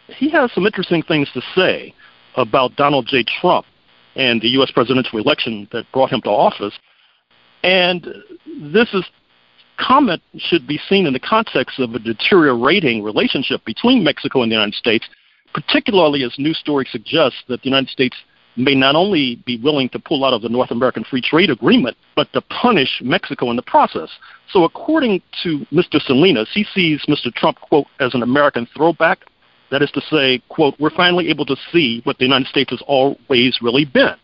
he 0.08 0.28
has 0.28 0.52
some 0.52 0.66
interesting 0.66 1.02
things 1.02 1.30
to 1.32 1.40
say 1.54 1.94
about 2.36 2.76
Donald 2.76 3.06
J. 3.06 3.24
Trump 3.40 3.64
and 4.16 4.40
the 4.40 4.48
U.S. 4.50 4.70
presidential 4.70 5.18
election 5.18 5.68
that 5.72 5.84
brought 5.92 6.12
him 6.12 6.20
to 6.22 6.30
office. 6.30 6.74
And 7.62 8.06
this 8.72 8.92
is 8.92 9.04
comment 9.78 10.22
should 10.36 10.66
be 10.66 10.78
seen 10.88 11.06
in 11.06 11.12
the 11.12 11.20
context 11.20 11.80
of 11.80 11.94
a 11.94 11.98
deteriorating 11.98 13.02
relationship 13.02 13.64
between 13.64 14.04
Mexico 14.04 14.42
and 14.42 14.50
the 14.50 14.54
United 14.54 14.74
States, 14.74 15.06
particularly 15.52 16.22
as 16.22 16.34
news 16.38 16.58
stories 16.58 16.88
suggest 16.90 17.36
that 17.48 17.62
the 17.62 17.68
United 17.68 17.88
States 17.88 18.16
may 18.56 18.74
not 18.74 18.94
only 18.94 19.42
be 19.46 19.58
willing 19.58 19.88
to 19.88 19.98
pull 19.98 20.24
out 20.24 20.32
of 20.32 20.42
the 20.42 20.48
North 20.48 20.70
American 20.70 21.04
Free 21.04 21.20
Trade 21.20 21.50
Agreement, 21.50 21.96
but 22.14 22.32
to 22.32 22.40
punish 22.42 23.00
Mexico 23.02 23.50
in 23.50 23.56
the 23.56 23.62
process. 23.62 24.08
So, 24.50 24.64
according 24.64 25.22
to 25.42 25.66
Mr. 25.72 26.00
Salinas, 26.00 26.48
he 26.54 26.64
sees 26.72 27.02
Mr. 27.08 27.34
Trump, 27.34 27.60
quote, 27.60 27.86
as 27.98 28.14
an 28.14 28.22
American 28.22 28.68
throwback 28.76 29.20
that 29.74 29.82
is 29.82 29.90
to 29.90 30.00
say, 30.02 30.40
quote, 30.48 30.76
we're 30.78 30.88
finally 30.88 31.28
able 31.28 31.44
to 31.44 31.56
see 31.72 32.00
what 32.04 32.16
the 32.18 32.24
United 32.24 32.46
States 32.46 32.70
has 32.70 32.80
always 32.86 33.58
really 33.60 33.84
been 33.84 34.14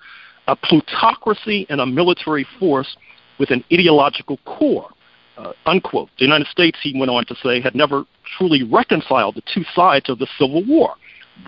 a 0.46 0.54
plutocracy 0.54 1.66
and 1.68 1.80
a 1.80 1.86
military 1.86 2.46
force 2.60 2.96
with 3.40 3.50
an 3.50 3.64
ideological 3.72 4.38
core. 4.44 4.88
Uh, 5.36 5.52
unquote. 5.66 6.08
The 6.18 6.24
United 6.24 6.46
States, 6.46 6.78
he 6.80 6.96
went 6.96 7.10
on 7.10 7.24
to 7.26 7.34
say, 7.42 7.60
had 7.60 7.74
never 7.74 8.04
truly 8.36 8.62
reconciled 8.62 9.34
the 9.34 9.42
two 9.52 9.64
sides 9.74 10.08
of 10.08 10.20
the 10.20 10.28
Civil 10.38 10.64
War 10.66 10.94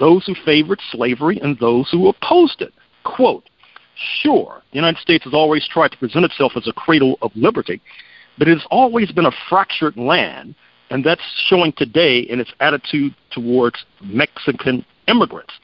those 0.00 0.24
who 0.26 0.34
favored 0.44 0.80
slavery 0.90 1.38
and 1.40 1.56
those 1.58 1.88
who 1.90 2.08
opposed 2.08 2.60
it. 2.60 2.72
Quote, 3.04 3.44
Sure, 4.22 4.62
the 4.72 4.76
United 4.76 4.98
States 4.98 5.22
has 5.24 5.34
always 5.34 5.68
tried 5.68 5.92
to 5.92 5.98
present 5.98 6.24
itself 6.24 6.52
as 6.56 6.66
a 6.66 6.72
cradle 6.72 7.18
of 7.22 7.30
liberty, 7.36 7.80
but 8.36 8.48
it 8.48 8.58
has 8.58 8.66
always 8.70 9.12
been 9.12 9.26
a 9.26 9.32
fractured 9.48 9.96
land 9.96 10.56
and 10.92 11.02
that's 11.02 11.22
showing 11.46 11.72
today 11.72 12.18
in 12.18 12.38
its 12.38 12.52
attitude 12.60 13.14
towards 13.30 13.82
Mexican 14.02 14.84
immigrants. 15.08 15.54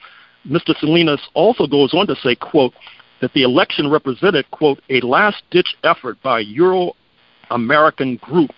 Mr. 0.47 0.75
Salinas 0.79 1.21
also 1.35 1.67
goes 1.67 1.93
on 1.93 2.07
to 2.07 2.15
say, 2.15 2.33
quote, 2.33 2.73
that 3.21 3.31
the 3.33 3.43
election 3.43 3.91
represented, 3.91 4.49
quote, 4.49 4.79
a 4.89 4.99
last-ditch 5.01 5.75
effort 5.83 6.17
by 6.23 6.39
Euro-American 6.39 8.15
group 8.17 8.49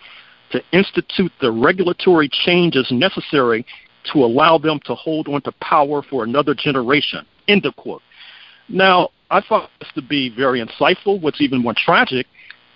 to 0.52 0.62
institute 0.72 1.32
the 1.42 1.52
regulatory 1.52 2.30
changes 2.46 2.86
necessary 2.90 3.66
to 4.10 4.20
allow 4.20 4.56
them 4.56 4.80
to 4.86 4.94
hold 4.94 5.28
on 5.28 5.42
to 5.42 5.52
power 5.60 6.02
for 6.02 6.24
another 6.24 6.54
generation, 6.54 7.26
end 7.48 7.66
of 7.66 7.76
quote. 7.76 8.02
Now, 8.68 9.10
I 9.30 9.42
found 9.42 9.68
this 9.78 9.90
to 9.94 10.02
be 10.02 10.34
very 10.34 10.64
insightful. 10.64 11.20
What's 11.20 11.42
even 11.42 11.62
more 11.62 11.74
tragic 11.76 12.26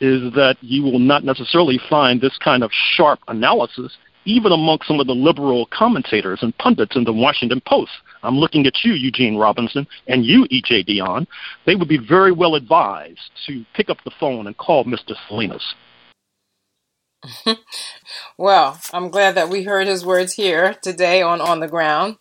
is 0.01 0.33
that 0.35 0.57
you 0.61 0.83
will 0.83 0.99
not 0.99 1.25
necessarily 1.25 1.81
find 1.89 2.21
this 2.21 2.37
kind 2.39 2.63
of 2.63 2.71
sharp 2.73 3.21
analysis 3.29 3.97
even 4.27 4.53
among 4.53 4.81
some 4.87 5.01
of 5.01 5.07
the 5.07 5.15
liberal 5.15 5.67
commentators 5.67 6.41
and 6.43 6.57
pundits 6.59 6.97
in 6.97 7.05
the 7.05 7.13
Washington 7.13 7.63
Post. 7.65 7.93
I'm 8.23 8.37
looking 8.37 8.67
at 8.67 8.85
you, 8.85 8.93
Eugene 8.93 9.37
Robinson, 9.37 9.87
and 10.09 10.27
you, 10.27 10.47
E.J. 10.51 10.85
Dionne. 10.85 11.27
They 11.65 11.77
would 11.77 11.89
be 11.89 11.97
very 11.99 12.33
well 12.33 12.57
advised 12.57 13.31
to 13.47 13.65
pick 13.75 13.89
up 13.89 13.99
the 14.05 14.11
phone 14.19 14.47
and 14.47 14.57
call 14.57 14.85
Mr. 14.85 15.15
Salinas. 15.29 15.75
well, 18.39 18.81
I'm 18.93 19.11
glad 19.11 19.37
that 19.37 19.49
we 19.49 19.63
heard 19.63 19.87
his 19.87 20.05
words 20.05 20.35
here 20.35 20.75
today 20.83 21.23
on 21.23 21.41
On 21.41 21.61
the 21.61 21.69
Ground. 21.69 22.17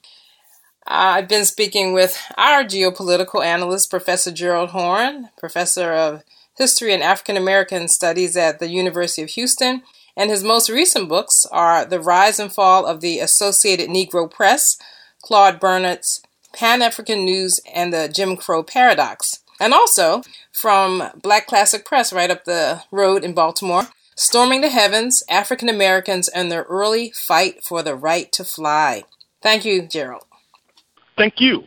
I've 0.88 1.28
been 1.28 1.46
speaking 1.46 1.94
with 1.94 2.22
our 2.38 2.64
geopolitical 2.64 3.44
analyst, 3.44 3.90
Professor 3.90 4.32
Gerald 4.32 4.70
Horne, 4.70 5.30
professor 5.38 5.92
of 5.92 6.24
history 6.58 6.94
and 6.94 7.04
African 7.04 7.38
American 7.38 7.88
studies 7.88 8.36
at 8.38 8.60
the 8.60 8.70
University 8.70 9.22
of 9.22 9.30
Houston. 9.30 9.84
And 10.18 10.30
his 10.30 10.44
most 10.44 10.70
recent 10.70 11.10
books 11.10 11.46
are 11.52 11.86
The 11.86 12.00
Rise 12.00 12.39
and 12.39 12.52
Fall 12.52 12.86
of 12.86 13.02
the 13.02 13.20
Associated 13.20 13.89
Negro 13.89 14.32
Press, 14.32 14.78
Claude 15.22 15.60
Barnett's 15.60 16.22
Pan 16.54 16.82
African 16.82 17.26
News, 17.26 17.60
and 17.74 17.94
the 17.94 18.08
Jim 18.08 18.38
Crow 18.38 18.63
Paradox. 18.63 19.39
And 19.60 19.74
also 19.74 20.24
from 20.54 21.04
Black 21.22 21.48
Classic 21.48 21.84
Press, 21.84 22.13
right 22.13 22.32
up 22.32 22.46
the 22.46 22.84
road 22.91 23.24
in 23.24 23.34
Baltimore, 23.34 23.88
Storming 24.18 24.62
the 24.62 24.70
Heavens 24.70 25.24
African 25.30 25.68
Americans 25.68 26.30
and 26.30 26.50
Their 26.50 26.63
Early 26.63 27.12
Fight 27.12 27.62
for 27.63 27.84
the 27.84 27.96
Right 27.96 28.32
to 28.32 28.46
Fly. 28.46 29.04
Thank 29.41 29.65
you, 29.65 29.86
Gerald. 29.86 30.24
Thank 31.18 31.41
you. 31.41 31.65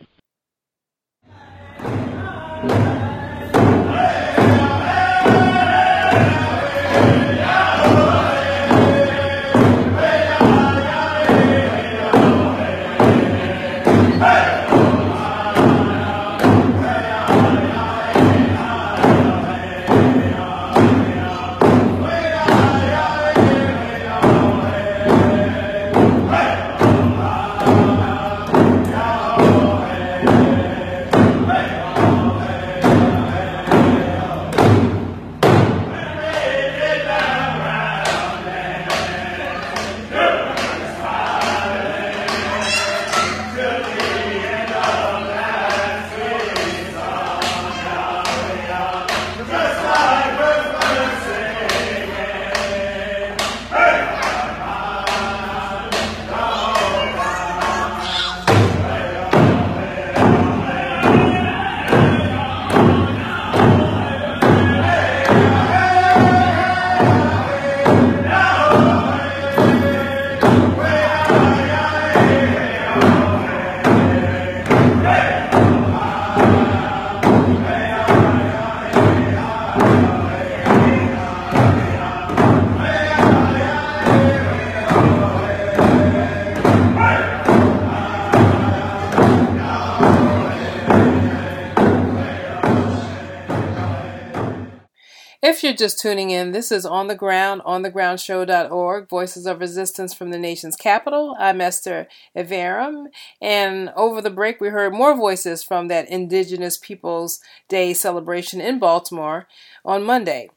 You're 95.69 95.77
just 95.77 95.99
tuning 95.99 96.31
in, 96.31 96.51
this 96.51 96.71
is 96.71 96.83
On 96.83 97.07
the 97.07 97.15
Ground, 97.15 97.61
onthegroundshow.org, 97.61 99.07
Voices 99.07 99.45
of 99.45 99.59
Resistance 99.59 100.15
from 100.15 100.31
the 100.31 100.39
nation's 100.39 100.75
capital. 100.75 101.35
I'm 101.37 101.61
Esther 101.61 102.07
Iverem, 102.35 103.09
and 103.39 103.91
over 103.95 104.19
the 104.19 104.31
break 104.31 104.59
we 104.59 104.69
heard 104.69 104.95
more 104.95 105.15
voices 105.15 105.61
from 105.61 105.87
that 105.87 106.09
Indigenous 106.09 106.75
Peoples 106.75 107.39
Day 107.67 107.93
celebration 107.93 108.59
in 108.59 108.79
Baltimore 108.79 109.47
on 109.85 110.03
Monday. 110.03 110.49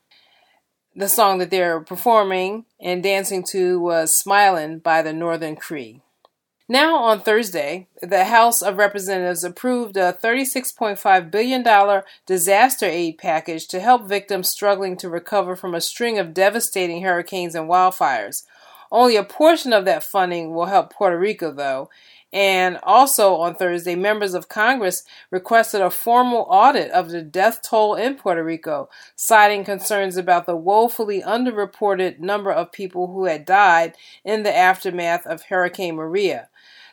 The 0.96 1.10
song 1.10 1.36
that 1.40 1.50
they're 1.50 1.80
performing 1.80 2.64
and 2.80 3.02
dancing 3.02 3.44
to 3.50 3.80
was 3.80 4.14
Smiling 4.14 4.78
by 4.78 5.02
the 5.02 5.12
Northern 5.12 5.56
Cree. 5.56 6.00
Now, 6.72 6.96
on 7.04 7.20
Thursday, 7.20 7.86
the 8.00 8.24
House 8.24 8.62
of 8.62 8.78
Representatives 8.78 9.44
approved 9.44 9.98
a 9.98 10.16
$36.5 10.24 11.30
billion 11.30 12.02
disaster 12.24 12.86
aid 12.86 13.18
package 13.18 13.68
to 13.68 13.78
help 13.78 14.08
victims 14.08 14.48
struggling 14.48 14.96
to 14.96 15.10
recover 15.10 15.54
from 15.54 15.74
a 15.74 15.82
string 15.82 16.18
of 16.18 16.32
devastating 16.32 17.02
hurricanes 17.02 17.54
and 17.54 17.68
wildfires. 17.68 18.44
Only 18.90 19.16
a 19.16 19.22
portion 19.22 19.74
of 19.74 19.84
that 19.84 20.02
funding 20.02 20.54
will 20.54 20.64
help 20.64 20.90
Puerto 20.90 21.18
Rico, 21.18 21.52
though. 21.52 21.90
And 22.32 22.78
also 22.82 23.34
on 23.34 23.54
Thursday, 23.54 23.94
members 23.94 24.32
of 24.32 24.48
Congress 24.48 25.04
requested 25.30 25.82
a 25.82 25.90
formal 25.90 26.46
audit 26.48 26.90
of 26.92 27.10
the 27.10 27.20
death 27.20 27.60
toll 27.62 27.96
in 27.96 28.14
Puerto 28.14 28.42
Rico, 28.42 28.88
citing 29.14 29.64
concerns 29.64 30.16
about 30.16 30.46
the 30.46 30.56
woefully 30.56 31.20
underreported 31.20 32.18
number 32.18 32.50
of 32.50 32.72
people 32.72 33.08
who 33.08 33.26
had 33.26 33.44
died 33.44 33.94
in 34.24 34.42
the 34.42 34.56
aftermath 34.56 35.26
of 35.26 35.42
Hurricane 35.42 35.96
Maria. 35.96 36.48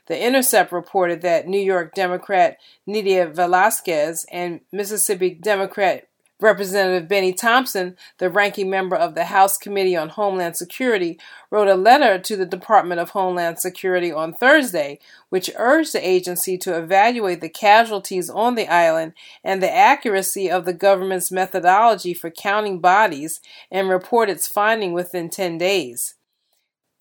The 0.10 0.20
Intercept 0.20 0.72
reported 0.72 1.22
that 1.22 1.48
New 1.48 1.62
York 1.62 1.94
Democrat 1.94 2.58
Nydia 2.88 3.30
Velázquez 3.30 4.26
and 4.32 4.60
Mississippi 4.72 5.36
Democrat 5.36 6.08
Representative 6.42 7.08
Benny 7.08 7.34
Thompson, 7.34 7.96
the 8.18 8.30
ranking 8.30 8.70
member 8.70 8.96
of 8.96 9.14
the 9.14 9.26
House 9.26 9.58
Committee 9.58 9.96
on 9.96 10.10
Homeland 10.10 10.56
Security, 10.56 11.20
wrote 11.52 11.68
a 11.68 11.76
letter 11.76 12.18
to 12.18 12.38
the 12.38 12.46
Department 12.46 13.00
of 13.00 13.10
Homeland 13.10 13.60
Security 13.60 14.12
on 14.12 14.34
Thursday, 14.34 15.00
which 15.28 15.52
urged 15.58 15.94
the 15.94 16.08
agency 16.08 16.58
to 16.58 16.76
evaluate 16.76 17.42
the 17.42 17.50
casualties 17.50 18.30
on 18.32 18.56
the 18.56 18.68
island 18.68 19.14
and 19.44 19.62
the 19.62 19.72
accuracy 19.72 20.50
of 20.50 20.66
the 20.66 20.74
government's 20.74 21.30
methodology 21.30 22.16
for 22.16 22.32
counting 22.32 22.80
bodies 22.80 23.42
and 23.70 23.90
report 23.90 24.30
its 24.30 24.48
finding 24.48 24.94
within 24.94 25.30
10 25.30 25.60
days 25.60 26.16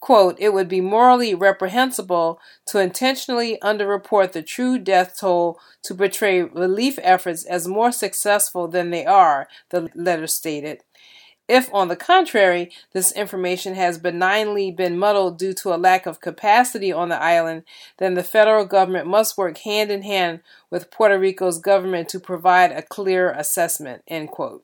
quote, 0.00 0.36
it 0.38 0.52
would 0.52 0.68
be 0.68 0.80
morally 0.80 1.34
reprehensible 1.34 2.40
to 2.66 2.78
intentionally 2.78 3.58
underreport 3.62 4.32
the 4.32 4.42
true 4.42 4.78
death 4.78 5.18
toll 5.18 5.58
to 5.82 5.94
portray 5.94 6.42
relief 6.42 6.98
efforts 7.02 7.44
as 7.44 7.66
more 7.66 7.92
successful 7.92 8.68
than 8.68 8.90
they 8.90 9.04
are, 9.04 9.48
the 9.70 9.90
letter 9.94 10.26
stated. 10.26 10.82
If, 11.48 11.72
on 11.72 11.88
the 11.88 11.96
contrary, 11.96 12.70
this 12.92 13.10
information 13.12 13.74
has 13.74 13.96
benignly 13.96 14.70
been 14.70 14.98
muddled 14.98 15.38
due 15.38 15.54
to 15.54 15.74
a 15.74 15.76
lack 15.76 16.04
of 16.04 16.20
capacity 16.20 16.92
on 16.92 17.08
the 17.08 17.20
island, 17.20 17.62
then 17.96 18.14
the 18.14 18.22
federal 18.22 18.66
government 18.66 19.06
must 19.06 19.38
work 19.38 19.56
hand 19.58 19.90
in 19.90 20.02
hand 20.02 20.40
with 20.70 20.90
Puerto 20.90 21.18
Rico's 21.18 21.58
government 21.58 22.10
to 22.10 22.20
provide 22.20 22.70
a 22.70 22.82
clear 22.82 23.30
assessment. 23.30 24.02
End 24.06 24.28
quote. 24.28 24.62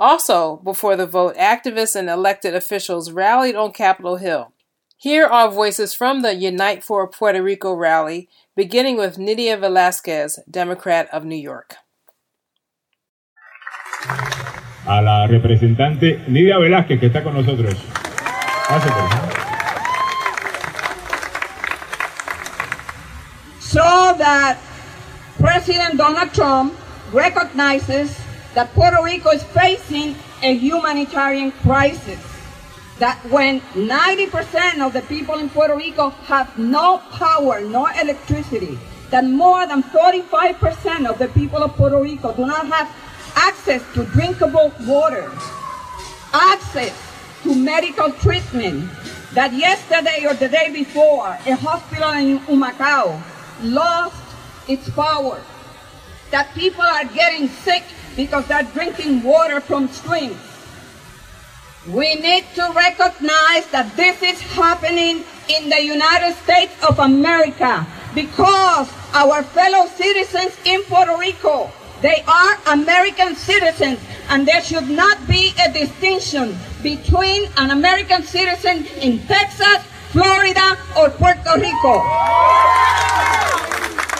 Also, 0.00 0.58
before 0.62 0.94
the 0.94 1.06
vote, 1.06 1.36
activists 1.36 1.96
and 1.96 2.08
elected 2.08 2.54
officials 2.54 3.10
rallied 3.10 3.56
on 3.56 3.72
Capitol 3.72 4.16
Hill. 4.16 4.52
Here 4.96 5.26
are 5.26 5.50
voices 5.50 5.92
from 5.92 6.22
the 6.22 6.36
Unite 6.36 6.84
for 6.84 7.08
Puerto 7.08 7.42
Rico 7.42 7.74
rally, 7.74 8.28
beginning 8.54 8.96
with 8.96 9.18
Nydia 9.18 9.56
Velázquez, 9.56 10.38
Democrat 10.48 11.08
of 11.12 11.24
New 11.24 11.36
York. 11.36 11.74
A 14.86 15.02
la 15.02 15.26
representante 15.26 16.24
Nydia 16.28 16.58
Velázquez, 16.58 17.00
que 17.00 17.08
está 17.08 17.24
con 17.24 17.34
nosotros. 17.34 17.74
Pase, 18.68 18.88
por 18.88 19.10
favor. 19.10 19.48
So 23.60 24.14
that 24.18 24.58
President 25.40 25.96
Donald 25.98 26.32
Trump 26.32 26.74
recognizes 27.12 28.27
that 28.54 28.72
Puerto 28.74 29.02
Rico 29.02 29.30
is 29.30 29.42
facing 29.42 30.16
a 30.42 30.54
humanitarian 30.54 31.52
crisis. 31.52 32.20
That 32.98 33.18
when 33.30 33.60
90% 33.74 34.84
of 34.84 34.92
the 34.92 35.02
people 35.02 35.36
in 35.38 35.48
Puerto 35.50 35.76
Rico 35.76 36.10
have 36.10 36.58
no 36.58 36.98
power, 37.12 37.60
no 37.60 37.86
electricity, 37.86 38.78
that 39.10 39.24
more 39.24 39.66
than 39.66 39.82
45% 39.82 41.06
of 41.08 41.18
the 41.18 41.28
people 41.28 41.62
of 41.62 41.74
Puerto 41.74 42.00
Rico 42.00 42.32
do 42.34 42.44
not 42.44 42.66
have 42.66 42.94
access 43.36 43.82
to 43.94 44.04
drinkable 44.06 44.72
water, 44.80 45.30
access 46.32 46.92
to 47.42 47.54
medical 47.54 48.10
treatment, 48.12 48.90
that 49.32 49.52
yesterday 49.52 50.26
or 50.26 50.34
the 50.34 50.48
day 50.48 50.72
before, 50.72 51.28
a 51.46 51.54
hospital 51.54 52.10
in 52.12 52.40
Humacao 52.40 53.22
lost 53.62 54.16
its 54.66 54.90
power, 54.90 55.40
that 56.30 56.52
people 56.54 56.82
are 56.82 57.04
getting 57.04 57.48
sick 57.48 57.84
because 58.18 58.44
they're 58.48 58.64
drinking 58.74 59.22
water 59.22 59.60
from 59.60 59.86
streams. 59.86 60.36
We 61.86 62.16
need 62.16 62.44
to 62.56 62.72
recognize 62.74 63.64
that 63.70 63.92
this 63.94 64.20
is 64.20 64.40
happening 64.40 65.22
in 65.48 65.70
the 65.70 65.80
United 65.80 66.34
States 66.42 66.74
of 66.82 66.98
America 66.98 67.86
because 68.16 68.90
our 69.14 69.44
fellow 69.44 69.86
citizens 69.86 70.58
in 70.64 70.82
Puerto 70.90 71.16
Rico, 71.16 71.70
they 72.02 72.24
are 72.26 72.58
American 72.66 73.36
citizens 73.36 74.00
and 74.30 74.46
there 74.48 74.62
should 74.62 74.90
not 74.90 75.16
be 75.28 75.54
a 75.64 75.72
distinction 75.72 76.58
between 76.82 77.48
an 77.56 77.70
American 77.70 78.24
citizen 78.24 78.84
in 79.00 79.20
Texas, 79.28 79.78
Florida, 80.10 80.76
or 80.98 81.08
Puerto 81.10 81.54
Rico. 81.54 82.02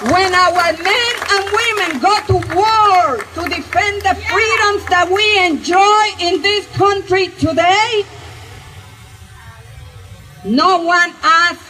When 0.00 0.32
our 0.32 0.72
men 0.74 1.14
and 1.28 1.44
women 1.50 1.98
go 1.98 2.20
to 2.28 2.54
war 2.54 3.16
to 3.16 3.48
defend 3.48 4.02
the 4.02 4.14
freedoms 4.14 4.86
that 4.86 5.10
we 5.10 5.44
enjoy 5.44 6.24
in 6.24 6.40
this 6.40 6.68
country 6.76 7.28
today, 7.40 8.04
no 10.44 10.82
one 10.82 11.12
asks 11.24 11.64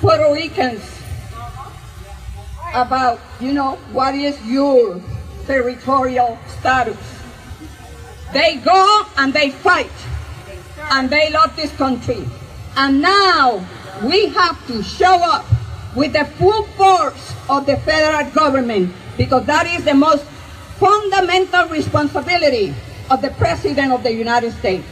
Puerto 0.00 0.32
Ricans 0.32 0.82
about, 2.74 3.20
you 3.38 3.52
know, 3.52 3.76
what 3.92 4.16
is 4.16 4.44
your 4.44 5.00
territorial 5.46 6.36
status. 6.58 6.98
They 8.32 8.56
go 8.56 9.06
and 9.18 9.32
they 9.32 9.50
fight 9.50 9.92
and 10.90 11.08
they 11.08 11.30
love 11.30 11.54
this 11.54 11.70
country. 11.76 12.26
And 12.76 13.00
now 13.00 13.64
we 14.02 14.26
have 14.30 14.66
to 14.66 14.82
show 14.82 15.14
up 15.14 15.46
with 15.94 16.12
the 16.12 16.24
full 16.36 16.64
force 16.78 17.34
of 17.48 17.66
the 17.66 17.76
federal 17.78 18.30
government 18.32 18.92
because 19.16 19.44
that 19.46 19.66
is 19.66 19.84
the 19.84 19.94
most 19.94 20.24
fundamental 20.78 21.68
responsibility 21.68 22.74
of 23.10 23.22
the 23.22 23.30
President 23.30 23.92
of 23.92 24.02
the 24.02 24.12
United 24.12 24.52
States. 24.52 24.86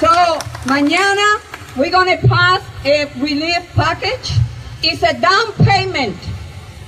So, 0.00 0.08
mañana 0.66 1.40
we're 1.76 1.90
going 1.90 2.18
to 2.18 2.26
pass 2.26 2.62
a 2.86 3.04
relief 3.20 3.70
package. 3.74 4.32
It's 4.82 5.02
a 5.02 5.12
down 5.20 5.52
payment. 5.64 6.16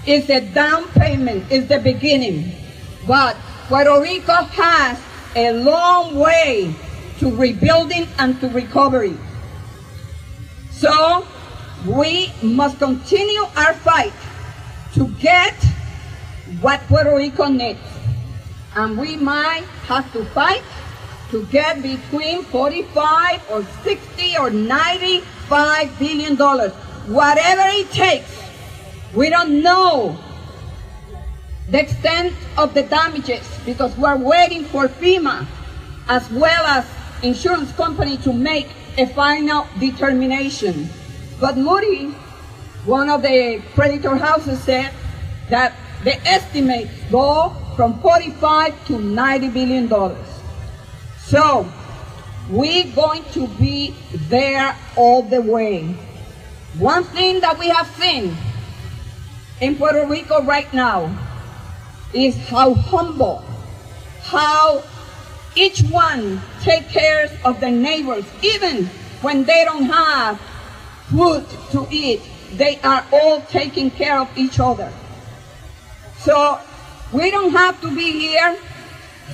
It's 0.06 0.30
a 0.30 0.40
down 0.40 0.88
payment. 0.88 1.44
It's 1.50 1.68
the 1.68 1.78
beginning. 1.78 2.52
But 3.06 3.36
Puerto 3.68 4.00
Rico 4.00 4.32
has 4.32 4.98
a 5.36 5.52
long 5.52 6.16
way 6.16 6.74
to 7.18 7.30
rebuilding 7.30 8.08
and 8.18 8.40
to 8.40 8.48
recovery. 8.48 9.16
So 10.78 11.26
we 11.86 12.32
must 12.40 12.78
continue 12.78 13.42
our 13.56 13.74
fight 13.74 14.12
to 14.94 15.08
get 15.18 15.54
what 16.60 16.80
Puerto 16.86 17.16
Rico 17.16 17.46
needs. 17.46 17.80
And 18.76 18.96
we 18.96 19.16
might 19.16 19.64
have 19.90 20.12
to 20.12 20.24
fight 20.26 20.62
to 21.30 21.44
get 21.46 21.82
between 21.82 22.44
45 22.44 23.50
or 23.50 23.64
60 23.82 24.38
or 24.38 24.50
95 24.50 25.98
billion 25.98 26.36
dollars. 26.36 26.72
Whatever 27.06 27.64
it 27.66 27.90
takes. 27.90 28.30
We 29.14 29.30
don't 29.30 29.62
know 29.62 30.16
the 31.70 31.80
extent 31.80 32.34
of 32.56 32.72
the 32.74 32.84
damages 32.84 33.44
because 33.66 33.96
we're 33.96 34.16
waiting 34.16 34.64
for 34.66 34.86
FEMA 34.86 35.44
as 36.06 36.30
well 36.30 36.64
as 36.66 36.86
insurance 37.22 37.72
company 37.72 38.16
to 38.18 38.32
make 38.32 38.68
a 38.98 39.06
final 39.06 39.66
determination. 39.78 40.88
But 41.40 41.56
Moody, 41.56 42.10
one 42.84 43.08
of 43.08 43.22
the 43.22 43.62
creditor 43.74 44.16
houses, 44.16 44.60
said 44.62 44.92
that 45.50 45.74
the 46.04 46.16
estimates 46.26 46.92
go 47.10 47.54
from 47.76 48.00
45 48.00 48.86
to 48.86 48.98
90 48.98 49.48
billion 49.50 49.86
dollars. 49.86 50.26
So 51.18 51.70
we're 52.50 52.92
going 52.94 53.24
to 53.32 53.46
be 53.46 53.94
there 54.28 54.76
all 54.96 55.22
the 55.22 55.40
way. 55.40 55.94
One 56.78 57.04
thing 57.04 57.40
that 57.40 57.58
we 57.58 57.68
have 57.68 57.88
seen 57.96 58.36
in 59.60 59.76
Puerto 59.76 60.06
Rico 60.06 60.42
right 60.42 60.72
now 60.74 61.16
is 62.12 62.36
how 62.48 62.74
humble 62.74 63.44
how 64.22 64.82
each 65.58 65.82
one 65.90 66.40
take 66.62 66.88
care 66.88 67.28
of 67.44 67.58
the 67.60 67.70
neighbors, 67.70 68.24
even 68.42 68.86
when 69.22 69.44
they 69.44 69.64
don't 69.64 69.84
have 69.84 70.40
food 71.10 71.44
to 71.72 71.86
eat. 71.90 72.22
They 72.52 72.78
are 72.80 73.04
all 73.12 73.40
taking 73.42 73.90
care 73.90 74.18
of 74.20 74.28
each 74.38 74.60
other. 74.60 74.90
So 76.18 76.60
we 77.12 77.30
don't 77.30 77.50
have 77.50 77.80
to 77.80 77.94
be 77.94 78.12
here 78.12 78.56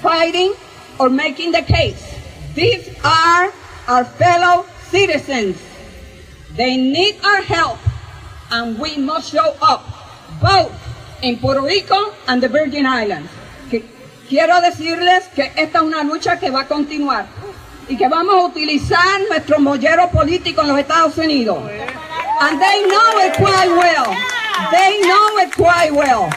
fighting 0.00 0.54
or 0.98 1.10
making 1.10 1.52
the 1.52 1.62
case. 1.62 2.02
These 2.54 2.88
are 3.04 3.52
our 3.86 4.04
fellow 4.04 4.66
citizens. 4.88 5.60
They 6.56 6.76
need 6.76 7.20
our 7.24 7.42
help 7.42 7.78
and 8.50 8.78
we 8.78 8.96
must 8.96 9.32
show 9.32 9.56
up 9.60 9.84
both 10.40 10.72
in 11.22 11.38
Puerto 11.38 11.62
Rico 11.62 12.14
and 12.26 12.42
the 12.42 12.48
Virgin 12.48 12.86
Islands. 12.86 13.30
Quiero 14.34 14.60
decirles 14.60 15.28
que 15.32 15.52
esta 15.54 15.78
es 15.78 15.84
una 15.84 16.02
lucha 16.02 16.40
que 16.40 16.50
va 16.50 16.62
a 16.62 16.66
continuar 16.66 17.26
y 17.88 17.96
que 17.96 18.08
vamos 18.08 18.34
a 18.34 18.46
utilizar 18.46 19.20
nuestro 19.28 19.60
mollero 19.60 20.10
político 20.10 20.62
en 20.62 20.66
los 20.70 20.78
Estados 20.80 21.16
Unidos. 21.18 21.58
And 22.40 22.60
they 22.60 22.82
know 22.88 23.20
it 23.20 23.36
quite 23.36 23.70
well. 23.70 24.12
They 24.72 25.00
know 25.02 25.38
it 25.38 25.54
quite 25.54 25.92
well. 25.92 26.30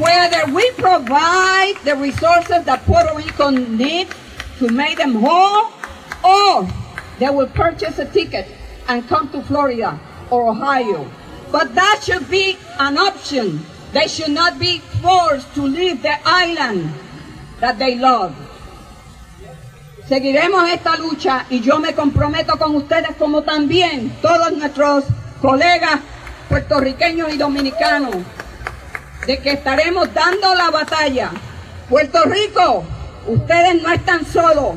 Whether 0.00 0.52
we 0.52 0.68
provide 0.72 1.76
the 1.84 1.94
resources 1.94 2.64
that 2.64 2.84
Puerto 2.86 3.14
Rico 3.14 3.50
needs 3.50 4.10
to 4.58 4.68
make 4.70 4.96
them 4.96 5.14
whole, 5.14 5.70
or 6.24 6.68
they 7.20 7.30
will 7.30 7.46
purchase 7.46 8.00
a 8.00 8.04
ticket 8.04 8.48
and 8.88 9.06
come 9.06 9.28
to 9.28 9.40
Florida 9.42 9.96
or 10.28 10.50
Ohio. 10.50 11.08
But 11.52 11.76
that 11.76 12.00
should 12.02 12.28
be 12.28 12.58
an 12.80 12.98
option. 12.98 13.64
They 13.92 14.08
should 14.08 14.32
not 14.32 14.58
be 14.58 14.80
forced 15.00 15.54
to 15.54 15.62
leave 15.62 16.02
the 16.02 16.18
island 16.26 16.92
they 17.72 17.96
love. 17.96 18.32
Seguiremos 20.08 20.68
esta 20.68 20.96
lucha 20.96 21.46
y 21.48 21.60
yo 21.60 21.78
me 21.78 21.94
comprometo 21.94 22.58
con 22.58 22.76
ustedes 22.76 23.16
como 23.18 23.42
también 23.42 24.14
todos 24.20 24.52
nuestros 24.52 25.04
colegas 25.40 26.00
puertorriqueños 26.48 27.32
y 27.32 27.38
dominicanos 27.38 28.16
de 29.26 29.38
que 29.38 29.52
estaremos 29.52 30.12
dando 30.12 30.54
la 30.54 30.70
batalla. 30.70 31.30
Puerto 31.88 32.22
Rico, 32.24 32.84
ustedes 33.26 33.82
no 33.82 33.90
están 33.90 34.26
solos 34.26 34.74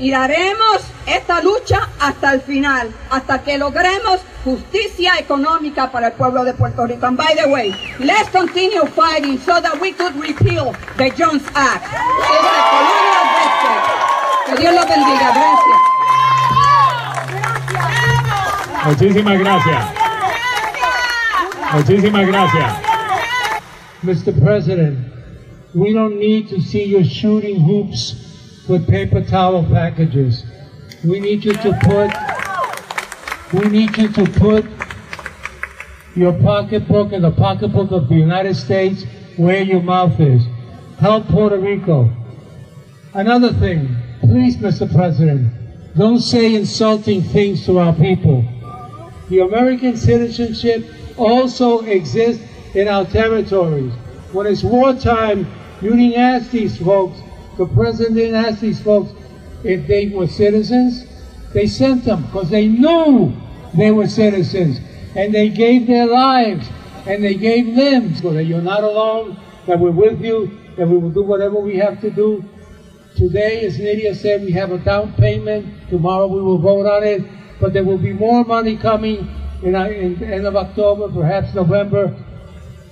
y 0.00 0.10
daremos 0.10 0.80
esta 1.06 1.42
lucha 1.42 1.88
hasta 2.00 2.32
el 2.32 2.40
final, 2.40 2.90
hasta 3.10 3.42
que 3.42 3.58
logremos 3.58 4.20
justicia 4.44 5.12
económica 5.18 5.92
para 5.92 6.08
el 6.08 6.12
pueblo 6.14 6.42
de 6.42 6.54
Puerto 6.54 6.86
Rico. 6.86 7.06
And 7.06 7.18
by 7.18 7.34
the 7.36 7.48
way, 7.50 7.74
let's 7.98 8.30
continue 8.30 8.86
fighting 8.96 9.38
so 9.38 9.60
that 9.60 9.78
we 9.78 9.92
could 9.92 10.16
repeal 10.16 10.72
the 10.96 11.10
Jones 11.10 11.42
Act. 11.54 11.84
District. 13.36 13.84
Que 14.46 14.56
Dios 14.56 14.74
los 14.74 14.88
bendiga. 14.88 15.34
Gracias. 15.34 15.78
Muchísimas 18.86 19.38
gracias. 19.38 19.84
Muchísimas 21.74 22.26
gracias. 22.26 22.72
Mr. 24.02 24.32
President, 24.42 24.98
we 25.74 25.92
don't 25.92 26.18
need 26.18 26.48
to 26.48 26.58
see 26.62 26.84
you 26.84 27.04
shooting 27.04 27.60
hoops 27.60 28.29
with 28.70 28.88
paper 28.88 29.20
towel 29.20 29.64
packages. 29.64 30.44
We 31.04 31.18
need 31.18 31.44
you 31.44 31.52
to 31.54 31.72
put, 31.82 32.10
we 33.52 33.68
need 33.68 33.98
you 33.98 34.08
to 34.12 34.24
put 34.38 34.64
your 36.14 36.32
pocketbook 36.40 37.12
in 37.12 37.22
the 37.22 37.32
pocketbook 37.32 37.90
of 37.90 38.08
the 38.08 38.14
United 38.14 38.54
States 38.54 39.04
where 39.36 39.62
your 39.62 39.82
mouth 39.82 40.18
is. 40.20 40.44
Help 41.00 41.26
Puerto 41.26 41.58
Rico. 41.58 42.10
Another 43.12 43.52
thing, 43.54 43.96
please, 44.20 44.56
Mr. 44.58 44.90
President, 44.94 45.52
don't 45.96 46.20
say 46.20 46.54
insulting 46.54 47.22
things 47.22 47.66
to 47.66 47.78
our 47.78 47.92
people. 47.92 48.44
The 49.28 49.40
American 49.40 49.96
citizenship 49.96 50.86
also 51.16 51.80
exists 51.80 52.44
in 52.74 52.86
our 52.86 53.04
territories. 53.04 53.92
When 54.32 54.46
it's 54.46 54.62
wartime, 54.62 55.50
you 55.82 55.90
didn't 55.90 56.14
ask 56.14 56.50
these 56.52 56.76
folks, 56.76 57.18
the 57.60 57.66
president 57.66 58.16
didn't 58.16 58.36
ask 58.36 58.60
these 58.60 58.80
folks 58.80 59.12
if 59.64 59.86
they 59.86 60.08
were 60.08 60.26
citizens. 60.26 61.04
They 61.52 61.66
sent 61.66 62.06
them 62.06 62.22
because 62.22 62.48
they 62.48 62.66
knew 62.66 63.34
they 63.76 63.90
were 63.90 64.08
citizens 64.08 64.80
and 65.14 65.34
they 65.34 65.50
gave 65.50 65.86
their 65.86 66.06
lives 66.06 66.66
and 67.06 67.22
they 67.22 67.34
gave 67.34 67.66
limbs 67.66 68.22
so 68.22 68.32
that 68.32 68.44
you're 68.44 68.62
not 68.62 68.82
alone, 68.82 69.36
that 69.66 69.78
we're 69.78 69.90
with 69.90 70.22
you, 70.22 70.58
that 70.76 70.88
we 70.88 70.96
will 70.96 71.10
do 71.10 71.22
whatever 71.22 71.60
we 71.60 71.76
have 71.76 72.00
to 72.00 72.10
do. 72.10 72.42
Today, 73.16 73.66
as 73.66 73.78
Nydia 73.78 74.14
said, 74.14 74.40
we 74.40 74.52
have 74.52 74.72
a 74.72 74.78
down 74.78 75.12
payment. 75.12 75.68
Tomorrow 75.90 76.28
we 76.28 76.40
will 76.40 76.56
vote 76.56 76.86
on 76.86 77.04
it, 77.04 77.22
but 77.60 77.74
there 77.74 77.84
will 77.84 77.98
be 77.98 78.14
more 78.14 78.42
money 78.42 78.74
coming 78.78 79.28
in, 79.62 79.74
uh, 79.74 79.84
in 79.84 80.18
the 80.18 80.26
end 80.26 80.46
of 80.46 80.56
October, 80.56 81.10
perhaps 81.12 81.54
November, 81.54 82.16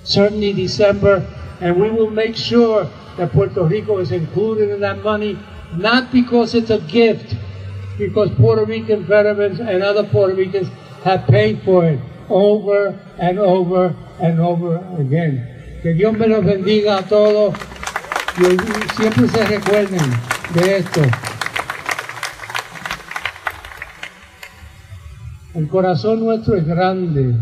certainly 0.03 0.53
December, 0.53 1.25
and 1.59 1.81
we 1.81 1.89
will 1.89 2.11
make 2.11 2.35
sure 2.35 2.87
that 3.19 3.33
Puerto 3.33 3.63
Rico 3.65 3.97
is 3.99 4.11
included 4.11 4.69
in 4.69 4.79
that 4.79 5.03
money, 5.03 5.37
not 5.73 6.11
because 6.11 6.55
it's 6.55 6.69
a 6.69 6.79
gift, 6.79 7.35
because 7.97 8.31
Puerto 8.31 8.63
Rican 8.63 9.03
veterans 9.03 9.59
and 9.59 9.83
other 9.83 10.03
Puerto 10.03 10.33
Ricans 10.33 10.69
have 11.03 11.27
paid 11.27 11.61
for 11.63 11.85
it 11.85 11.99
over 12.29 12.97
and 13.19 13.37
over 13.37 13.93
and 14.21 14.39
over 14.39 14.77
again. 14.97 15.79
Que 15.81 15.93
Dios 15.93 16.17
me 16.17 16.27
los 16.27 16.43
bendiga 16.45 16.99
a 16.99 17.03
todos 17.03 17.55
y 18.37 18.57
siempre 18.95 19.27
se 19.27 19.45
recuerden 19.45 20.11
de 20.53 20.77
esto. 20.77 21.01
El 25.55 25.67
corazón 25.67 26.23
nuestro 26.23 26.55
es 26.55 26.65
grande, 26.65 27.35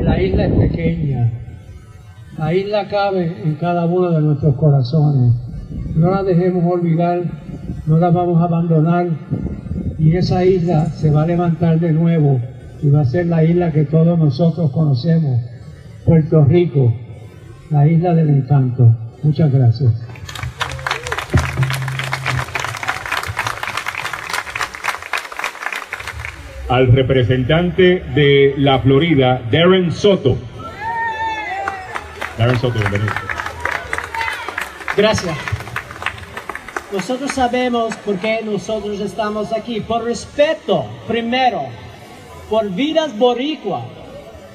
la 0.00 0.20
isla 0.20 0.46
es 0.46 0.52
pequeña. 0.52 1.43
La 2.38 2.52
isla 2.52 2.88
cabe 2.88 3.42
en 3.44 3.54
cada 3.54 3.86
uno 3.86 4.10
de 4.10 4.20
nuestros 4.20 4.56
corazones. 4.56 5.34
No 5.94 6.10
la 6.10 6.24
dejemos 6.24 6.64
olvidar, 6.64 7.22
no 7.86 7.98
la 7.98 8.10
vamos 8.10 8.40
a 8.40 8.44
abandonar 8.44 9.06
y 9.98 10.16
esa 10.16 10.44
isla 10.44 10.86
se 10.86 11.10
va 11.10 11.22
a 11.22 11.26
levantar 11.26 11.78
de 11.78 11.92
nuevo 11.92 12.40
y 12.82 12.90
va 12.90 13.02
a 13.02 13.04
ser 13.04 13.26
la 13.26 13.44
isla 13.44 13.70
que 13.70 13.84
todos 13.84 14.18
nosotros 14.18 14.72
conocemos, 14.72 15.40
Puerto 16.04 16.44
Rico, 16.44 16.92
la 17.70 17.86
isla 17.86 18.14
del 18.14 18.30
encanto. 18.30 18.94
Muchas 19.22 19.52
gracias. 19.52 19.92
Al 26.68 26.88
representante 26.88 28.02
de 28.14 28.54
la 28.58 28.80
Florida, 28.80 29.40
Darren 29.52 29.92
Soto. 29.92 30.36
Darren 32.38 32.58
Soto, 32.58 32.80
bienvenido. 32.80 33.12
Gracias. 34.96 35.36
Nosotros 36.92 37.30
sabemos 37.32 37.94
por 37.96 38.16
qué 38.18 38.40
nosotros 38.42 38.98
estamos 39.00 39.52
aquí. 39.52 39.80
Por 39.80 40.04
respeto, 40.04 40.84
primero, 41.06 41.68
por 42.50 42.68
vidas 42.70 43.16
boricua, 43.16 43.84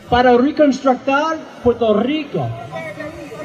para 0.09 0.37
reconstructar 0.37 1.37
Puerto 1.63 1.93
Rico. 1.93 2.49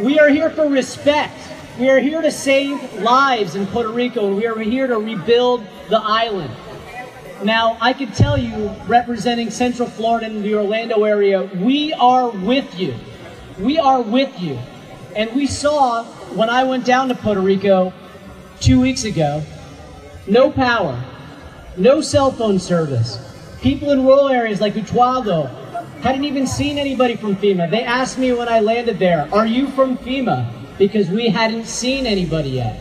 We 0.01 0.19
are 0.19 0.31
here 0.31 0.51
for 0.51 0.69
respect. 0.69 1.33
We 1.79 1.89
are 1.89 2.01
here 2.01 2.21
to 2.21 2.31
save 2.31 2.77
lives 3.03 3.55
in 3.55 3.67
Puerto 3.69 3.93
Rico. 3.93 4.35
We 4.35 4.47
are 4.47 4.59
here 4.59 4.89
to 4.89 4.99
rebuild 4.99 5.63
the 5.91 6.01
island. 6.03 6.51
Now, 7.45 7.77
I 7.81 7.93
can 7.93 8.11
tell 8.13 8.37
you, 8.37 8.71
representing 8.89 9.51
Central 9.51 9.89
Florida 9.89 10.27
and 10.27 10.43
the 10.43 10.55
Orlando 10.57 11.05
area, 11.05 11.49
we 11.61 11.93
are 11.93 12.31
with 12.31 12.67
you. 12.77 12.95
We 13.59 13.79
are 13.79 14.01
with 14.01 14.41
you. 14.41 14.59
And 15.15 15.33
we 15.35 15.47
saw 15.47 16.05
when 16.35 16.51
I 16.51 16.65
went 16.65 16.85
down 16.85 17.09
to 17.09 17.15
Puerto 17.15 17.41
Rico 17.41 17.93
two 18.61 18.81
weeks 18.81 19.05
ago 19.05 19.43
no 20.27 20.51
power, 20.51 21.03
no 21.77 22.01
cell 22.01 22.33
phone 22.33 22.59
service. 22.59 23.19
People 23.61 23.91
in 23.91 24.05
rural 24.05 24.29
areas 24.29 24.61
like 24.61 24.75
Utuado 24.75 25.51
hadn't 26.01 26.25
even 26.25 26.47
seen 26.47 26.79
anybody 26.79 27.17
from 27.17 27.37
FEMA. 27.37 27.71
They 27.71 27.83
asked 27.83 28.19
me 28.19 28.33
when 28.33 28.49
I 28.49 28.61
landed 28.61 28.99
there, 28.99 29.29
Are 29.33 29.47
you 29.47 29.69
from 29.69 29.99
FEMA? 29.99 30.51
Because 30.79 31.09
we 31.09 31.29
hadn't 31.29 31.67
seen 31.67 32.07
anybody 32.07 32.51
yet. 32.51 32.81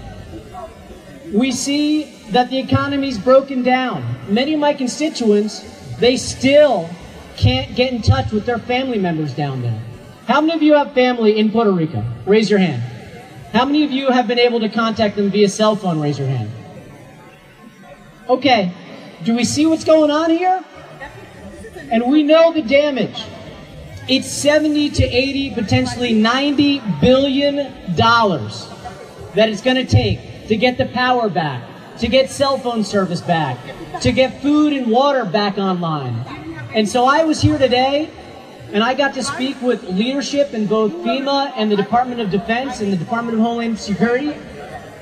We 1.33 1.51
see 1.51 2.05
that 2.31 2.49
the 2.49 2.59
economy's 2.59 3.17
broken 3.17 3.63
down. 3.63 4.03
Many 4.27 4.53
of 4.53 4.59
my 4.59 4.73
constituents, 4.73 5.61
they 5.99 6.17
still 6.17 6.89
can't 7.37 7.75
get 7.75 7.91
in 7.91 8.01
touch 8.01 8.31
with 8.31 8.45
their 8.45 8.57
family 8.59 8.99
members 8.99 9.33
down 9.33 9.61
there. 9.61 9.81
How 10.27 10.39
many 10.39 10.53
of 10.53 10.61
you 10.61 10.73
have 10.73 10.93
family 10.93 11.37
in 11.37 11.51
Puerto 11.51 11.71
Rico? 11.71 12.03
Raise 12.25 12.49
your 12.49 12.59
hand. 12.59 12.81
How 13.51 13.65
many 13.65 13.83
of 13.83 13.91
you 13.91 14.09
have 14.09 14.27
been 14.27 14.39
able 14.39 14.61
to 14.61 14.69
contact 14.69 15.15
them 15.15 15.29
via 15.29 15.49
cell 15.49 15.75
phone? 15.75 15.99
Raise 15.99 16.17
your 16.17 16.27
hand. 16.27 16.49
Okay, 18.29 18.73
do 19.23 19.35
we 19.35 19.43
see 19.43 19.65
what's 19.65 19.83
going 19.83 20.11
on 20.11 20.29
here? 20.29 20.63
And 21.91 22.09
we 22.09 22.23
know 22.23 22.53
the 22.53 22.61
damage. 22.61 23.25
It's 24.07 24.27
70 24.29 24.91
to 24.91 25.03
80, 25.03 25.55
potentially 25.55 26.13
90 26.13 26.81
billion 27.01 27.95
dollars 27.95 28.69
that 29.35 29.49
it's 29.49 29.61
going 29.61 29.77
to 29.77 29.85
take 29.85 30.47
to 30.47 30.55
get 30.55 30.77
the 30.77 30.85
power 30.85 31.29
back, 31.29 31.63
to 31.99 32.07
get 32.07 32.29
cell 32.29 32.57
phone 32.57 32.83
service 32.83 33.21
back, 33.21 33.57
to 34.01 34.11
get 34.11 34.41
food 34.41 34.73
and 34.73 34.89
water 34.89 35.25
back 35.25 35.57
online. 35.57 36.15
And 36.73 36.87
so 36.87 37.05
I 37.05 37.23
was 37.23 37.41
here 37.41 37.57
today 37.57 38.09
and 38.73 38.83
I 38.83 38.95
got 38.95 39.13
to 39.13 39.23
speak 39.23 39.61
with 39.61 39.83
leadership 39.83 40.55
in 40.55 40.65
both 40.65 40.91
FEMA 41.05 41.53
and 41.55 41.71
the 41.71 41.75
Department 41.75 42.19
of 42.19 42.31
Defense 42.31 42.81
and 42.81 42.91
the 42.91 42.97
Department 42.97 43.37
of 43.37 43.43
Homeland 43.43 43.77
Security. 43.77 44.33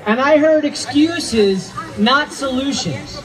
And 0.04 0.20
I 0.20 0.36
heard 0.36 0.66
excuses, 0.66 1.72
not 1.96 2.34
solutions. 2.34 3.22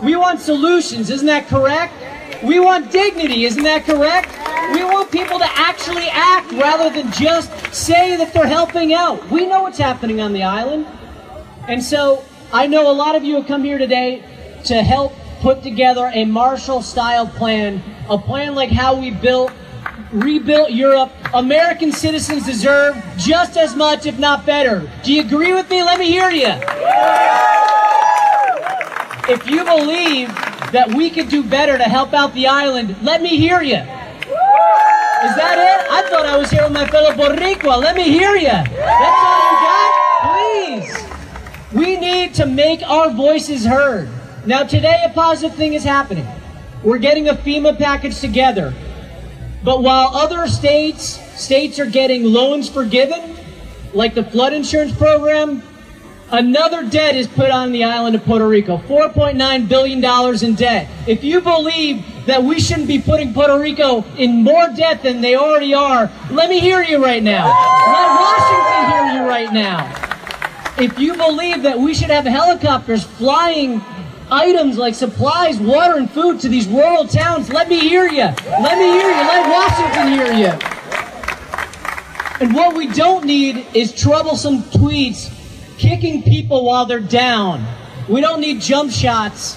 We 0.00 0.14
want 0.14 0.38
solutions, 0.38 1.10
isn't 1.10 1.26
that 1.26 1.48
correct? 1.48 1.94
We 2.44 2.60
want 2.60 2.92
dignity, 2.92 3.44
isn't 3.44 3.62
that 3.64 3.84
correct? 3.84 4.30
We 4.72 4.84
want 4.84 5.10
people 5.10 5.40
to 5.40 5.48
actually 5.48 6.06
act 6.10 6.52
rather 6.52 6.88
than 6.88 7.10
just 7.10 7.50
say 7.74 8.16
that 8.16 8.32
they're 8.32 8.46
helping 8.46 8.94
out. 8.94 9.28
We 9.32 9.46
know 9.46 9.62
what's 9.62 9.78
happening 9.78 10.20
on 10.20 10.32
the 10.32 10.44
island. 10.44 10.86
And 11.66 11.82
so 11.82 12.24
I 12.52 12.68
know 12.68 12.88
a 12.88 12.94
lot 12.94 13.16
of 13.16 13.24
you 13.24 13.34
have 13.34 13.48
come 13.48 13.64
here 13.64 13.78
today 13.78 14.22
to 14.66 14.80
help 14.80 15.12
put 15.40 15.64
together 15.64 16.08
a 16.14 16.24
Marshall 16.24 16.82
style 16.82 17.26
plan, 17.26 17.82
a 18.08 18.16
plan 18.16 18.54
like 18.54 18.70
how 18.70 18.94
we 18.94 19.10
built 19.10 19.50
rebuilt 20.12 20.70
Europe, 20.70 21.10
American 21.34 21.92
citizens 21.92 22.44
deserve 22.46 23.02
just 23.16 23.56
as 23.56 23.74
much, 23.74 24.06
if 24.06 24.18
not 24.18 24.44
better. 24.44 24.90
Do 25.02 25.12
you 25.12 25.22
agree 25.22 25.52
with 25.52 25.68
me? 25.70 25.82
Let 25.82 25.98
me 25.98 26.10
hear 26.10 26.30
you. 26.30 26.52
If 29.28 29.46
you 29.46 29.64
believe 29.64 30.28
that 30.72 30.92
we 30.94 31.10
could 31.10 31.28
do 31.28 31.42
better 31.42 31.78
to 31.78 31.84
help 31.84 32.12
out 32.12 32.34
the 32.34 32.46
island, 32.46 32.96
let 33.02 33.22
me 33.22 33.36
hear 33.36 33.62
you. 33.62 33.76
Is 33.76 35.36
that 35.36 35.56
it? 35.56 35.90
I 35.90 36.08
thought 36.10 36.26
I 36.26 36.36
was 36.36 36.50
here 36.50 36.64
with 36.64 36.72
my 36.72 36.86
fellow 36.86 37.12
Boricua. 37.12 37.80
Let 37.80 37.94
me 37.94 38.04
hear 38.04 38.34
you. 38.34 38.48
That's 38.48 39.22
all 39.22 39.52
you 39.52 39.58
got? 39.62 40.90
Please. 40.90 41.12
We 41.72 41.96
need 41.96 42.34
to 42.34 42.46
make 42.46 42.82
our 42.82 43.10
voices 43.10 43.64
heard. 43.64 44.08
Now, 44.44 44.64
today, 44.64 45.04
a 45.04 45.10
positive 45.10 45.56
thing 45.56 45.74
is 45.74 45.84
happening. 45.84 46.26
We're 46.82 46.98
getting 46.98 47.28
a 47.28 47.34
FEMA 47.34 47.78
package 47.78 48.18
together. 48.20 48.74
But 49.64 49.82
while 49.82 50.08
other 50.14 50.48
states, 50.48 51.20
states 51.40 51.78
are 51.78 51.86
getting 51.86 52.24
loans 52.24 52.68
forgiven, 52.68 53.36
like 53.92 54.14
the 54.14 54.24
flood 54.24 54.52
insurance 54.52 54.94
program, 54.96 55.62
another 56.30 56.88
debt 56.88 57.14
is 57.14 57.28
put 57.28 57.50
on 57.50 57.70
the 57.70 57.84
island 57.84 58.16
of 58.16 58.24
Puerto 58.24 58.48
Rico. 58.48 58.78
$4.9 58.78 59.68
billion 59.68 60.44
in 60.44 60.54
debt. 60.56 60.88
If 61.06 61.22
you 61.22 61.40
believe 61.40 62.04
that 62.26 62.42
we 62.42 62.58
shouldn't 62.58 62.88
be 62.88 63.00
putting 63.00 63.32
Puerto 63.32 63.58
Rico 63.58 64.04
in 64.16 64.42
more 64.42 64.68
debt 64.76 65.02
than 65.02 65.20
they 65.20 65.36
already 65.36 65.74
are, 65.74 66.10
let 66.30 66.50
me 66.50 66.58
hear 66.58 66.82
you 66.82 67.02
right 67.02 67.22
now. 67.22 67.46
Let 67.46 68.08
Washington 68.20 68.90
hear 68.90 69.22
you 69.22 69.28
right 69.28 69.52
now. 69.52 69.98
If 70.78 70.98
you 70.98 71.14
believe 71.14 71.62
that 71.62 71.78
we 71.78 71.94
should 71.94 72.10
have 72.10 72.24
helicopters 72.24 73.04
flying 73.04 73.80
items 74.30 74.78
like 74.78 74.94
supplies, 74.94 75.58
water, 75.58 75.98
and 75.98 76.10
food 76.10 76.40
to 76.40 76.48
these 76.48 76.66
rural 76.66 77.06
towns. 77.06 77.50
Let 77.50 77.68
me 77.68 77.80
hear 77.80 78.08
you. 78.08 78.28
Let 78.46 78.78
me 78.78 78.92
hear 78.92 79.08
you. 79.08 79.22
Let 79.22 79.50
Washington 79.50 80.08
hear 80.12 80.32
you. 80.32 80.58
And 82.40 82.54
what 82.54 82.74
we 82.74 82.88
don't 82.88 83.24
need 83.24 83.66
is 83.74 83.92
troublesome 83.94 84.62
tweets 84.62 85.32
kicking 85.78 86.22
people 86.22 86.64
while 86.64 86.86
they're 86.86 87.00
down. 87.00 87.64
We 88.08 88.20
don't 88.20 88.40
need 88.40 88.60
jump 88.60 88.90
shots 88.90 89.56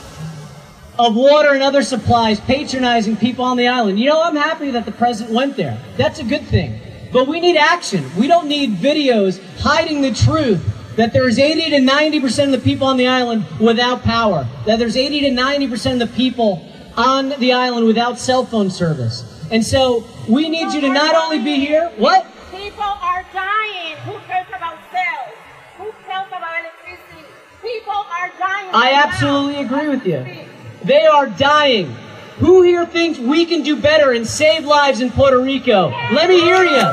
of 0.97 1.16
water 1.16 1.49
and 1.49 1.63
other 1.63 1.82
supplies 1.82 2.39
patronizing 2.39 3.18
people 3.18 3.43
on 3.43 3.57
the 3.57 3.68
island. 3.68 3.99
You 3.99 4.09
know, 4.09 4.22
I'm 4.22 4.36
happy 4.36 4.72
that 4.72 4.86
the 4.86 4.91
president 4.91 5.36
went 5.36 5.57
there. 5.57 5.82
That's 5.97 6.20
a 6.20 6.24
good 6.24 6.43
thing. 6.43 6.80
But 7.11 7.28
we 7.28 7.39
need 7.39 7.57
action. 7.57 8.09
We 8.18 8.28
don't 8.28 8.47
need 8.47 8.76
videos 8.76 9.41
hiding 9.59 10.01
the 10.01 10.11
truth 10.13 10.63
that 10.95 11.13
there's 11.13 11.37
80 11.39 11.69
to 11.71 11.77
90% 11.77 12.45
of 12.45 12.51
the 12.51 12.57
people 12.57 12.87
on 12.87 12.97
the 12.97 13.07
island 13.07 13.45
without 13.59 14.03
power, 14.03 14.47
that 14.65 14.79
there's 14.79 14.95
80 14.95 15.21
to 15.21 15.29
90% 15.29 15.93
of 15.93 15.99
the 15.99 16.07
people 16.07 16.69
on 16.97 17.29
the 17.39 17.53
island 17.53 17.85
without 17.85 18.17
cell 18.17 18.45
phone 18.45 18.69
service. 18.69 19.23
And 19.51 19.65
so 19.65 20.07
we 20.27 20.49
need 20.49 20.73
you 20.73 20.81
to 20.81 20.89
not 20.89 21.15
only 21.15 21.39
be 21.43 21.59
here, 21.59 21.91
what? 21.97 22.25
People 22.51 22.83
are 22.83 23.25
dying. 23.33 23.97
Who 24.05 24.17
cares 24.25 24.47
about 24.47 24.77
cells? 24.91 25.35
Who 25.77 25.91
cares 26.05 26.27
about 26.27 26.59
electricity? 26.59 27.25
People 27.61 27.93
are 27.93 28.31
dying. 28.39 28.69
I 28.73 28.93
absolutely 29.05 29.61
agree 29.61 29.89
with 29.89 30.05
you. 30.05 30.47
They 30.83 31.05
are 31.05 31.27
dying. 31.27 31.95
Who 32.39 32.63
here 32.63 32.85
thinks 32.85 33.17
we 33.17 33.45
can 33.45 33.63
do 33.63 33.75
better 33.79 34.11
and 34.11 34.27
save 34.27 34.65
lives 34.65 35.01
in 35.01 35.09
Puerto 35.09 35.41
Rico? 35.41 35.89
Let 36.11 36.29
me 36.29 36.41
hear 36.41 36.63
you. 36.63 36.83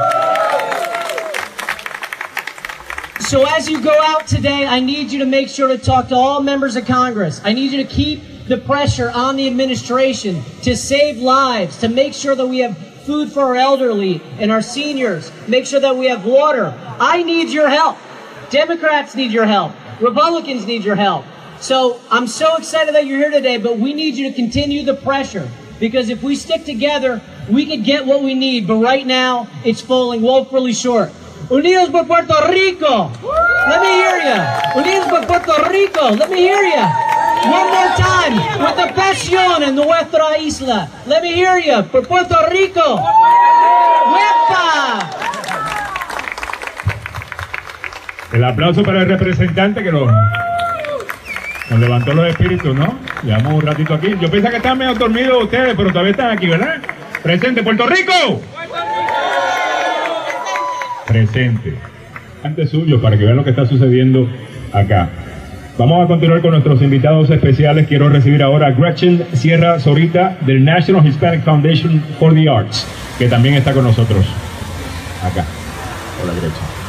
So 3.33 3.47
as 3.47 3.67
you 3.67 3.81
go 3.81 3.99
out 4.03 4.27
today, 4.27 4.67
I 4.67 4.81
need 4.81 5.11
you 5.11 5.21
to 5.21 5.25
make 5.25 5.49
sure 5.49 5.67
to 5.69 5.79
talk 5.79 6.09
to 6.09 6.15
all 6.15 6.43
members 6.43 6.77
of 6.77 6.85
Congress. 6.85 7.41
I 7.43 7.55
need 7.55 7.73
you 7.73 7.83
to 7.83 7.89
keep 7.89 8.21
the 8.47 8.59
pressure 8.59 9.11
on 9.11 9.37
the 9.37 9.47
administration 9.47 10.43
to 10.65 10.77
save 10.77 11.17
lives, 11.17 11.79
to 11.79 11.89
make 11.89 12.13
sure 12.13 12.35
that 12.35 12.47
we 12.47 12.59
have 12.59 12.77
food 13.07 13.33
for 13.33 13.41
our 13.41 13.57
elderly 13.57 14.21
and 14.39 14.53
our 14.53 14.61
seniors, 14.61 15.33
make 15.49 15.65
sure 15.65 15.81
that 15.81 15.97
we 15.97 16.09
have 16.09 16.27
water. 16.27 16.79
I 17.01 17.23
need 17.23 17.49
your 17.49 17.71
help. 17.71 17.97
Democrats 18.51 19.15
need 19.15 19.33
your 19.33 19.47
help. 19.47 19.73
Republicans 20.03 20.67
need 20.67 20.85
your 20.85 20.97
help. 20.97 21.25
So 21.59 22.03
I'm 22.11 22.27
so 22.27 22.57
excited 22.57 22.95
that 22.95 23.07
you're 23.07 23.17
here 23.17 23.31
today, 23.31 23.57
but 23.57 23.79
we 23.79 23.95
need 23.95 24.15
you 24.15 24.29
to 24.29 24.37
continue 24.37 24.85
the 24.85 24.93
pressure 24.93 25.49
because 25.81 26.11
if 26.11 26.23
we 26.23 26.37
stick 26.37 26.67
together, 26.67 27.23
we 27.49 27.65
could 27.65 27.83
get 27.83 28.05
what 28.05 28.23
we 28.23 28.35
need. 28.35 28.67
But 28.69 28.77
right 28.77 29.07
now, 29.07 29.49
it's 29.65 29.81
falling 29.81 30.21
woefully 30.21 30.75
short. 30.75 31.13
Unidos 31.53 31.91
por 31.91 32.07
Puerto 32.07 32.35
Rico. 32.49 33.11
Let 33.69 33.81
me 33.83 33.89
hear 33.89 34.17
you. 34.25 34.81
Unidos 34.81 35.07
por 35.11 35.27
Puerto 35.27 35.53
Rico. 35.69 36.11
Let 36.17 36.31
me 36.31 36.41
hear 36.41 36.63
you. 36.63 36.83
One 37.45 37.71
more 37.71 37.93
time 37.95 38.37
with 38.59 38.77
the 38.77 38.91
pasión 38.95 39.63
en 39.63 39.75
nuestra 39.75 40.39
isla. 40.39 40.89
Let 41.07 41.21
me 41.21 41.35
hear 41.35 41.59
you. 41.61 41.85
Por 41.91 42.09
Puerto 42.09 42.37
Rico. 42.49 42.81
¡Huepa! 44.15 45.11
El 48.33 48.45
aplauso 48.45 48.83
para 48.83 49.03
el 49.03 49.09
representante 49.11 49.83
que 49.83 49.93
nos, 49.93 50.11
nos 51.69 51.79
levantó 51.79 52.15
los 52.15 52.29
espíritus, 52.29 52.75
¿no? 52.75 52.99
Llevamos 53.25 53.53
un 53.53 53.61
ratito 53.61 53.93
aquí. 53.93 54.17
Yo 54.19 54.31
pensaba 54.31 54.53
que 54.53 54.57
estaban 54.57 54.79
medio 54.79 54.95
dormidos 54.95 55.45
ustedes, 55.45 55.75
pero 55.77 55.91
todavía 55.91 56.13
están 56.13 56.31
aquí, 56.31 56.47
¿verdad? 56.47 56.77
Presente, 57.23 57.63
Puerto 57.63 57.87
Rico. 57.87 58.41
Presente. 61.13 61.75
Ante 62.43 62.67
suyo, 62.67 63.01
para 63.03 63.19
que 63.19 63.25
vean 63.25 63.37
lo 63.37 63.45
que 63.45 63.51
está 63.51 63.67
sucediendo 63.67 64.27
acá. 64.73 65.11
Vamos 65.77 66.03
a 66.03 66.09
continuar 66.09 66.41
con 66.41 66.53
nuestros 66.53 66.81
invitados 66.81 67.29
especiales. 67.29 67.87
Quiero 67.87 68.09
recibir 68.09 68.43
ahora 68.43 68.69
a 68.69 68.71
Gretchen 68.71 69.23
Sierra 69.35 69.79
Zorita 69.79 70.39
del 70.47 70.65
National 70.65 71.07
Hispanic 71.07 71.45
Foundation 71.45 72.03
for 72.19 72.33
the 72.33 72.49
Arts, 72.49 72.87
que 73.19 73.29
también 73.29 73.57
está 73.57 73.75
con 73.75 73.85
nosotros 73.85 74.25
acá. 75.23 75.45
Hola, 76.23 76.33
Gretchen. 76.33 76.83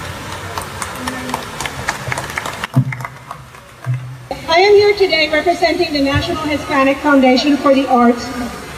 I 4.47 4.59
am 4.59 4.73
here 4.73 4.93
today 4.97 5.29
representing 5.29 5.91
the 5.91 6.01
National 6.01 6.43
Hispanic 6.45 6.97
Foundation 6.99 7.57
for 7.57 7.73
the 7.73 7.85
Arts, 7.89 8.25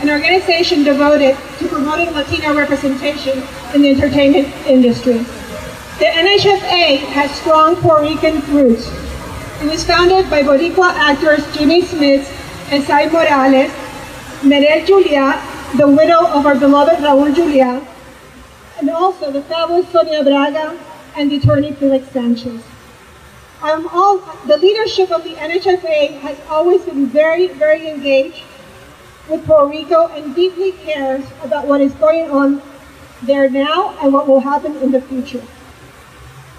an 0.02 0.10
organization 0.10 0.84
devoted 0.84 1.36
to 1.66 1.74
promoting 1.74 2.12
Latino 2.12 2.56
representation 2.56 3.42
in 3.74 3.82
the 3.82 3.90
entertainment 3.90 4.48
industry. 4.68 5.18
The 6.00 6.06
NHFA 6.06 6.98
has 7.16 7.32
strong 7.32 7.76
Puerto 7.78 8.04
Rican 8.04 8.42
roots. 8.54 8.88
It 9.62 9.72
was 9.72 9.84
founded 9.84 10.30
by 10.30 10.44
Boricua 10.44 10.94
actors 10.94 11.42
Jimmy 11.56 11.82
Smits 11.82 12.28
and 12.72 12.84
Esai 12.84 13.12
Morales, 13.12 13.72
Merel 14.44 14.86
Julia, 14.86 15.42
the 15.78 15.88
widow 15.88 16.28
of 16.28 16.46
our 16.46 16.56
beloved 16.56 17.00
Raul 17.00 17.34
Julia, 17.34 17.86
and 18.78 18.90
also 18.90 19.32
the 19.32 19.42
fabulous 19.44 19.88
Sonia 19.90 20.24
Braga 20.24 20.78
and 21.16 21.32
the 21.32 21.38
attorney 21.38 21.72
Felix 21.72 22.08
Sanchez. 22.10 22.62
Um, 23.62 23.88
all, 23.92 24.18
the 24.46 24.58
leadership 24.58 25.10
of 25.12 25.24
the 25.24 25.34
NHFA 25.34 26.20
has 26.20 26.38
always 26.50 26.84
been 26.84 27.08
very, 27.08 27.48
very 27.48 27.88
engaged 27.88 28.44
with 29.30 29.46
Puerto 29.46 29.68
Rico 29.68 30.08
and 30.08 30.36
deeply 30.36 30.72
cares 30.74 31.24
about 31.44 31.68
what 31.68 31.82
is 31.82 31.94
going 31.94 32.30
on 32.30 32.62
there 33.24 33.50
now 33.50 33.98
and 34.02 34.14
what 34.14 34.28
will 34.28 34.40
happen 34.40 34.76
in 34.78 34.92
the 34.92 35.02
future. 35.02 35.44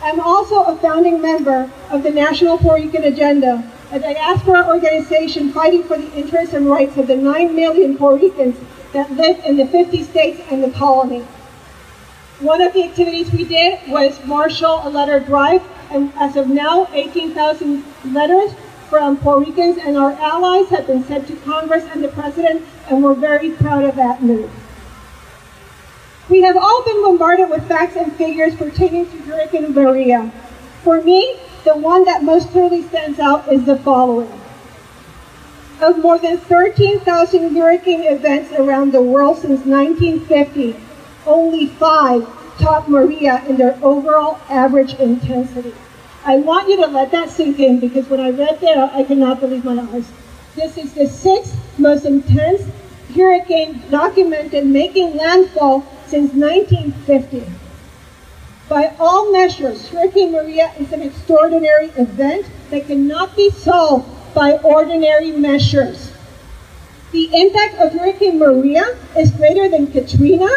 I'm 0.02 0.20
also 0.20 0.64
a 0.64 0.76
founding 0.76 1.20
member 1.20 1.70
of 1.90 2.02
the 2.02 2.10
National 2.10 2.58
Puerto 2.58 2.84
Rican 2.84 3.04
Agenda, 3.04 3.72
a 3.92 3.98
diaspora 3.98 4.66
organization 4.66 5.52
fighting 5.52 5.84
for 5.84 5.96
the 5.96 6.12
interests 6.12 6.54
and 6.54 6.66
rights 6.66 6.96
of 6.96 7.06
the 7.06 7.16
9 7.16 7.54
million 7.54 7.96
Puerto 7.96 8.22
Ricans 8.22 8.56
that 8.92 9.10
live 9.12 9.38
in 9.44 9.56
the 9.56 9.66
50 9.66 10.02
states 10.02 10.40
and 10.50 10.62
the 10.62 10.70
colony. 10.70 11.20
One 12.40 12.60
of 12.60 12.72
the 12.74 12.84
activities 12.84 13.32
we 13.32 13.44
did 13.44 13.78
was 13.88 14.22
marshal 14.26 14.80
a 14.84 14.90
letter 14.90 15.20
drive, 15.20 15.62
and 15.90 16.12
as 16.16 16.36
of 16.36 16.48
now, 16.48 16.88
18,000 16.92 17.84
letters 18.12 18.52
from 18.88 19.16
Puerto 19.16 19.44
Ricans 19.44 19.78
and 19.78 19.96
our 19.96 20.12
allies 20.12 20.68
have 20.68 20.86
been 20.86 21.04
sent 21.04 21.26
to 21.26 21.36
Congress 21.36 21.84
and 21.92 22.02
the 22.02 22.08
President, 22.08 22.64
and 22.88 23.02
we're 23.02 23.14
very 23.14 23.50
proud 23.50 23.84
of 23.84 23.96
that 23.96 24.22
move. 24.22 24.50
We 26.28 26.42
have 26.42 26.56
all 26.56 26.82
been 26.84 27.02
bombarded 27.02 27.50
with 27.50 27.66
facts 27.68 27.96
and 27.96 28.12
figures 28.12 28.54
pertaining 28.54 29.10
to 29.10 29.16
Hurricane 29.18 29.72
Maria. 29.72 30.30
For 30.82 31.02
me, 31.02 31.38
the 31.64 31.76
one 31.76 32.04
that 32.04 32.22
most 32.22 32.50
clearly 32.50 32.82
stands 32.82 33.18
out 33.18 33.52
is 33.52 33.64
the 33.64 33.76
following. 33.76 34.40
Of 35.80 35.98
more 35.98 36.18
than 36.18 36.38
13,000 36.38 37.56
hurricane 37.56 38.02
events 38.02 38.52
around 38.52 38.92
the 38.92 39.02
world 39.02 39.38
since 39.38 39.66
1950, 39.66 40.76
only 41.26 41.66
five 41.66 42.26
top 42.58 42.88
Maria 42.88 43.44
in 43.48 43.56
their 43.56 43.78
overall 43.82 44.38
average 44.48 44.94
intensity. 44.94 45.74
I 46.26 46.38
want 46.38 46.68
you 46.68 46.76
to 46.78 46.88
let 46.88 47.12
that 47.12 47.30
sink 47.30 47.60
in 47.60 47.78
because 47.78 48.10
when 48.10 48.18
I 48.18 48.30
read 48.30 48.60
that, 48.60 48.92
I 48.92 49.04
could 49.04 49.18
not 49.18 49.38
believe 49.38 49.64
my 49.64 49.80
eyes. 49.92 50.10
This 50.56 50.76
is 50.76 50.92
the 50.92 51.06
sixth 51.06 51.56
most 51.78 52.04
intense 52.04 52.62
hurricane 53.14 53.80
documented 53.90 54.66
making 54.66 55.16
landfall 55.16 55.86
since 56.06 56.32
1950. 56.32 57.44
By 58.68 58.92
all 58.98 59.30
measures, 59.30 59.88
Hurricane 59.88 60.32
Maria 60.32 60.72
is 60.80 60.92
an 60.92 61.00
extraordinary 61.00 61.90
event 61.96 62.46
that 62.70 62.88
cannot 62.88 63.36
be 63.36 63.50
solved 63.50 64.08
by 64.34 64.54
ordinary 64.64 65.30
measures. 65.30 66.12
The 67.12 67.30
impact 67.32 67.76
of 67.76 67.92
Hurricane 67.92 68.40
Maria 68.40 68.98
is 69.16 69.30
greater 69.30 69.68
than 69.68 69.92
Katrina, 69.92 70.48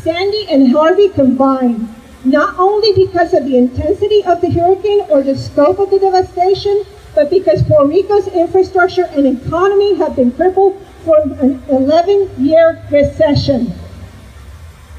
Sandy, 0.00 0.46
and 0.48 0.72
Harvey 0.72 1.10
combined, 1.10 1.94
not 2.24 2.58
only 2.58 2.92
because 2.92 3.32
of 3.32 3.44
the 3.44 3.56
intensity 3.56 4.24
of 4.24 4.40
the 4.40 4.50
hurricane 4.50 5.02
or 5.08 5.22
the 5.22 5.36
scope 5.36 5.78
of 5.78 5.90
the 5.90 5.98
devastation, 5.98 6.84
but 7.14 7.30
because 7.30 7.62
Puerto 7.62 7.88
Rico's 7.88 8.28
infrastructure 8.28 9.04
and 9.04 9.26
economy 9.26 9.94
have 9.96 10.16
been 10.16 10.30
crippled 10.32 10.80
from 11.04 11.32
an 11.40 11.60
11-year 11.62 12.84
recession. 12.90 13.72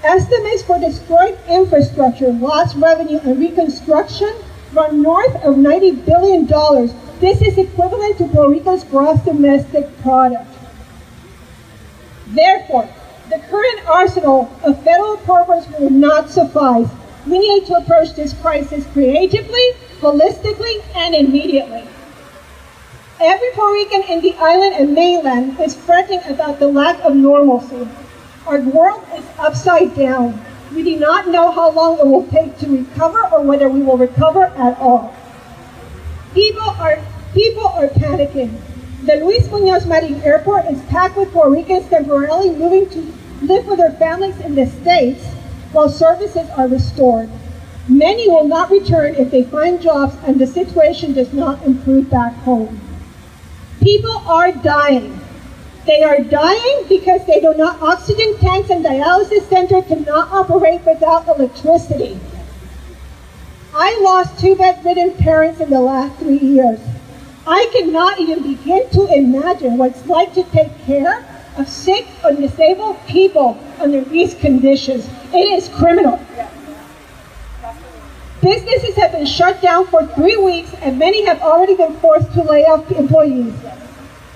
Estimates 0.04 0.64
for 0.64 0.80
destroyed 0.80 1.38
infrastructure, 1.50 2.32
lost 2.32 2.76
revenue, 2.78 3.20
and 3.20 3.40
reconstruction 3.40 4.34
run 4.74 5.02
north 5.02 5.36
of 5.44 5.56
$90 5.56 6.06
billion. 6.06 6.46
This 7.20 7.42
is 7.42 7.58
equivalent 7.58 8.18
to 8.20 8.28
Puerto 8.28 8.50
Rico's 8.50 8.84
gross 8.86 9.20
domestic 9.26 9.86
product. 10.02 10.48
Therefore, 12.28 12.88
the 13.30 13.40
current 13.50 13.88
arsenal 13.88 14.50
of 14.64 14.82
federal 14.84 15.18
programs 15.18 15.68
will 15.78 15.90
not 15.90 16.30
suffice. 16.30 16.90
We 17.28 17.40
need 17.40 17.66
to 17.68 17.76
approach 17.76 18.14
this 18.14 18.34
crisis 18.34 18.86
creatively, 18.94 19.72
holistically, 20.00 20.84
and 20.96 21.14
immediately. 21.16 21.84
Every 23.20 23.50
Puerto 23.54 23.74
Rican 23.74 24.04
in 24.04 24.22
the 24.22 24.34
island 24.36 24.76
and 24.76 24.94
mainland 24.94 25.60
is 25.60 25.76
fretting 25.76 26.22
about 26.30 26.60
the 26.60 26.68
lack 26.68 27.00
of 27.04 27.16
normalcy. 27.16 27.88
Our 28.48 28.62
world 28.62 29.04
is 29.14 29.26
upside 29.38 29.94
down. 29.96 30.40
We 30.74 30.84
do 30.84 30.98
not 30.98 31.28
know 31.28 31.52
how 31.52 31.72
long 31.72 32.00
it 32.00 32.06
will 32.06 32.26
take 32.28 32.58
to 32.60 32.68
recover 32.68 33.22
or 33.34 33.42
whether 33.44 33.68
we 33.68 33.82
will 33.82 33.98
recover 33.98 34.46
at 34.46 34.78
all. 34.80 35.14
People 36.34 36.70
are, 36.80 37.00
people 37.34 37.68
are 37.68 37.88
panicking. 37.90 38.58
The 39.04 39.16
Luis 39.18 39.48
Muñoz 39.48 39.86
Marin 39.86 40.22
Airport 40.22 40.66
is 40.68 40.82
packed 40.84 41.18
with 41.18 41.32
Puerto 41.32 41.52
Ricans 41.52 41.90
temporarily 41.90 42.52
moving 42.52 42.90
to 42.92 43.14
live 43.46 43.66
with 43.66 43.80
their 43.80 43.92
families 43.94 44.40
in 44.40 44.56
the 44.56 44.68
States 44.68 45.26
while 45.72 45.90
services 45.90 46.50
are 46.58 46.68
restored. 46.68 47.30
Many 47.88 48.30
will 48.30 48.48
not 48.48 48.70
return 48.70 49.16
if 49.16 49.32
they 49.32 49.44
find 49.44 49.82
jobs 49.82 50.16
and 50.26 50.40
the 50.40 50.48
situation 50.48 51.14
does 51.14 51.34
not 51.34 51.64
improve 51.64 52.10
back 52.10 52.34
home. 52.44 52.80
People 53.82 54.18
are 54.28 54.52
dying. 54.52 55.20
They 55.86 56.04
are 56.04 56.20
dying 56.20 56.86
because 56.88 57.26
they 57.26 57.40
do 57.40 57.56
not 57.56 57.82
oxygen 57.82 58.38
tanks 58.38 58.70
and 58.70 58.86
dialysis 58.86 59.50
centers 59.50 59.86
cannot 59.88 60.32
operate 60.32 60.86
without 60.86 61.28
electricity. 61.28 62.20
I 63.74 64.00
lost 64.02 64.40
two 64.40 64.56
bedridden 64.56 65.14
parents 65.14 65.60
in 65.60 65.70
the 65.70 65.82
last 65.82 66.20
three 66.20 66.38
years. 66.38 66.80
I 67.48 67.70
cannot 67.72 68.20
even 68.20 68.44
begin 68.44 68.90
to 68.90 69.12
imagine 69.12 69.78
what 69.78 69.92
it's 69.92 70.06
like 70.06 70.34
to 70.36 70.44
take 70.44 70.78
care 70.86 71.26
of 71.58 71.68
sick 71.68 72.08
or 72.24 72.32
disabled 72.34 72.98
people 73.08 73.62
under 73.80 74.02
these 74.02 74.34
conditions. 74.36 75.08
It 75.34 75.48
is 75.58 75.70
criminal. 75.70 76.20
Businesses 78.42 78.96
have 78.96 79.12
been 79.12 79.26
shut 79.26 79.62
down 79.62 79.86
for 79.88 80.06
three 80.08 80.38
weeks 80.38 80.74
and 80.82 80.98
many 80.98 81.26
have 81.26 81.42
already 81.42 81.76
been 81.76 81.96
forced 81.98 82.32
to 82.34 82.44
lay 82.44 82.64
off 82.64 82.90
employees. 82.92 83.54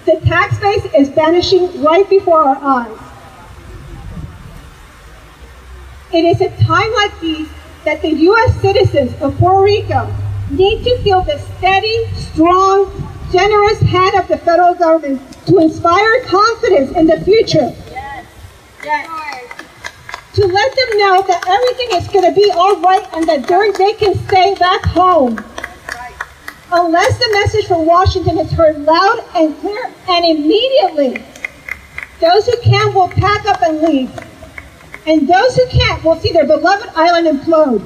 The 0.06 0.20
tax 0.26 0.60
base 0.60 0.86
is 0.94 1.10
vanishing 1.10 1.82
right 1.82 2.10
before 2.10 2.40
our 2.40 2.58
eyes. 2.62 2.98
It 6.12 6.26
is 6.26 6.42
a 6.42 6.50
time 6.64 6.92
like 6.94 7.20
these 7.22 7.48
that 7.86 8.02
the 8.02 8.10
U.S. 8.10 8.62
citizens 8.62 9.20
of 9.22 9.38
Puerto 9.38 9.64
Rico 9.64 10.14
need 10.52 10.84
to 10.84 11.02
feel 11.02 11.22
the 11.22 11.40
steady, 11.58 12.06
strong, 12.14 12.86
generous 13.34 13.80
hand 13.80 14.16
of 14.16 14.28
the 14.28 14.38
federal 14.38 14.76
government 14.76 15.20
to 15.48 15.58
inspire 15.58 16.24
confidence 16.26 16.96
in 16.96 17.08
the 17.08 17.20
future. 17.22 17.74
Yes. 17.90 18.26
Yes. 18.84 19.10
To 20.36 20.46
let 20.46 20.76
them 20.76 20.98
know 21.00 21.24
that 21.28 21.44
everything 21.48 21.98
is 21.98 22.08
going 22.10 22.26
to 22.26 22.40
be 22.40 22.52
all 22.56 22.80
right 22.80 23.06
and 23.14 23.28
that 23.28 23.48
they 23.78 23.94
can 23.94 24.16
stay 24.28 24.56
back 24.56 24.86
home. 24.86 25.36
Right. 25.36 26.14
Unless 26.72 27.18
the 27.18 27.30
message 27.34 27.68
from 27.68 27.86
Washington 27.88 28.38
is 28.38 28.52
heard 28.52 28.80
loud 28.80 29.24
and 29.36 29.58
clear 29.60 29.92
and 30.10 30.26
immediately, 30.26 31.24
those 32.20 32.46
who 32.46 32.60
can 32.62 32.94
will 32.94 33.10
pack 33.10 33.46
up 33.48 33.62
and 33.64 33.82
leave. 33.82 34.12
And 35.06 35.28
those 35.28 35.56
who 35.56 35.68
can't 35.68 36.04
will 36.04 36.16
see 36.18 36.32
their 36.32 36.46
beloved 36.46 36.90
island 36.96 37.28
implode. 37.28 37.82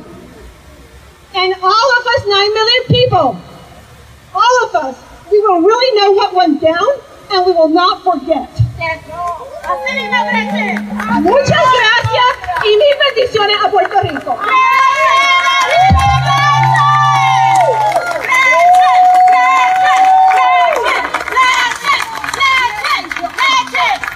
And 1.34 1.54
all 1.62 2.00
of 2.00 2.08
us, 2.08 2.28
9 2.28 2.54
million 2.54 2.84
people, 2.88 3.42
all 4.36 4.66
of 4.66 4.76
us, 4.76 5.07
we 5.32 5.40
will 5.40 5.62
really 5.62 6.00
know 6.00 6.12
what 6.14 6.34
went 6.34 6.62
down 6.62 6.88
and 7.32 7.46
we 7.46 7.52
will 7.52 7.70
not 7.70 8.04
forget. 8.04 8.50
Muchas 11.22 11.66
gracias 11.78 12.32
y 12.64 12.78
mil 12.78 12.96
bendiciones 13.06 13.58
a 13.64 13.70
Puerto 13.70 14.02
Rico. 14.02 14.38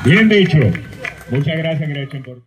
Bien 0.03 0.30
dicho. 0.30 0.57
Muchas 1.30 1.57
gracias, 1.57 1.89
Gretchen. 1.89 2.43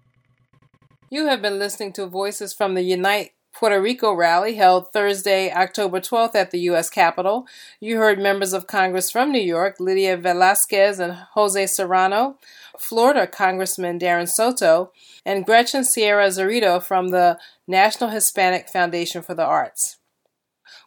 You 1.11 1.27
have 1.29 1.41
been 1.41 1.59
listening 1.59 1.93
to 1.93 2.07
Voices 2.07 2.53
from 2.53 2.75
the 2.75 2.83
Unite 2.83 3.31
Puerto 3.55 3.81
Rico 3.81 4.13
rally 4.13 4.57
held 4.57 4.93
Thursday, 4.93 5.53
October 5.53 6.01
12th 6.01 6.35
at 6.35 6.51
the 6.51 6.59
U.S. 6.61 6.91
Capitol. 6.91 7.47
You 7.79 7.99
heard 7.99 8.19
members 8.19 8.53
of 8.53 8.67
Congress 8.67 9.11
from 9.11 9.31
New 9.31 9.41
York, 9.41 9.77
Nydia 9.79 10.19
Velázquez 10.19 10.99
and 10.99 11.13
Jose 11.35 11.67
Serrano, 11.67 12.37
Florida 12.79 13.29
Congressman 13.29 13.99
Darren 14.01 14.29
Soto, 14.29 14.91
and 15.25 15.47
Gretchen 15.47 15.85
Sierra 15.85 16.27
Zorita 16.27 16.83
from 16.83 17.09
the 17.09 17.39
National 17.69 18.11
Hispanic 18.11 18.69
Foundation 18.69 19.23
for 19.23 19.35
the 19.35 19.45
Arts. 19.45 19.99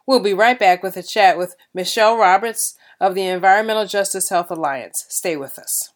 We'll 0.06 0.20
be 0.20 0.34
right 0.34 0.58
back 0.58 0.82
with 0.82 0.96
a 0.96 1.02
chat 1.02 1.38
with 1.38 1.56
Michelle 1.72 2.18
Roberts 2.18 2.76
of 3.00 3.14
the 3.14 3.26
Environmental 3.26 3.86
Justice 3.86 4.28
Health 4.28 4.50
Alliance. 4.50 5.06
Stay 5.08 5.36
with 5.36 5.58
us. 5.58 5.92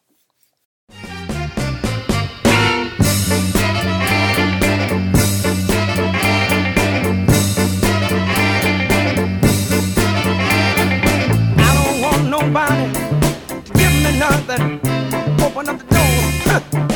Nobody 12.45 12.91
give 13.73 13.93
me 14.03 14.19
nothing. 14.19 14.79
Open 15.41 15.69
up 15.69 15.79
the 15.79 15.87
door, 15.95 16.87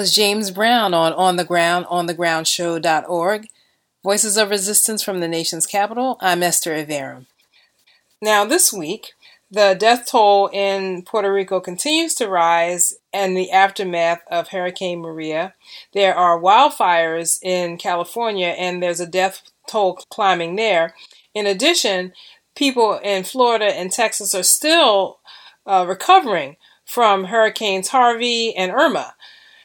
was 0.00 0.14
James 0.14 0.50
Brown 0.50 0.94
on 0.94 1.12
On 1.12 1.36
the 1.36 1.44
Ground, 1.44 1.84
onthegroundshow.org. 1.84 3.48
Voices 4.02 4.38
of 4.38 4.48
Resistance 4.48 5.02
from 5.02 5.20
the 5.20 5.28
nation's 5.28 5.66
capital, 5.66 6.16
I'm 6.22 6.42
Esther 6.42 6.72
Iverem. 6.72 7.26
Now, 8.22 8.46
this 8.46 8.72
week, 8.72 9.12
the 9.50 9.76
death 9.78 10.06
toll 10.10 10.48
in 10.54 11.02
Puerto 11.02 11.30
Rico 11.30 11.60
continues 11.60 12.14
to 12.14 12.30
rise 12.30 12.94
in 13.12 13.34
the 13.34 13.50
aftermath 13.50 14.22
of 14.30 14.48
Hurricane 14.48 15.00
Maria. 15.00 15.52
There 15.92 16.14
are 16.14 16.40
wildfires 16.40 17.38
in 17.42 17.76
California, 17.76 18.54
and 18.58 18.82
there's 18.82 19.00
a 19.00 19.06
death 19.06 19.42
toll 19.68 19.96
climbing 20.08 20.56
there. 20.56 20.94
In 21.34 21.46
addition, 21.46 22.14
people 22.54 22.98
in 23.04 23.24
Florida 23.24 23.66
and 23.66 23.92
Texas 23.92 24.34
are 24.34 24.44
still 24.44 25.18
uh, 25.66 25.84
recovering 25.86 26.56
from 26.86 27.24
Hurricanes 27.24 27.88
Harvey 27.88 28.56
and 28.56 28.72
Irma. 28.72 29.14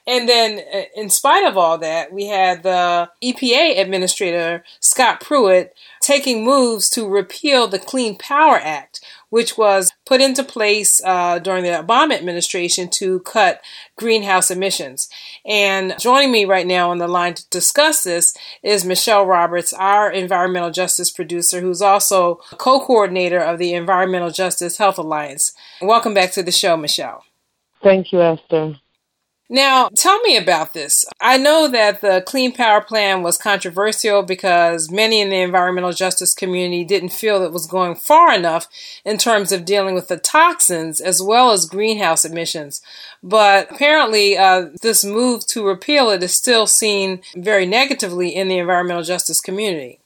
And 0.07 0.29
then, 0.29 0.59
uh, 0.71 0.83
in 0.95 1.09
spite 1.09 1.45
of 1.45 1.57
all 1.57 1.77
that, 1.79 2.13
we 2.13 2.27
had 2.27 2.61
the 2.61 3.09
EPA 3.23 3.79
Administrator, 3.79 4.63
Scott 4.79 5.19
Pruitt, 5.19 5.73
taking 5.99 6.45
moves 6.45 6.89
to 6.91 7.07
repeal 7.07 7.67
the 7.67 7.79
Clean 7.79 8.15
Power 8.15 8.57
Act, 8.57 9.01
which 9.29 9.57
was 9.57 9.93
put 10.05 10.21
into 10.21 10.43
place 10.43 11.01
uh, 11.03 11.39
during 11.39 11.63
the 11.63 11.69
Obama 11.69 12.13
administration 12.13 12.87
to 12.89 13.19
cut 13.21 13.61
greenhouse 13.95 14.51
emissions. 14.51 15.09
And 15.43 15.95
joining 15.99 16.31
me 16.31 16.45
right 16.45 16.67
now 16.67 16.91
on 16.91 16.99
the 16.99 17.07
line 17.07 17.33
to 17.33 17.49
discuss 17.49 18.03
this 18.03 18.37
is 18.61 18.85
Michelle 18.85 19.25
Roberts, 19.25 19.73
our 19.73 20.11
environmental 20.11 20.69
justice 20.69 21.09
producer, 21.09 21.61
who's 21.61 21.81
also 21.81 22.35
co 22.57 22.79
coordinator 22.79 23.39
of 23.39 23.57
the 23.57 23.73
Environmental 23.73 24.29
Justice 24.29 24.77
Health 24.77 24.99
Alliance. 24.99 25.53
Welcome 25.81 26.13
back 26.13 26.31
to 26.33 26.43
the 26.43 26.51
show, 26.51 26.77
Michelle. 26.77 27.23
Thank 27.81 28.11
you, 28.11 28.21
Esther. 28.21 28.75
Now, 29.47 29.89
tell 29.89 30.19
me 30.21 30.37
about 30.37 30.73
this. 30.73 31.05
I 31.21 31.37
know 31.37 31.67
that 31.67 32.01
the 32.01 32.23
Clean 32.25 32.51
Power 32.51 32.81
Plan 32.81 33.21
was 33.21 33.37
controversial 33.37 34.23
because 34.23 34.89
many 34.89 35.21
in 35.21 35.29
the 35.29 35.41
environmental 35.41 35.91
justice 35.91 36.33
community 36.33 36.83
didn't 36.83 37.09
feel 37.09 37.43
it 37.43 37.51
was 37.51 37.67
going 37.67 37.95
far 37.95 38.33
enough 38.33 38.67
in 39.05 39.19
terms 39.19 39.51
of 39.51 39.63
dealing 39.63 39.93
with 39.93 40.07
the 40.07 40.17
toxins 40.17 40.99
as 40.99 41.21
well 41.21 41.51
as 41.51 41.67
greenhouse 41.67 42.25
emissions. 42.25 42.81
But 43.21 43.71
apparently, 43.71 44.35
uh, 44.35 44.69
this 44.81 45.05
move 45.05 45.45
to 45.47 45.65
repeal 45.65 46.09
it 46.09 46.23
is 46.23 46.33
still 46.33 46.65
seen 46.65 47.21
very 47.35 47.67
negatively 47.67 48.35
in 48.35 48.47
the 48.47 48.57
environmental 48.57 49.03
justice 49.03 49.41
community. 49.41 49.99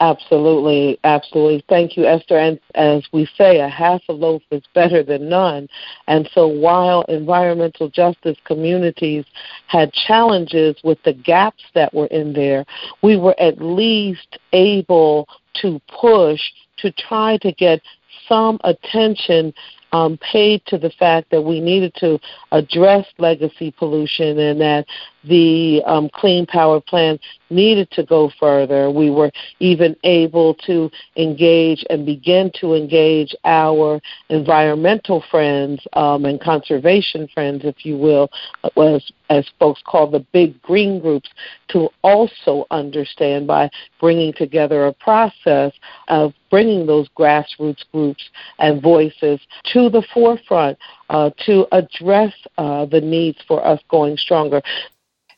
Absolutely, 0.00 0.98
absolutely. 1.04 1.64
Thank 1.68 1.96
you, 1.96 2.04
Esther. 2.06 2.36
And 2.36 2.60
as 2.74 3.02
we 3.12 3.26
say, 3.38 3.60
a 3.60 3.68
half 3.68 4.02
a 4.08 4.12
loaf 4.12 4.42
is 4.50 4.62
better 4.74 5.02
than 5.02 5.28
none. 5.28 5.68
And 6.06 6.28
so 6.34 6.46
while 6.46 7.02
environmental 7.08 7.88
justice 7.88 8.36
communities 8.44 9.24
had 9.68 9.92
challenges 9.92 10.76
with 10.84 10.98
the 11.04 11.14
gaps 11.14 11.64
that 11.74 11.94
were 11.94 12.06
in 12.06 12.34
there, 12.34 12.66
we 13.02 13.16
were 13.16 13.38
at 13.40 13.60
least 13.60 14.38
able 14.52 15.28
to 15.62 15.80
push 16.00 16.40
to 16.78 16.92
try 16.92 17.38
to 17.38 17.52
get 17.52 17.80
some 18.28 18.58
attention 18.64 19.54
um, 19.92 20.18
paid 20.18 20.62
to 20.66 20.76
the 20.76 20.90
fact 20.98 21.30
that 21.30 21.40
we 21.40 21.60
needed 21.60 21.94
to 21.96 22.18
address 22.52 23.06
legacy 23.18 23.72
pollution 23.78 24.38
and 24.38 24.60
that 24.60 24.84
the 25.28 25.82
um, 25.86 26.08
Clean 26.14 26.46
Power 26.46 26.80
Plan 26.80 27.18
needed 27.50 27.90
to 27.92 28.04
go 28.04 28.30
further. 28.38 28.90
We 28.90 29.10
were 29.10 29.30
even 29.60 29.96
able 30.04 30.54
to 30.66 30.90
engage 31.16 31.84
and 31.90 32.04
begin 32.04 32.50
to 32.60 32.74
engage 32.74 33.34
our 33.44 34.00
environmental 34.28 35.22
friends 35.30 35.80
um, 35.92 36.24
and 36.24 36.40
conservation 36.40 37.28
friends, 37.32 37.62
if 37.64 37.84
you 37.84 37.96
will, 37.96 38.28
as, 38.76 39.10
as 39.30 39.48
folks 39.58 39.82
call 39.84 40.10
the 40.10 40.24
big 40.32 40.60
green 40.62 41.00
groups, 41.00 41.28
to 41.68 41.88
also 42.02 42.66
understand 42.70 43.46
by 43.46 43.70
bringing 44.00 44.32
together 44.32 44.86
a 44.86 44.92
process 44.92 45.72
of 46.08 46.32
bringing 46.50 46.86
those 46.86 47.08
grassroots 47.18 47.84
groups 47.92 48.24
and 48.58 48.82
voices 48.82 49.40
to 49.72 49.88
the 49.88 50.02
forefront 50.14 50.78
uh, 51.10 51.30
to 51.44 51.66
address 51.72 52.32
uh, 52.58 52.86
the 52.86 53.00
needs 53.00 53.38
for 53.46 53.64
us 53.66 53.80
going 53.90 54.16
stronger. 54.16 54.62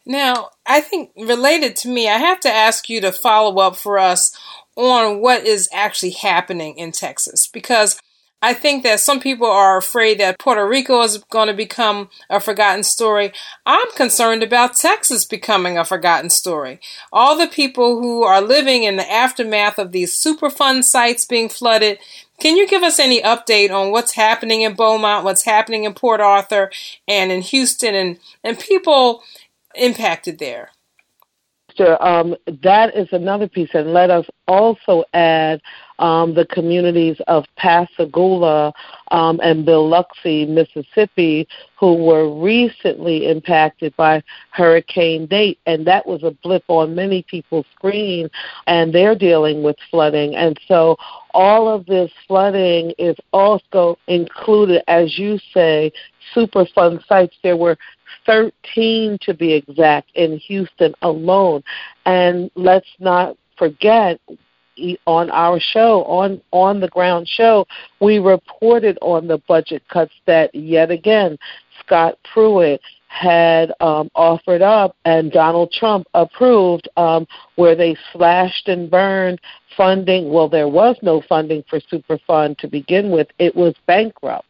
Now, 0.08 0.48
I 0.66 0.80
think 0.80 1.10
related 1.16 1.76
to 1.76 1.88
me, 1.88 2.08
I 2.08 2.16
have 2.16 2.40
to 2.40 2.50
ask 2.50 2.88
you 2.88 3.02
to 3.02 3.12
follow 3.12 3.60
up 3.60 3.76
for 3.76 3.98
us 3.98 4.36
on 4.74 5.20
what 5.20 5.46
is 5.46 5.68
actually 5.70 6.12
happening 6.12 6.78
in 6.78 6.92
Texas 6.92 7.46
because 7.46 8.00
I 8.40 8.54
think 8.54 8.84
that 8.84 9.00
some 9.00 9.20
people 9.20 9.48
are 9.48 9.76
afraid 9.76 10.18
that 10.20 10.38
Puerto 10.38 10.66
Rico 10.66 11.02
is 11.02 11.18
going 11.30 11.48
to 11.48 11.54
become 11.54 12.08
a 12.30 12.40
forgotten 12.40 12.84
story. 12.84 13.32
I'm 13.66 13.90
concerned 13.96 14.42
about 14.42 14.76
Texas 14.76 15.24
becoming 15.24 15.76
a 15.76 15.84
forgotten 15.84 16.30
story. 16.30 16.80
All 17.12 17.36
the 17.36 17.48
people 17.48 18.00
who 18.00 18.22
are 18.22 18.40
living 18.40 18.84
in 18.84 18.96
the 18.96 19.10
aftermath 19.10 19.78
of 19.78 19.90
these 19.90 20.16
Superfund 20.16 20.84
sites 20.84 21.26
being 21.26 21.48
flooded. 21.48 21.98
Can 22.38 22.56
you 22.56 22.68
give 22.68 22.84
us 22.84 23.00
any 23.00 23.20
update 23.20 23.72
on 23.72 23.90
what's 23.90 24.14
happening 24.14 24.62
in 24.62 24.74
Beaumont, 24.74 25.24
what's 25.24 25.44
happening 25.44 25.82
in 25.82 25.92
Port 25.92 26.20
Arthur, 26.20 26.70
and 27.08 27.32
in 27.32 27.42
Houston, 27.42 27.96
and, 27.96 28.18
and 28.44 28.58
people 28.58 29.24
impacted 29.78 30.38
there? 30.38 30.70
Um, 32.00 32.34
that 32.64 32.96
is 32.96 33.08
another 33.12 33.46
piece, 33.48 33.70
and 33.72 33.92
let 33.92 34.10
us 34.10 34.26
also 34.48 35.04
add 35.14 35.60
um, 36.00 36.34
the 36.34 36.46
communities 36.46 37.16
of 37.28 37.44
Pascagoula 37.56 38.72
um, 39.12 39.38
and 39.42 39.64
Biloxi, 39.64 40.46
Mississippi, 40.46 41.46
who 41.78 41.94
were 41.94 42.28
recently 42.42 43.28
impacted 43.30 43.94
by 43.96 44.22
Hurricane 44.50 45.28
Nate, 45.30 45.60
and 45.66 45.86
that 45.86 46.06
was 46.06 46.24
a 46.24 46.32
blip 46.42 46.64
on 46.68 46.96
many 46.96 47.22
people's 47.22 47.66
screen, 47.76 48.28
and 48.66 48.92
they're 48.92 49.14
dealing 49.14 49.62
with 49.62 49.76
flooding, 49.90 50.34
and 50.34 50.58
so 50.66 50.96
all 51.32 51.68
of 51.68 51.86
this 51.86 52.10
flooding 52.26 52.92
is 52.98 53.16
also 53.32 53.96
included, 54.08 54.82
as 54.88 55.16
you 55.16 55.38
say, 55.54 55.92
Superfund 56.34 57.06
sites. 57.06 57.36
There 57.42 57.56
were 57.56 57.78
13 58.26 59.18
to 59.22 59.34
be 59.34 59.52
exact 59.52 60.10
in 60.14 60.38
Houston 60.38 60.94
alone. 61.02 61.62
And 62.06 62.50
let's 62.54 62.88
not 62.98 63.36
forget 63.56 64.20
on 65.06 65.30
our 65.30 65.58
show, 65.58 66.04
on 66.04 66.40
on 66.52 66.80
the 66.80 66.88
ground 66.88 67.28
show, 67.28 67.66
we 68.00 68.18
reported 68.18 68.98
on 69.02 69.26
the 69.26 69.38
budget 69.48 69.82
cuts 69.88 70.12
that 70.26 70.54
yet 70.54 70.90
again 70.90 71.36
Scott 71.84 72.18
Pruitt 72.32 72.80
had 73.08 73.72
um, 73.80 74.10
offered 74.14 74.62
up 74.62 74.94
and 75.04 75.32
Donald 75.32 75.72
Trump 75.72 76.06
approved, 76.14 76.88
um, 76.96 77.26
where 77.56 77.74
they 77.74 77.96
slashed 78.12 78.68
and 78.68 78.90
burned 78.90 79.40
funding. 79.76 80.30
Well, 80.30 80.48
there 80.48 80.68
was 80.68 80.96
no 81.02 81.22
funding 81.28 81.64
for 81.68 81.80
Superfund 81.80 82.58
to 82.58 82.68
begin 82.68 83.10
with; 83.10 83.28
it 83.38 83.56
was 83.56 83.74
bankrupt. 83.86 84.47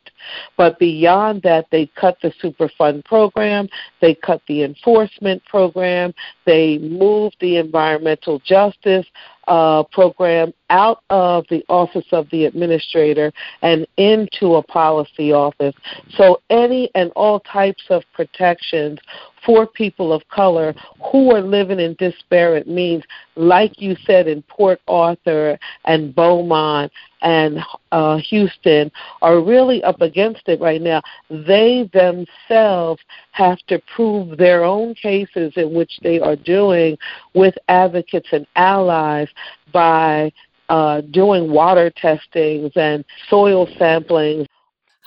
But 0.57 0.79
beyond 0.79 1.43
that, 1.43 1.67
they 1.71 1.87
cut 1.87 2.19
the 2.23 2.33
Superfund 2.43 3.05
program, 3.05 3.69
they 4.01 4.15
cut 4.15 4.43
the 4.49 4.63
enforcement 4.63 5.45
program, 5.45 6.15
they 6.45 6.79
moved 6.79 7.37
the 7.41 7.57
environmental 7.57 8.41
justice 8.41 9.07
uh, 9.47 9.83
program 9.85 10.53
out 10.71 11.03
of 11.11 11.45
the 11.51 11.65
office 11.69 12.07
of 12.13 12.29
the 12.31 12.45
administrator 12.45 13.33
and 13.63 13.87
into 13.97 14.57
a 14.57 14.63
policy 14.63 15.33
office. 15.33 15.75
So, 16.17 16.41
any 16.51 16.91
and 16.95 17.11
all 17.17 17.41
types 17.41 17.85
of 17.91 18.03
protections 18.13 18.99
for 19.45 19.67
people 19.67 20.13
of 20.13 20.27
color 20.29 20.75
who 21.11 21.35
are 21.35 21.41
living 21.41 21.81
in 21.81 21.95
disparate 21.95 22.69
means, 22.69 23.05
like 23.37 23.81
you 23.81 23.97
said 24.05 24.27
in 24.27 24.43
Port 24.43 24.81
Arthur 24.89 25.59
and 25.85 26.15
Beaumont 26.15 26.93
and 27.23 27.59
uh, 27.93 28.19
Houston, 28.19 28.91
are 29.23 29.41
really 29.41 29.83
up 29.85 30.01
against 30.01 30.43
it 30.49 30.61
right 30.61 30.83
now. 30.83 31.03
They 31.31 31.89
themselves 31.93 33.01
have 33.33 33.59
to 33.69 33.81
prove 33.95 34.37
their 34.37 34.65
own 34.65 34.95
cases 34.95 35.53
in 35.57 35.73
which 35.75 35.99
they 36.03 36.21
are 36.21 36.37
doing 36.37 36.99
with 37.35 37.55
advocates 37.69 38.29
and 38.33 38.47
allies 38.57 39.29
by 39.73 40.33
uh, 40.69 41.01
doing 41.01 41.51
water 41.51 41.91
testings 41.91 42.73
and 42.77 43.05
soil 43.29 43.67
samplings 43.79 44.47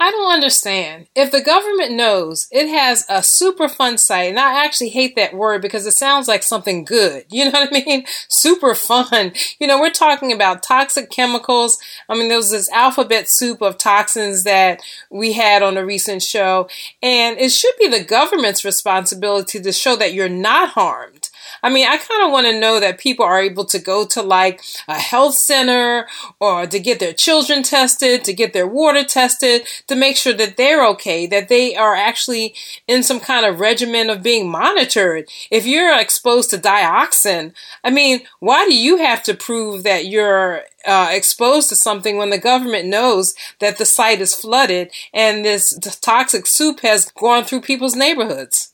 I 0.03 0.09
don't 0.09 0.33
understand. 0.33 1.05
If 1.13 1.31
the 1.31 1.43
government 1.43 1.91
knows 1.91 2.47
it 2.51 2.67
has 2.67 3.05
a 3.07 3.19
Superfund 3.19 3.99
site, 3.99 4.31
and 4.31 4.39
I 4.39 4.65
actually 4.65 4.89
hate 4.89 5.15
that 5.15 5.35
word 5.35 5.61
because 5.61 5.85
it 5.85 5.91
sounds 5.91 6.27
like 6.27 6.41
something 6.41 6.83
good. 6.83 7.25
You 7.29 7.45
know 7.45 7.51
what 7.51 7.69
I 7.71 7.83
mean? 7.85 8.05
Super 8.27 8.73
fun. 8.73 9.33
You 9.59 9.67
know, 9.67 9.79
we're 9.79 9.91
talking 9.91 10.31
about 10.31 10.63
toxic 10.63 11.11
chemicals. 11.11 11.77
I 12.09 12.15
mean, 12.15 12.29
there 12.29 12.37
was 12.37 12.49
this 12.49 12.69
alphabet 12.71 13.29
soup 13.29 13.61
of 13.61 13.77
toxins 13.77 14.43
that 14.43 14.81
we 15.11 15.33
had 15.33 15.61
on 15.61 15.77
a 15.77 15.85
recent 15.85 16.23
show, 16.23 16.67
and 17.03 17.37
it 17.37 17.51
should 17.51 17.73
be 17.79 17.87
the 17.87 18.03
government's 18.03 18.65
responsibility 18.65 19.59
to 19.59 19.71
show 19.71 19.95
that 19.97 20.13
you're 20.13 20.29
not 20.29 20.69
harmed. 20.69 21.29
I 21.63 21.69
mean, 21.69 21.87
I 21.87 21.97
kind 21.97 22.23
of 22.23 22.31
want 22.31 22.47
to 22.47 22.59
know 22.59 22.79
that 22.79 22.99
people 22.99 23.25
are 23.25 23.41
able 23.41 23.65
to 23.65 23.79
go 23.79 24.05
to 24.07 24.21
like 24.21 24.61
a 24.87 24.99
health 24.99 25.35
center 25.35 26.07
or 26.39 26.65
to 26.65 26.79
get 26.79 26.99
their 26.99 27.13
children 27.13 27.63
tested, 27.63 28.23
to 28.23 28.33
get 28.33 28.53
their 28.53 28.67
water 28.67 29.03
tested, 29.03 29.63
to 29.87 29.95
make 29.95 30.17
sure 30.17 30.33
that 30.33 30.57
they're 30.57 30.85
okay, 30.87 31.27
that 31.27 31.49
they 31.49 31.75
are 31.75 31.95
actually 31.95 32.55
in 32.87 33.03
some 33.03 33.19
kind 33.19 33.45
of 33.45 33.59
regimen 33.59 34.09
of 34.09 34.23
being 34.23 34.49
monitored. 34.49 35.29
If 35.51 35.65
you're 35.65 35.97
exposed 35.99 36.49
to 36.51 36.57
dioxin, 36.57 37.53
I 37.83 37.91
mean, 37.91 38.21
why 38.39 38.65
do 38.65 38.75
you 38.75 38.97
have 38.97 39.21
to 39.23 39.33
prove 39.33 39.83
that 39.83 40.05
you're 40.07 40.63
uh, 40.85 41.09
exposed 41.11 41.69
to 41.69 41.75
something 41.75 42.17
when 42.17 42.31
the 42.31 42.37
government 42.39 42.87
knows 42.87 43.35
that 43.59 43.77
the 43.77 43.85
site 43.85 44.21
is 44.21 44.33
flooded 44.33 44.91
and 45.13 45.45
this 45.45 45.77
toxic 46.01 46.47
soup 46.47 46.79
has 46.79 47.11
gone 47.11 47.43
through 47.43 47.61
people's 47.61 47.95
neighborhoods? 47.95 48.70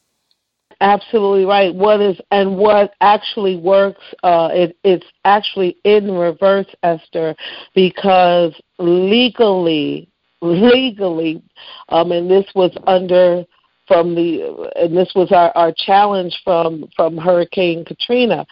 Absolutely 0.80 1.46
right. 1.46 1.74
What 1.74 2.02
is 2.02 2.20
and 2.30 2.56
what 2.58 2.94
actually 3.02 3.56
works? 3.58 4.04
Uh, 4.24 4.50
it, 4.52 4.78
it's 4.84 5.06
actually 5.26 5.78
in 5.84 6.12
reverse, 6.12 6.68
Esther, 6.84 7.36
because 7.74 8.54
legally, 8.78 10.08
legally, 10.42 11.42
um, 11.90 12.12
and 12.12 12.30
this 12.30 12.46
was 12.54 12.72
under 12.86 13.44
from 13.88 14.16
the 14.16 14.70
and 14.76 14.96
this 14.96 15.12
was 15.16 15.32
our, 15.32 15.52
our 15.56 15.74
challenge 15.76 16.38
from 16.44 16.86
from 16.96 17.18
hurricane 17.18 17.86
katrina. 17.86 18.46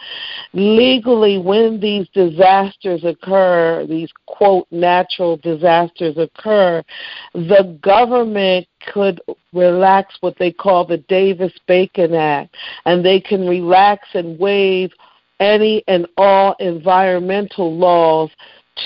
Legally 0.52 1.38
when 1.38 1.78
these 1.80 2.08
disasters 2.14 3.04
occur 3.04 3.86
these 3.86 4.10
quote 4.26 4.66
natural 4.70 5.36
disasters 5.36 6.16
occur 6.16 6.82
the 7.34 7.78
government 7.82 8.66
could 8.92 9.20
relax 9.52 10.16
what 10.20 10.36
they 10.38 10.52
call 10.52 10.86
the 10.86 10.98
davis 11.08 11.52
bacon 11.66 12.14
act 12.14 12.54
and 12.84 13.04
they 13.04 13.20
can 13.20 13.46
relax 13.46 14.08
and 14.14 14.38
waive 14.38 14.90
any 15.40 15.84
and 15.86 16.06
all 16.16 16.54
environmental 16.60 17.76
laws 17.76 18.30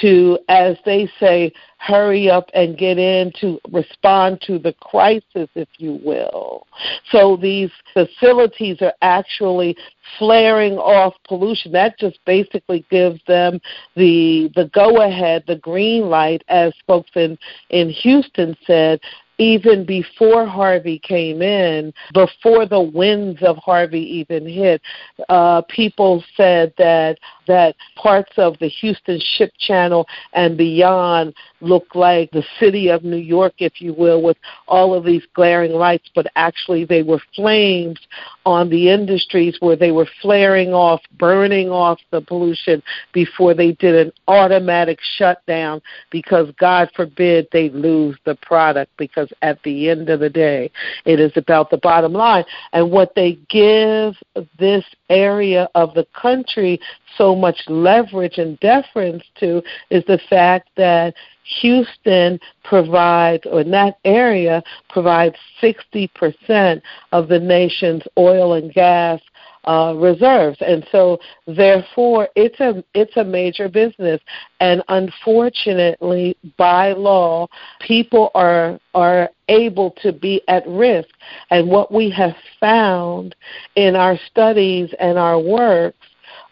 to, 0.00 0.38
as 0.48 0.76
they 0.84 1.10
say, 1.18 1.52
hurry 1.78 2.28
up 2.30 2.48
and 2.54 2.78
get 2.78 2.98
in 2.98 3.32
to 3.40 3.58
respond 3.72 4.40
to 4.42 4.58
the 4.58 4.72
crisis, 4.74 5.48
if 5.54 5.68
you 5.78 5.98
will. 6.04 6.66
So 7.10 7.36
these 7.36 7.70
facilities 7.92 8.78
are 8.82 8.92
actually 9.02 9.76
flaring 10.18 10.74
off 10.74 11.14
pollution. 11.26 11.72
That 11.72 11.98
just 11.98 12.18
basically 12.26 12.84
gives 12.90 13.20
them 13.26 13.60
the 13.96 14.50
the 14.54 14.70
go 14.72 15.02
ahead, 15.02 15.44
the 15.46 15.56
green 15.56 16.08
light, 16.08 16.44
as 16.48 16.72
folks 16.86 17.10
in, 17.14 17.38
in 17.70 17.90
Houston 17.90 18.56
said, 18.66 19.00
even 19.40 19.86
before 19.86 20.46
Harvey 20.46 20.98
came 20.98 21.40
in, 21.40 21.94
before 22.12 22.66
the 22.66 22.82
winds 22.82 23.42
of 23.42 23.56
Harvey 23.56 24.02
even 24.18 24.46
hit, 24.46 24.82
uh, 25.30 25.62
people 25.62 26.22
said 26.36 26.74
that 26.76 27.18
that 27.46 27.74
parts 27.96 28.30
of 28.36 28.56
the 28.60 28.68
Houston 28.68 29.18
Ship 29.36 29.50
Channel 29.58 30.06
and 30.34 30.58
beyond 30.58 31.34
look 31.60 31.94
like 31.94 32.30
the 32.30 32.44
city 32.60 32.90
of 32.90 33.02
New 33.02 33.16
York, 33.16 33.54
if 33.58 33.80
you 33.80 33.94
will, 33.94 34.22
with 34.22 34.36
all 34.68 34.94
of 34.94 35.04
these 35.04 35.22
glaring 35.34 35.72
lights, 35.72 36.08
but 36.14 36.26
actually 36.36 36.84
they 36.84 37.02
were 37.02 37.20
flames 37.34 37.98
on 38.44 38.68
the 38.68 38.90
industries 38.90 39.56
where 39.60 39.74
they 39.74 39.90
were 39.90 40.08
flaring 40.20 40.72
off, 40.72 41.00
burning 41.18 41.70
off 41.70 41.98
the 42.10 42.20
pollution 42.20 42.82
before 43.12 43.54
they 43.54 43.72
did 43.72 43.94
an 43.94 44.12
automatic 44.28 44.98
shutdown 45.16 45.80
because 46.10 46.48
God 46.58 46.90
forbid 46.94 47.48
they 47.52 47.70
lose 47.70 48.16
the 48.24 48.36
product 48.36 48.92
because 48.96 49.29
at 49.42 49.62
the 49.62 49.88
end 49.90 50.08
of 50.10 50.20
the 50.20 50.30
day 50.30 50.70
it 51.04 51.20
is 51.20 51.32
about 51.36 51.70
the 51.70 51.78
bottom 51.78 52.12
line. 52.12 52.44
And 52.72 52.90
what 52.90 53.14
they 53.14 53.38
give 53.48 54.14
this 54.58 54.84
area 55.08 55.68
of 55.74 55.94
the 55.94 56.06
country 56.20 56.80
so 57.16 57.34
much 57.34 57.58
leverage 57.68 58.38
and 58.38 58.58
deference 58.60 59.24
to 59.40 59.62
is 59.90 60.04
the 60.06 60.20
fact 60.28 60.70
that 60.76 61.14
Houston 61.60 62.38
provides, 62.62 63.44
or 63.46 63.62
in 63.62 63.70
that 63.72 63.98
area, 64.04 64.62
provides 64.88 65.36
60% 65.60 66.80
of 67.12 67.28
the 67.28 67.40
nation's 67.40 68.02
oil 68.16 68.54
and 68.54 68.72
gas 68.72 69.20
uh, 69.64 69.94
reserves, 69.96 70.58
and 70.60 70.86
so 70.90 71.18
therefore 71.46 72.28
it's 72.34 72.58
a 72.60 72.82
it's 72.94 73.16
a 73.16 73.24
major 73.24 73.68
business. 73.68 74.20
And 74.60 74.82
unfortunately, 74.88 76.36
by 76.56 76.92
law, 76.92 77.46
people 77.80 78.30
are 78.34 78.78
are 78.94 79.28
able 79.48 79.90
to 80.02 80.12
be 80.12 80.42
at 80.48 80.66
risk. 80.66 81.08
And 81.50 81.68
what 81.68 81.92
we 81.92 82.10
have 82.10 82.34
found 82.58 83.34
in 83.76 83.96
our 83.96 84.18
studies 84.30 84.94
and 84.98 85.18
our 85.18 85.38
works 85.38 85.98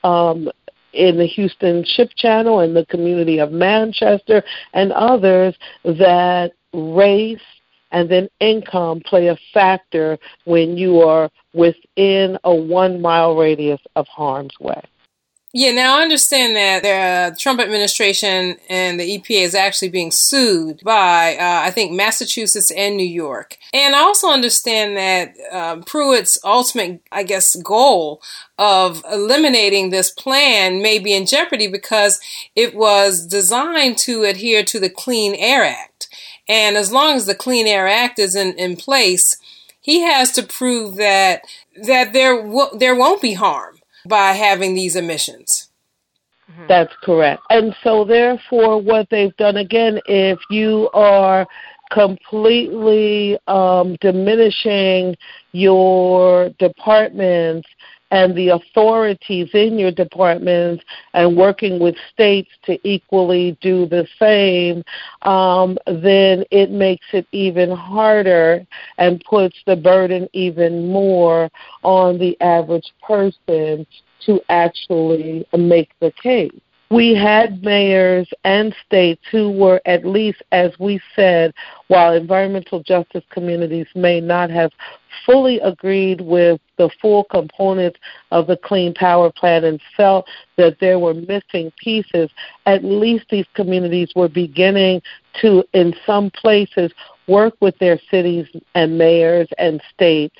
um, 0.04 0.50
in 0.92 1.16
the 1.16 1.26
Houston 1.26 1.84
Ship 1.84 2.10
Channel 2.16 2.60
and 2.60 2.74
the 2.74 2.86
community 2.86 3.38
of 3.38 3.52
Manchester 3.52 4.42
and 4.72 4.92
others 4.92 5.54
that 5.84 6.52
race 6.72 7.40
and 7.90 8.10
then 8.10 8.28
income 8.40 9.00
play 9.04 9.28
a 9.28 9.38
factor 9.52 10.18
when 10.44 10.76
you 10.76 11.00
are 11.00 11.30
within 11.54 12.38
a 12.44 12.54
one 12.54 13.00
mile 13.00 13.36
radius 13.36 13.80
of 13.96 14.06
harm's 14.08 14.58
way. 14.60 14.82
Yeah, 15.54 15.72
now 15.72 15.98
I 15.98 16.02
understand 16.02 16.56
that 16.56 16.82
the 16.82 17.36
Trump 17.40 17.58
administration 17.58 18.58
and 18.68 19.00
the 19.00 19.18
EPA 19.18 19.44
is 19.44 19.54
actually 19.54 19.88
being 19.88 20.10
sued 20.10 20.82
by, 20.84 21.36
uh, 21.36 21.66
I 21.66 21.70
think, 21.70 21.90
Massachusetts 21.90 22.70
and 22.70 22.98
New 22.98 23.06
York. 23.06 23.56
And 23.72 23.96
I 23.96 24.00
also 24.00 24.28
understand 24.28 24.98
that 24.98 25.34
um, 25.50 25.84
Pruitt's 25.84 26.38
ultimate, 26.44 27.00
I 27.10 27.22
guess, 27.22 27.56
goal 27.56 28.20
of 28.58 29.02
eliminating 29.10 29.88
this 29.88 30.10
plan 30.10 30.82
may 30.82 30.98
be 30.98 31.14
in 31.14 31.24
jeopardy 31.24 31.66
because 31.66 32.20
it 32.54 32.74
was 32.74 33.26
designed 33.26 33.96
to 33.98 34.24
adhere 34.24 34.62
to 34.64 34.78
the 34.78 34.90
Clean 34.90 35.34
Air 35.34 35.64
Act. 35.64 36.08
And 36.48 36.76
as 36.76 36.92
long 36.92 37.16
as 37.16 37.26
the 37.26 37.34
Clean 37.34 37.66
Air 37.66 37.86
Act 37.86 38.18
is 38.18 38.34
in, 38.34 38.54
in 38.54 38.76
place, 38.76 39.36
he 39.80 40.02
has 40.02 40.32
to 40.32 40.42
prove 40.42 40.96
that 40.96 41.42
that 41.82 42.12
there 42.12 42.42
w- 42.42 42.78
there 42.78 42.96
won't 42.96 43.22
be 43.22 43.34
harm 43.34 43.78
by 44.06 44.32
having 44.32 44.74
these 44.74 44.96
emissions. 44.96 45.68
Mm-hmm. 46.50 46.66
That's 46.68 46.92
correct. 47.02 47.42
And 47.50 47.74
so, 47.82 48.04
therefore, 48.04 48.80
what 48.80 49.08
they've 49.10 49.36
done 49.36 49.56
again, 49.56 50.00
if 50.06 50.38
you 50.50 50.88
are 50.94 51.46
completely 51.90 53.38
um, 53.46 53.96
diminishing 54.00 55.16
your 55.52 56.50
departments 56.58 57.68
and 58.10 58.34
the 58.36 58.48
authorities 58.48 59.50
in 59.52 59.78
your 59.78 59.90
departments 59.90 60.84
and 61.14 61.36
working 61.36 61.78
with 61.78 61.94
states 62.12 62.50
to 62.64 62.78
equally 62.88 63.56
do 63.60 63.86
the 63.86 64.06
same, 64.18 64.82
um, 65.22 65.78
then 65.86 66.44
it 66.50 66.70
makes 66.70 67.06
it 67.12 67.26
even 67.32 67.70
harder 67.70 68.66
and 68.98 69.22
puts 69.28 69.56
the 69.66 69.76
burden 69.76 70.28
even 70.32 70.88
more 70.88 71.50
on 71.82 72.18
the 72.18 72.38
average 72.40 72.92
person 73.02 73.86
to 74.24 74.40
actually 74.48 75.46
make 75.56 75.90
the 76.00 76.12
case 76.22 76.50
we 76.90 77.14
had 77.14 77.62
mayors 77.62 78.28
and 78.44 78.74
states 78.86 79.20
who 79.30 79.50
were 79.50 79.80
at 79.84 80.06
least, 80.06 80.42
as 80.52 80.72
we 80.78 81.00
said, 81.14 81.52
while 81.88 82.14
environmental 82.14 82.82
justice 82.82 83.24
communities 83.30 83.86
may 83.94 84.20
not 84.20 84.50
have 84.50 84.70
fully 85.26 85.60
agreed 85.60 86.20
with 86.20 86.60
the 86.78 86.88
full 87.00 87.24
components 87.24 87.98
of 88.30 88.46
the 88.46 88.56
Clean 88.56 88.94
Power 88.94 89.30
Plan 89.30 89.64
and 89.64 89.80
felt 89.96 90.26
that 90.56 90.78
there 90.80 90.98
were 90.98 91.14
missing 91.14 91.70
pieces, 91.82 92.30
at 92.64 92.82
least 92.84 93.26
these 93.30 93.46
communities 93.54 94.10
were 94.16 94.28
beginning 94.28 95.02
to, 95.42 95.64
in 95.74 95.94
some 96.06 96.30
places, 96.30 96.92
work 97.28 97.54
with 97.60 97.78
their 97.78 98.00
cities 98.10 98.46
and 98.74 98.98
mayors 98.98 99.48
and 99.58 99.80
states 99.94 100.36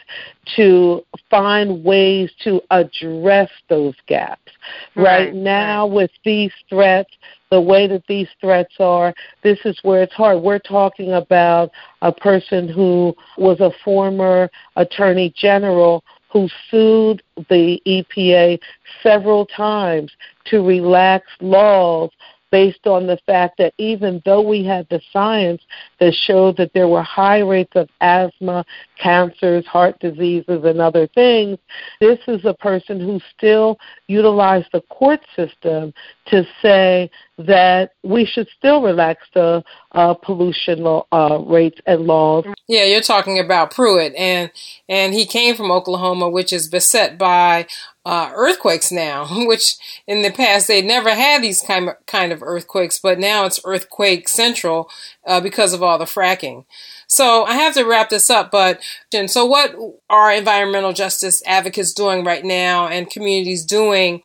to 0.56 1.04
find 1.30 1.84
ways 1.84 2.30
to 2.42 2.60
address 2.70 3.50
those 3.68 3.94
gaps. 4.06 4.52
Right, 4.96 5.26
right 5.26 5.34
now, 5.34 5.86
with 5.86 6.10
these 6.24 6.52
threats, 6.68 7.10
the 7.50 7.60
way 7.60 7.86
that 7.86 8.04
these 8.08 8.28
threats 8.40 8.74
are, 8.80 9.14
this 9.42 9.58
is 9.64 9.78
where 9.82 10.02
it's 10.02 10.14
hard. 10.14 10.42
We're 10.42 10.58
talking 10.58 11.12
about 11.12 11.70
a 12.02 12.12
person 12.12 12.68
who 12.68 13.14
was 13.36 13.60
a 13.60 13.70
former 13.84 14.50
attorney 14.76 15.32
general 15.36 16.04
who 16.30 16.48
sued 16.70 17.22
the 17.48 17.80
EPA 17.86 18.58
several 19.02 19.46
times 19.46 20.12
to 20.46 20.62
relax 20.62 21.26
laws 21.40 22.10
based 22.50 22.86
on 22.86 23.06
the 23.06 23.18
fact 23.26 23.58
that 23.58 23.74
even 23.78 24.22
though 24.24 24.40
we 24.40 24.64
had 24.64 24.86
the 24.88 25.00
science 25.12 25.62
that 26.00 26.14
showed 26.14 26.56
that 26.56 26.72
there 26.74 26.88
were 26.88 27.02
high 27.02 27.40
rates 27.40 27.72
of 27.74 27.88
asthma, 28.00 28.64
cancers, 29.00 29.66
heart 29.66 29.98
diseases, 30.00 30.64
and 30.64 30.80
other 30.80 31.06
things, 31.08 31.58
this 32.00 32.18
is 32.26 32.44
a 32.44 32.54
person 32.54 33.00
who 33.00 33.20
still 33.36 33.78
utilized 34.06 34.68
the 34.72 34.80
court 34.82 35.20
system 35.36 35.92
to 36.26 36.46
say 36.60 37.10
that 37.38 37.92
we 38.02 38.24
should 38.24 38.48
still 38.56 38.82
relax 38.82 39.22
the 39.34 39.62
uh, 39.92 40.12
pollution 40.14 40.84
uh, 41.12 41.38
rates 41.46 41.78
and 41.86 42.02
laws. 42.02 42.44
Yeah, 42.66 42.84
you're 42.84 43.00
talking 43.00 43.38
about 43.38 43.70
Pruitt, 43.70 44.14
and 44.16 44.50
and 44.88 45.14
he 45.14 45.24
came 45.24 45.54
from 45.54 45.70
Oklahoma, 45.70 46.28
which 46.28 46.52
is 46.52 46.68
beset 46.68 47.16
by 47.16 47.66
uh, 48.08 48.32
earthquakes 48.34 48.90
now. 48.90 49.26
Which 49.46 49.76
in 50.06 50.22
the 50.22 50.30
past 50.30 50.66
they 50.66 50.80
never 50.80 51.10
had 51.10 51.42
these 51.42 51.60
kind 51.60 51.90
of, 51.90 52.06
kind 52.06 52.32
of 52.32 52.42
earthquakes, 52.42 52.98
but 52.98 53.18
now 53.18 53.44
it's 53.44 53.60
earthquake 53.64 54.28
central 54.28 54.90
uh, 55.26 55.40
because 55.40 55.74
of 55.74 55.82
all 55.82 55.98
the 55.98 56.06
fracking. 56.06 56.64
So 57.06 57.44
I 57.44 57.54
have 57.54 57.74
to 57.74 57.84
wrap 57.84 58.08
this 58.08 58.30
up, 58.30 58.50
but 58.50 58.80
so 59.26 59.44
what 59.46 59.74
are 60.10 60.32
environmental 60.32 60.92
justice 60.92 61.42
advocates 61.46 61.92
doing 61.92 62.24
right 62.24 62.44
now, 62.44 62.88
and 62.88 63.10
communities 63.10 63.64
doing? 63.64 64.22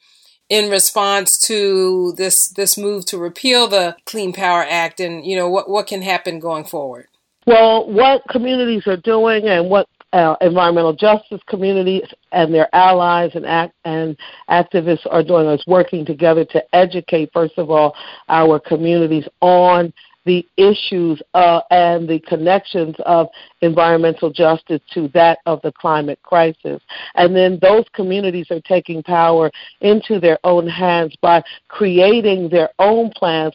in 0.49 0.69
response 0.69 1.37
to 1.37 2.13
this 2.17 2.49
this 2.49 2.77
move 2.77 3.05
to 3.05 3.17
repeal 3.17 3.65
the 3.65 3.95
Clean 4.05 4.33
Power 4.33 4.63
Act, 4.69 4.99
and 4.99 5.25
you 5.25 5.37
know 5.37 5.49
what 5.49 5.69
what 5.69 5.87
can 5.87 6.01
happen 6.01 6.39
going 6.39 6.65
forward. 6.65 7.07
Well, 7.47 7.89
what 7.89 8.21
communities 8.29 8.85
are 8.85 8.97
doing, 8.97 9.47
and 9.47 9.69
what 9.69 9.87
uh, 10.13 10.35
environmental 10.41 10.93
justice 10.93 11.41
communities 11.47 12.03
and 12.31 12.53
their 12.53 12.73
allies 12.73 13.31
and 13.33 13.45
act 13.45 13.73
and 13.83 14.15
activists 14.49 15.05
are 15.09 15.23
doing 15.23 15.47
is 15.47 15.63
working 15.67 16.05
together 16.05 16.45
to 16.45 16.63
educate, 16.75 17.31
first 17.33 17.57
of 17.57 17.71
all, 17.71 17.95
our 18.29 18.59
communities 18.59 19.27
on 19.41 19.91
the 20.25 20.47
issues 20.57 21.21
uh, 21.33 21.61
and 21.69 22.07
the 22.07 22.19
connections 22.19 22.95
of 23.05 23.27
environmental 23.61 24.31
justice 24.31 24.81
to 24.93 25.09
that 25.09 25.39
of 25.45 25.61
the 25.61 25.71
climate 25.71 26.19
crisis. 26.23 26.81
And 27.15 27.35
then 27.35 27.59
those 27.61 27.85
communities 27.93 28.47
are 28.49 28.61
taking 28.61 29.03
power 29.03 29.51
into 29.81 30.19
their 30.19 30.39
own 30.43 30.67
hands 30.67 31.15
by 31.21 31.43
creating 31.67 32.49
their 32.49 32.69
own 32.79 33.11
plans, 33.15 33.53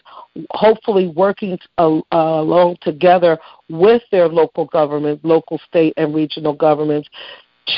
hopefully 0.51 1.09
working 1.09 1.59
uh, 1.79 2.01
along 2.13 2.77
together 2.83 3.39
with 3.69 4.03
their 4.11 4.29
local 4.29 4.67
government, 4.67 5.25
local, 5.25 5.61
state, 5.69 5.95
and 5.97 6.15
regional 6.15 6.53
governments 6.53 7.09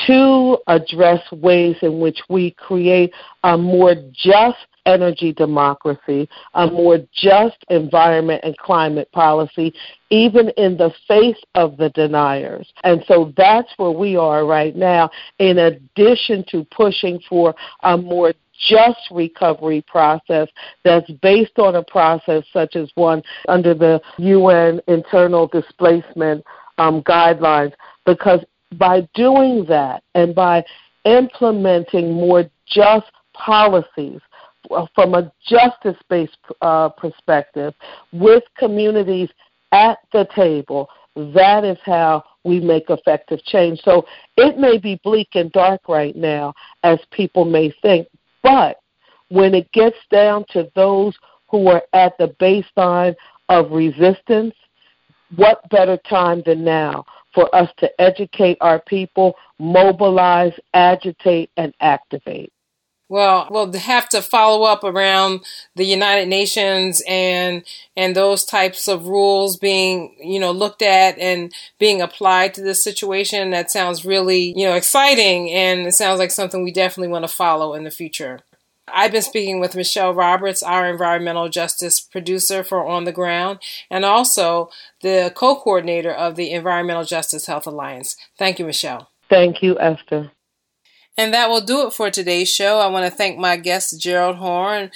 to 0.07 0.57
address 0.67 1.19
ways 1.31 1.75
in 1.81 1.99
which 1.99 2.19
we 2.29 2.51
create 2.51 3.13
a 3.43 3.57
more 3.57 3.95
just 4.13 4.57
energy 4.85 5.33
democracy, 5.33 6.27
a 6.53 6.67
more 6.67 6.99
just 7.13 7.57
environment 7.69 8.41
and 8.43 8.57
climate 8.57 9.11
policy, 9.11 9.73
even 10.09 10.49
in 10.57 10.77
the 10.77 10.91
face 11.07 11.41
of 11.55 11.77
the 11.77 11.89
deniers. 11.89 12.71
And 12.83 13.03
so 13.07 13.33
that's 13.37 13.69
where 13.77 13.91
we 13.91 14.15
are 14.15 14.45
right 14.45 14.75
now, 14.75 15.09
in 15.39 15.59
addition 15.59 16.43
to 16.49 16.65
pushing 16.71 17.19
for 17.29 17.55
a 17.83 17.97
more 17.97 18.33
just 18.69 18.99
recovery 19.09 19.83
process 19.87 20.47
that's 20.83 21.09
based 21.21 21.57
on 21.57 21.75
a 21.75 21.83
process 21.83 22.43
such 22.53 22.75
as 22.75 22.91
one 22.95 23.23
under 23.47 23.73
the 23.73 23.99
UN 24.17 24.79
internal 24.87 25.47
displacement 25.47 26.43
um, 26.77 27.01
guidelines, 27.03 27.73
because 28.05 28.43
by 28.77 29.07
doing 29.13 29.65
that 29.67 30.03
and 30.15 30.33
by 30.35 30.63
implementing 31.05 32.13
more 32.13 32.45
just 32.67 33.07
policies 33.33 34.19
from 34.95 35.13
a 35.13 35.31
justice 35.47 35.97
based 36.09 36.37
uh, 36.61 36.89
perspective 36.89 37.73
with 38.11 38.43
communities 38.57 39.29
at 39.71 39.99
the 40.13 40.27
table, 40.35 40.89
that 41.15 41.63
is 41.63 41.77
how 41.85 42.23
we 42.43 42.59
make 42.59 42.89
effective 42.89 43.43
change. 43.43 43.79
So 43.83 44.05
it 44.37 44.57
may 44.57 44.77
be 44.77 44.99
bleak 45.03 45.29
and 45.35 45.51
dark 45.51 45.87
right 45.87 46.15
now, 46.15 46.53
as 46.83 46.99
people 47.11 47.45
may 47.45 47.73
think, 47.81 48.07
but 48.43 48.77
when 49.29 49.53
it 49.53 49.71
gets 49.71 49.97
down 50.11 50.45
to 50.49 50.69
those 50.75 51.15
who 51.49 51.67
are 51.67 51.83
at 51.93 52.17
the 52.17 52.35
baseline 52.39 53.15
of 53.49 53.71
resistance, 53.71 54.53
what 55.35 55.67
better 55.69 55.97
time 56.09 56.43
than 56.45 56.63
now 56.63 57.05
for 57.33 57.53
us 57.55 57.69
to 57.77 57.89
educate 58.01 58.57
our 58.59 58.81
people, 58.81 59.35
mobilize, 59.59 60.53
agitate, 60.73 61.49
and 61.57 61.73
activate? 61.79 62.51
Well, 63.11 63.49
we'll 63.51 63.73
have 63.73 64.07
to 64.09 64.21
follow 64.21 64.63
up 64.63 64.85
around 64.85 65.41
the 65.75 65.83
United 65.83 66.29
Nations 66.29 67.03
and 67.05 67.65
and 67.97 68.15
those 68.15 68.45
types 68.45 68.87
of 68.87 69.05
rules 69.05 69.57
being, 69.57 70.15
you 70.23 70.39
know, 70.39 70.53
looked 70.53 70.81
at 70.81 71.19
and 71.19 71.53
being 71.77 72.01
applied 72.01 72.53
to 72.53 72.61
this 72.61 72.81
situation. 72.81 73.49
That 73.49 73.69
sounds 73.69 74.05
really, 74.05 74.53
you 74.55 74.65
know, 74.65 74.75
exciting 74.75 75.51
and 75.51 75.85
it 75.85 75.91
sounds 75.91 76.19
like 76.19 76.31
something 76.31 76.63
we 76.63 76.71
definitely 76.71 77.11
want 77.11 77.25
to 77.27 77.35
follow 77.35 77.73
in 77.73 77.83
the 77.83 77.91
future. 77.91 78.39
I've 78.87 79.11
been 79.11 79.21
speaking 79.21 79.59
with 79.59 79.75
Michelle 79.75 80.13
Roberts, 80.13 80.63
our 80.63 80.89
environmental 80.89 81.49
justice 81.49 81.99
producer 81.99 82.63
for 82.63 82.87
On 82.87 83.03
the 83.03 83.11
Ground, 83.11 83.59
and 83.89 84.05
also 84.05 84.69
the 85.01 85.33
co 85.35 85.57
coordinator 85.57 86.13
of 86.13 86.37
the 86.37 86.51
Environmental 86.51 87.03
Justice 87.03 87.45
Health 87.45 87.67
Alliance. 87.67 88.15
Thank 88.37 88.57
you, 88.57 88.65
Michelle. 88.65 89.09
Thank 89.29 89.61
you, 89.61 89.77
Esther. 89.81 90.31
And 91.17 91.33
that 91.33 91.49
will 91.49 91.61
do 91.61 91.87
it 91.87 91.93
for 91.93 92.09
today's 92.09 92.49
show. 92.49 92.79
I 92.79 92.87
want 92.87 93.05
to 93.05 93.15
thank 93.15 93.37
my 93.37 93.57
guest, 93.57 93.99
Gerald 93.99 94.37
Horne. 94.37 94.91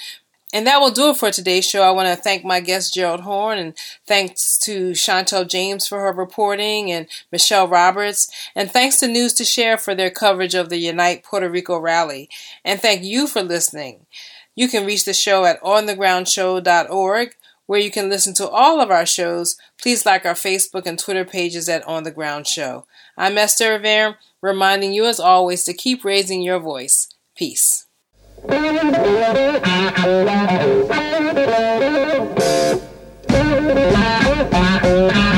And 0.54 0.66
that 0.66 0.80
will 0.80 0.90
do 0.90 1.10
it 1.10 1.16
for 1.16 1.30
today's 1.30 1.68
show. 1.68 1.82
I 1.82 1.90
want 1.90 2.08
to 2.08 2.16
thank 2.16 2.44
my 2.44 2.60
guest, 2.60 2.94
Gerald 2.94 3.20
Horne, 3.20 3.58
and 3.58 3.74
thanks 4.06 4.56
to 4.58 4.92
Chantel 4.92 5.46
James 5.46 5.86
for 5.86 6.00
her 6.00 6.12
reporting 6.12 6.90
and 6.90 7.08
Michelle 7.32 7.68
Roberts. 7.68 8.30
And 8.54 8.70
thanks 8.70 8.98
to 8.98 9.08
News 9.08 9.34
to 9.34 9.44
Share 9.44 9.76
for 9.76 9.94
their 9.94 10.10
coverage 10.10 10.54
of 10.54 10.70
the 10.70 10.78
Unite 10.78 11.24
Puerto 11.24 11.50
Rico 11.50 11.78
rally. 11.78 12.30
And 12.64 12.80
thank 12.80 13.02
you 13.02 13.26
for 13.26 13.42
listening. 13.42 14.06
You 14.54 14.68
can 14.68 14.86
reach 14.86 15.04
the 15.04 15.12
show 15.12 15.44
at 15.44 15.60
onthegroundshow.org 15.60 17.34
where 17.66 17.80
you 17.80 17.90
can 17.90 18.08
listen 18.08 18.32
to 18.34 18.48
all 18.48 18.80
of 18.80 18.90
our 18.90 19.04
shows. 19.04 19.56
Please 19.80 20.06
like 20.06 20.24
our 20.24 20.34
Facebook 20.34 20.86
and 20.86 20.98
Twitter 20.98 21.24
pages 21.24 21.68
at 21.68 21.86
On 21.86 22.04
the 22.04 22.10
Ground 22.10 22.46
Show. 22.46 22.86
I'm 23.16 23.38
Esther 23.38 23.78
Iverem 23.78 24.16
reminding 24.42 24.92
you 24.92 25.06
as 25.06 25.18
always 25.18 25.64
to 25.64 25.72
keep 25.72 26.04
raising 26.04 26.42
your 26.42 26.60
voice. 26.60 27.08
Peace. 27.34 27.86